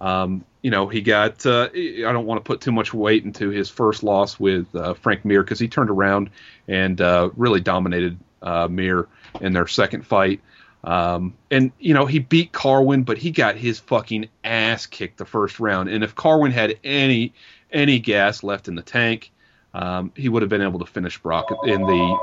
[0.00, 1.44] Um, you know, he got.
[1.46, 4.94] Uh, I don't want to put too much weight into his first loss with uh,
[4.94, 6.30] Frank Mir because he turned around
[6.68, 7.00] and
[7.36, 9.08] really dominated Mir
[9.40, 10.40] in their second fight.
[10.82, 15.26] Um, and you know, he beat Carwin, but he got his fucking ass kicked the
[15.26, 15.88] first round.
[15.88, 17.34] And if Carwin had any
[17.70, 19.30] any gas left in the tank,
[19.74, 22.18] um, he would have been able to finish Brock in the.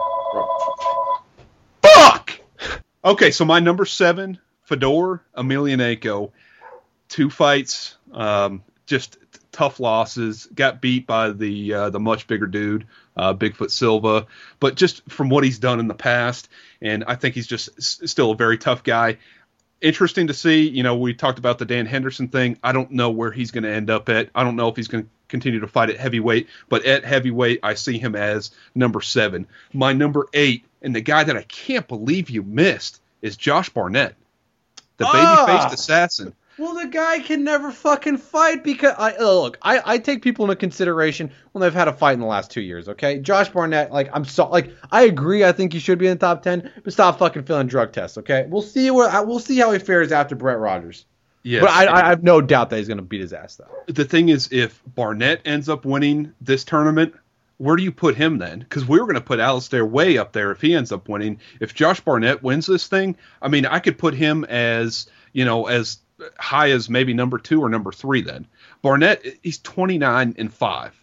[1.83, 2.39] Fuck.
[3.05, 6.31] Okay, so my number seven, Fedor Emelianenko,
[7.07, 9.17] two fights, um, just
[9.57, 10.47] tough losses.
[10.53, 12.85] Got beat by the uh, the much bigger dude,
[13.15, 14.27] uh, Bigfoot Silva,
[14.59, 16.47] but just from what he's done in the past,
[16.81, 19.17] and I think he's just s- still a very tough guy.
[19.81, 20.67] Interesting to see.
[20.69, 22.57] You know, we talked about the Dan Henderson thing.
[22.63, 24.29] I don't know where he's going to end up at.
[24.33, 27.59] I don't know if he's going to continue to fight at heavyweight, but at heavyweight,
[27.63, 29.45] I see him as number seven.
[29.73, 34.15] My number eight, and the guy that I can't believe you missed, is Josh Barnett,
[34.97, 35.45] the Ah!
[35.45, 36.33] baby-faced assassin.
[36.57, 39.57] Well, the guy can never fucking fight because I uh, look.
[39.61, 42.61] I, I take people into consideration when they've had a fight in the last two
[42.61, 42.89] years.
[42.89, 43.91] Okay, Josh Barnett.
[43.91, 45.43] Like I'm so like I agree.
[45.43, 48.17] I think he should be in the top ten, but stop fucking filling drug tests.
[48.17, 51.05] Okay, we'll see where we'll see how he fares after Brett Rogers.
[51.43, 51.61] Yes.
[51.61, 53.69] But I, I have no doubt that he's gonna beat his ass though.
[53.87, 57.13] the thing is, if Barnett ends up winning this tournament,
[57.57, 58.59] where do you put him then?
[58.59, 61.39] Because we were going to put Alistair way up there if he ends up winning.
[61.59, 65.67] If Josh Barnett wins this thing, I mean, I could put him as you know
[65.67, 65.99] as
[66.37, 68.21] high as maybe number two or number three.
[68.21, 68.47] Then
[68.81, 70.93] Barnett, he's twenty nine and five,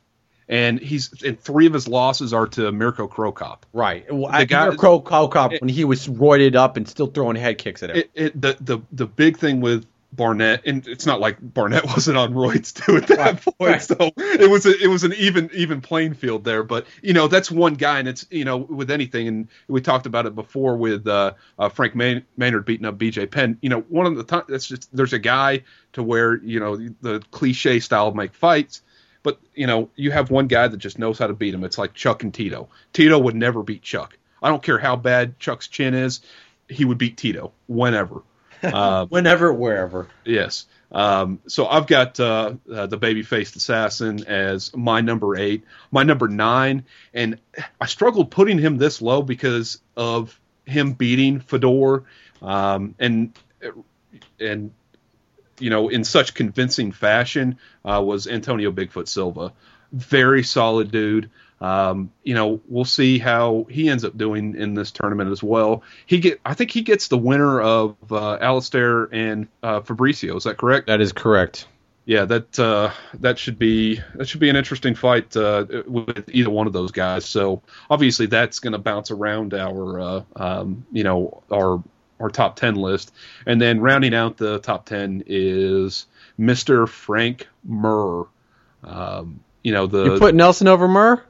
[0.49, 3.66] and he's and three of his losses are to Mirko Cro Cop.
[3.73, 4.05] Right.
[4.12, 7.82] Well, I guy- Cow Cop when he was roided up and still throwing head kicks
[7.82, 7.97] at him.
[7.97, 12.16] It, it, the the the big thing with Barnett, and it's not like Barnett wasn't
[12.19, 13.82] on roids too at that Right, point, right.
[13.82, 16.62] so it was a, it was an even even playing field there.
[16.62, 20.07] But you know that's one guy, and it's you know with anything, and we talked
[20.07, 23.27] about it before with uh, uh, Frank Mayn- Maynard beating up B.J.
[23.27, 23.59] Penn.
[23.62, 25.65] You know, one of the time that's just there's a guy
[25.95, 28.82] to where you know the cliche style of make fights.
[29.23, 31.65] But you know, you have one guy that just knows how to beat him.
[31.65, 32.69] It's like Chuck and Tito.
[32.93, 34.19] Tito would never beat Chuck.
[34.43, 36.20] I don't care how bad Chuck's chin is,
[36.69, 38.23] he would beat Tito whenever.
[38.74, 40.09] Uh, Whenever, wherever.
[40.24, 40.66] Yes.
[40.91, 46.28] Um, so I've got uh, uh, the baby-faced assassin as my number eight, my number
[46.28, 47.39] nine, and
[47.81, 52.05] I struggled putting him this low because of him beating Fedor,
[52.41, 53.36] um, and
[54.39, 54.73] and
[55.59, 59.53] you know in such convincing fashion uh, was Antonio Bigfoot Silva,
[59.93, 61.31] very solid dude.
[61.65, 65.82] Um, you know, we'll see how he ends up doing in this tournament as well.
[66.05, 70.36] He get, I think he gets the winner of uh, Alistair and uh, Fabricio.
[70.36, 70.89] Is that correct?
[70.89, 71.66] That is correct.
[72.05, 76.51] Yeah, that uh, that should be that should be an interesting fight uh, with either
[76.51, 77.24] one of those guys.
[77.24, 81.82] So obviously that's going to bounce around our uh, um, you know our
[82.20, 83.11] our top ten list,
[83.47, 86.05] and then rounding out the top ten is
[86.36, 88.24] Mister Frank Mir.
[88.82, 91.24] Um, you know the You put Nelson over Mir?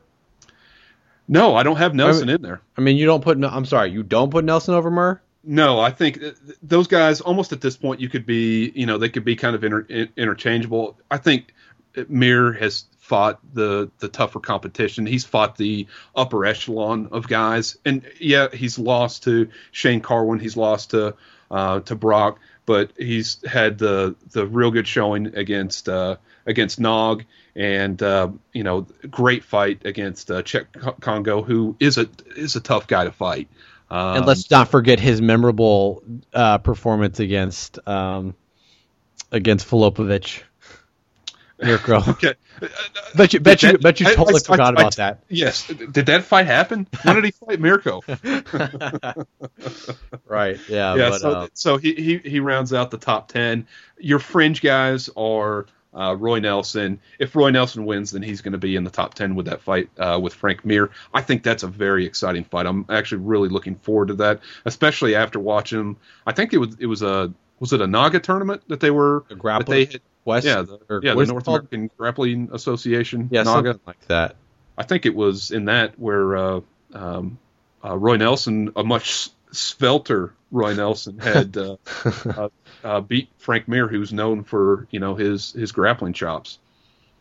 [1.27, 2.61] No, I don't have Nelson in there.
[2.77, 3.43] I mean, you don't put.
[3.43, 5.23] I'm sorry, you don't put Nelson over Mir.
[5.43, 8.87] No, I think th- th- those guys almost at this point you could be, you
[8.87, 10.99] know, they could be kind of inter- interchangeable.
[11.11, 11.55] I think
[12.09, 15.07] Mir has fought the the tougher competition.
[15.07, 20.41] He's fought the upper echelon of guys, and yeah, he's lost to Shane Carwin.
[20.41, 21.15] He's lost to
[21.51, 26.17] uh, to Brock, but he's had the the real good showing against uh,
[26.47, 27.25] against Nog,
[27.55, 32.61] and uh, you know, great fight against uh, Cheick Kongo, who is a is a
[32.61, 33.49] tough guy to fight.
[33.91, 38.35] Um, and let's not forget his memorable uh, performance against um,
[39.31, 40.43] against Filopovich.
[41.63, 42.01] Mirko.
[42.11, 42.35] Okay.
[43.17, 45.21] bet you, bet Did you, that- bet you I- totally I- forgot I- about that.
[45.29, 45.67] Yes.
[45.67, 46.87] Did that fight happen?
[47.03, 48.03] When did he fight Mirko?
[50.27, 50.59] right.
[50.69, 50.95] Yeah.
[50.95, 51.09] yeah.
[51.11, 53.67] but, so uh, so he, he he rounds out the top ten.
[53.99, 57.01] Your fringe guys are uh, Roy Nelson.
[57.19, 59.61] If Roy Nelson wins, then he's going to be in the top ten with that
[59.61, 60.91] fight uh, with Frank Mir.
[61.13, 62.67] I think that's a very exciting fight.
[62.67, 65.97] I'm actually really looking forward to that, especially after watching.
[66.27, 69.25] I think it was it was a was it a Naga tournament that they were
[69.31, 69.67] A that grappler?
[69.67, 70.47] they had, West.
[70.47, 71.47] yeah the, or yeah the North?
[71.47, 73.73] American Grappling Association Yeah, Naga.
[73.73, 74.37] something like that.
[74.77, 76.61] I think it was in that where uh,
[76.93, 77.39] um,
[77.85, 81.77] uh, Roy Nelson, a much svelter Roy Nelson, had uh,
[82.37, 82.49] uh,
[82.83, 86.59] uh, beat Frank Mir, who's known for you know his his grappling chops.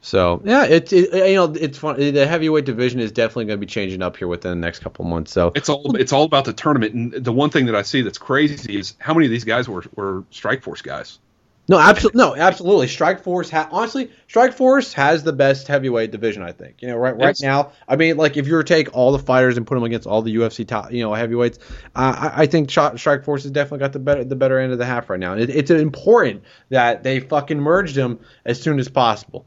[0.01, 1.97] So yeah, it's it, you know it's fun.
[1.97, 5.05] The heavyweight division is definitely going to be changing up here within the next couple
[5.05, 5.31] months.
[5.31, 8.01] So It's all it's all about the tournament, and the one thing that I see
[8.01, 11.19] that's crazy is how many of these guys were were Strike Force guys.
[11.68, 12.88] No, absolutely, no, absolutely.
[12.88, 16.44] Strike Force, ha- honestly, Strike Force has the best heavyweight division.
[16.44, 17.72] I think you know right right now.
[17.88, 20.06] I mean, like if you were to take all the fighters and put them against
[20.06, 21.60] all the UFC top, you know, heavyweights,
[21.95, 24.77] uh, I, I think Strike Force has definitely got the better the better end of
[24.77, 25.34] the half right now.
[25.34, 29.45] And it, it's important that they fucking merge them as soon as possible.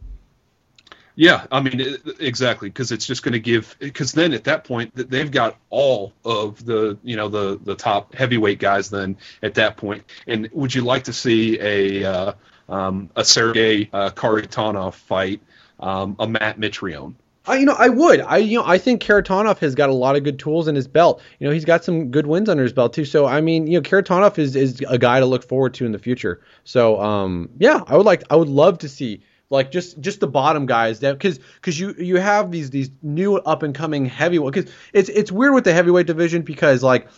[1.19, 4.65] Yeah, I mean it- exactly because it's just going to give because then at that
[4.65, 9.55] point they've got all of the you know the the top heavyweight guys then at
[9.55, 10.05] that point.
[10.27, 12.33] And would you like to see a uh,
[12.69, 15.41] um, a Sergey uh, Kharitonov fight
[15.81, 17.15] um, a Matt Mitrione?
[17.47, 18.21] I, you know, I would.
[18.21, 20.89] I, you know, I think Kharitonov has got a lot of good tools in his
[20.89, 21.23] belt.
[21.39, 23.05] You know, he's got some good wins under his belt too.
[23.05, 25.93] So, I mean, you know, Kharitonov is is a guy to look forward to in
[25.93, 26.43] the future.
[26.65, 30.27] So, um, yeah, I would like, I would love to see like just just the
[30.27, 34.53] bottom guys that because because you you have these these new up and coming heavyweight
[34.53, 37.09] because it's it's weird with the heavyweight division because like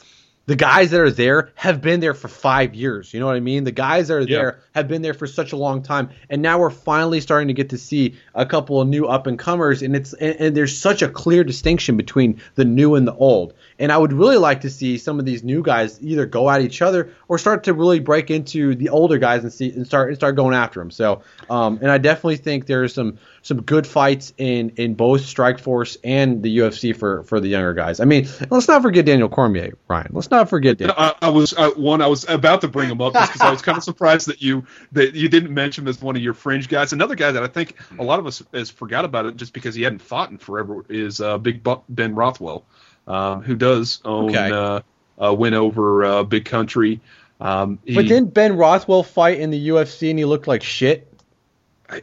[0.48, 3.12] the guys that are there have been there for five years.
[3.12, 3.64] You know what I mean?
[3.64, 4.38] The guys that are Yeah.
[4.38, 7.54] there have been there for such a long time, and now we're finally starting to
[7.54, 10.74] get to see a couple of new up and comers, and it's and, and there's
[10.74, 13.52] such a clear distinction between the new and the old.
[13.78, 16.62] And I would really like to see some of these new guys either go at
[16.62, 20.08] each other or start to really break into the older guys and see and start
[20.08, 20.90] and start going after them.
[20.90, 21.20] So,
[21.50, 23.18] um, and I definitely think there's some
[23.48, 27.72] some good fights in in both Strike Force and the UFC for for the younger
[27.72, 27.98] guys.
[27.98, 30.10] I mean, let's not forget Daniel Cormier, Ryan.
[30.12, 30.94] Let's not forget Daniel.
[30.98, 32.02] I, I was uh, one.
[32.02, 34.66] I was about to bring him up because I was kind of surprised that you
[34.92, 36.92] that you didn't mention him as one of your fringe guys.
[36.92, 39.74] Another guy that I think a lot of us has forgot about it just because
[39.74, 42.66] he hadn't fought in forever is uh, Big Ben Rothwell,
[43.06, 44.50] um, who does own Okay.
[44.52, 44.80] uh,
[45.16, 47.00] a win over uh, Big Country.
[47.40, 51.07] Um, he, But didn't Ben Rothwell fight in the UFC and he looked like shit?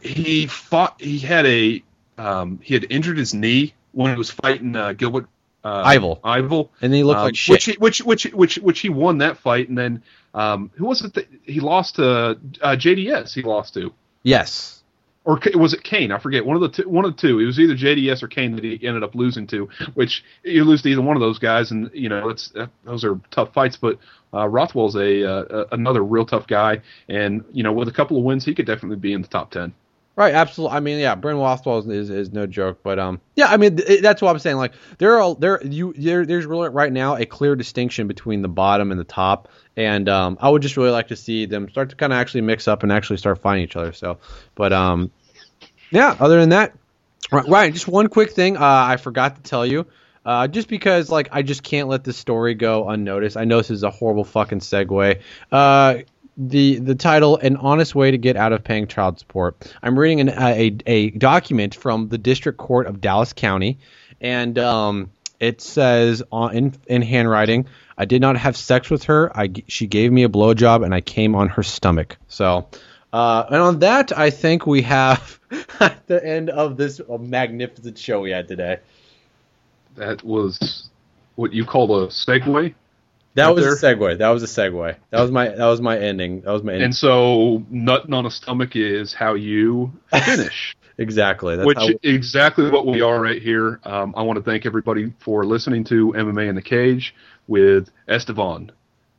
[0.02, 1.00] He fought.
[1.00, 1.82] He had a
[2.18, 5.26] um, he had injured his knee when he was fighting uh, Gilbert
[5.64, 6.20] uh, Yvel.
[6.24, 7.52] Yvel, And he looked um, like shit.
[7.52, 10.02] Which, he, which which which which he won that fight, and then
[10.34, 12.04] um, who was it that he lost to?
[12.04, 12.36] Uh,
[12.76, 13.34] JDS.
[13.34, 13.92] He lost to,
[14.22, 14.82] yes.
[15.26, 16.12] Or was it Cain?
[16.12, 16.46] I forget.
[16.46, 17.40] One of the two, one of the two.
[17.40, 19.68] It was either JDS or Cain that he ended up losing to.
[19.94, 23.04] Which you lose to either one of those guys, and you know it's that, those
[23.04, 23.76] are tough fights.
[23.76, 23.98] But
[24.32, 28.22] uh, Rothwell's a uh, another real tough guy, and you know with a couple of
[28.22, 29.74] wins, he could definitely be in the top ten.
[30.16, 30.78] Right, absolutely.
[30.78, 34.00] I mean, yeah, Ben Rothwell is, is, no joke, but um, yeah, I mean th-
[34.00, 34.56] that's what I'm saying.
[34.56, 38.48] Like there are there you there there's really right now a clear distinction between the
[38.48, 41.90] bottom and the top, and um, I would just really like to see them start
[41.90, 43.92] to kind of actually mix up and actually start fighting each other.
[43.92, 44.18] So,
[44.54, 45.10] but um,
[45.90, 46.16] yeah.
[46.18, 46.74] Other than that,
[47.30, 48.56] Ryan, just one quick thing.
[48.56, 49.86] Uh, I forgot to tell you.
[50.24, 53.36] Uh, just because, like, I just can't let this story go unnoticed.
[53.36, 55.20] I know this is a horrible fucking segue.
[55.52, 55.98] Uh,
[56.36, 60.20] the the title, "An Honest Way to Get Out of Paying Child Support." I'm reading
[60.20, 63.78] an, a a document from the District Court of Dallas County,
[64.20, 65.10] and um,
[65.40, 69.36] it says on in in handwriting, "I did not have sex with her.
[69.36, 72.68] I she gave me a blowjob, and I came on her stomach." So.
[73.12, 75.40] Uh, and on that, I think we have
[76.06, 78.80] the end of this magnificent show we had today.
[79.94, 80.90] That was
[81.36, 82.74] what you call a segue.
[83.36, 83.92] That was there.
[83.92, 84.18] a segue.
[84.18, 84.96] That was a segue.
[85.10, 86.40] That was my that was my ending.
[86.40, 86.86] That was my ending.
[86.86, 89.92] And so, nutting on a stomach is how you
[90.24, 90.74] finish.
[90.96, 91.54] exactly.
[91.54, 93.78] That's which how, exactly what we are right here.
[93.84, 97.14] Um, I want to thank everybody for listening to MMA in the Cage
[97.46, 98.72] with Estevan,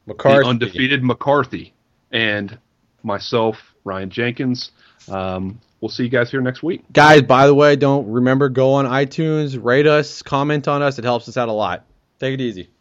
[0.07, 0.43] McCarthy.
[0.43, 1.73] the undefeated McCarthy,
[2.11, 2.57] and
[3.03, 4.71] myself, Ryan Jenkins.
[5.09, 6.83] Um, we'll see you guys here next week.
[6.91, 10.97] Guys, by the way, don't remember go on iTunes, rate us, comment on us.
[10.97, 11.85] It helps us out a lot.
[12.19, 12.71] Take it easy.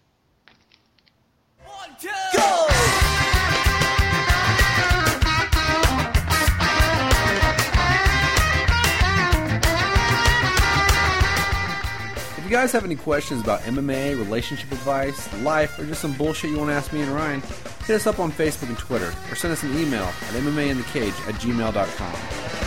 [12.56, 16.70] Guys have any questions about MMA, relationship advice, life, or just some bullshit you want
[16.70, 17.42] to ask me and Ryan,
[17.84, 21.34] hit us up on Facebook and Twitter, or send us an email at MMAinthecage at
[21.34, 22.65] gmail.com.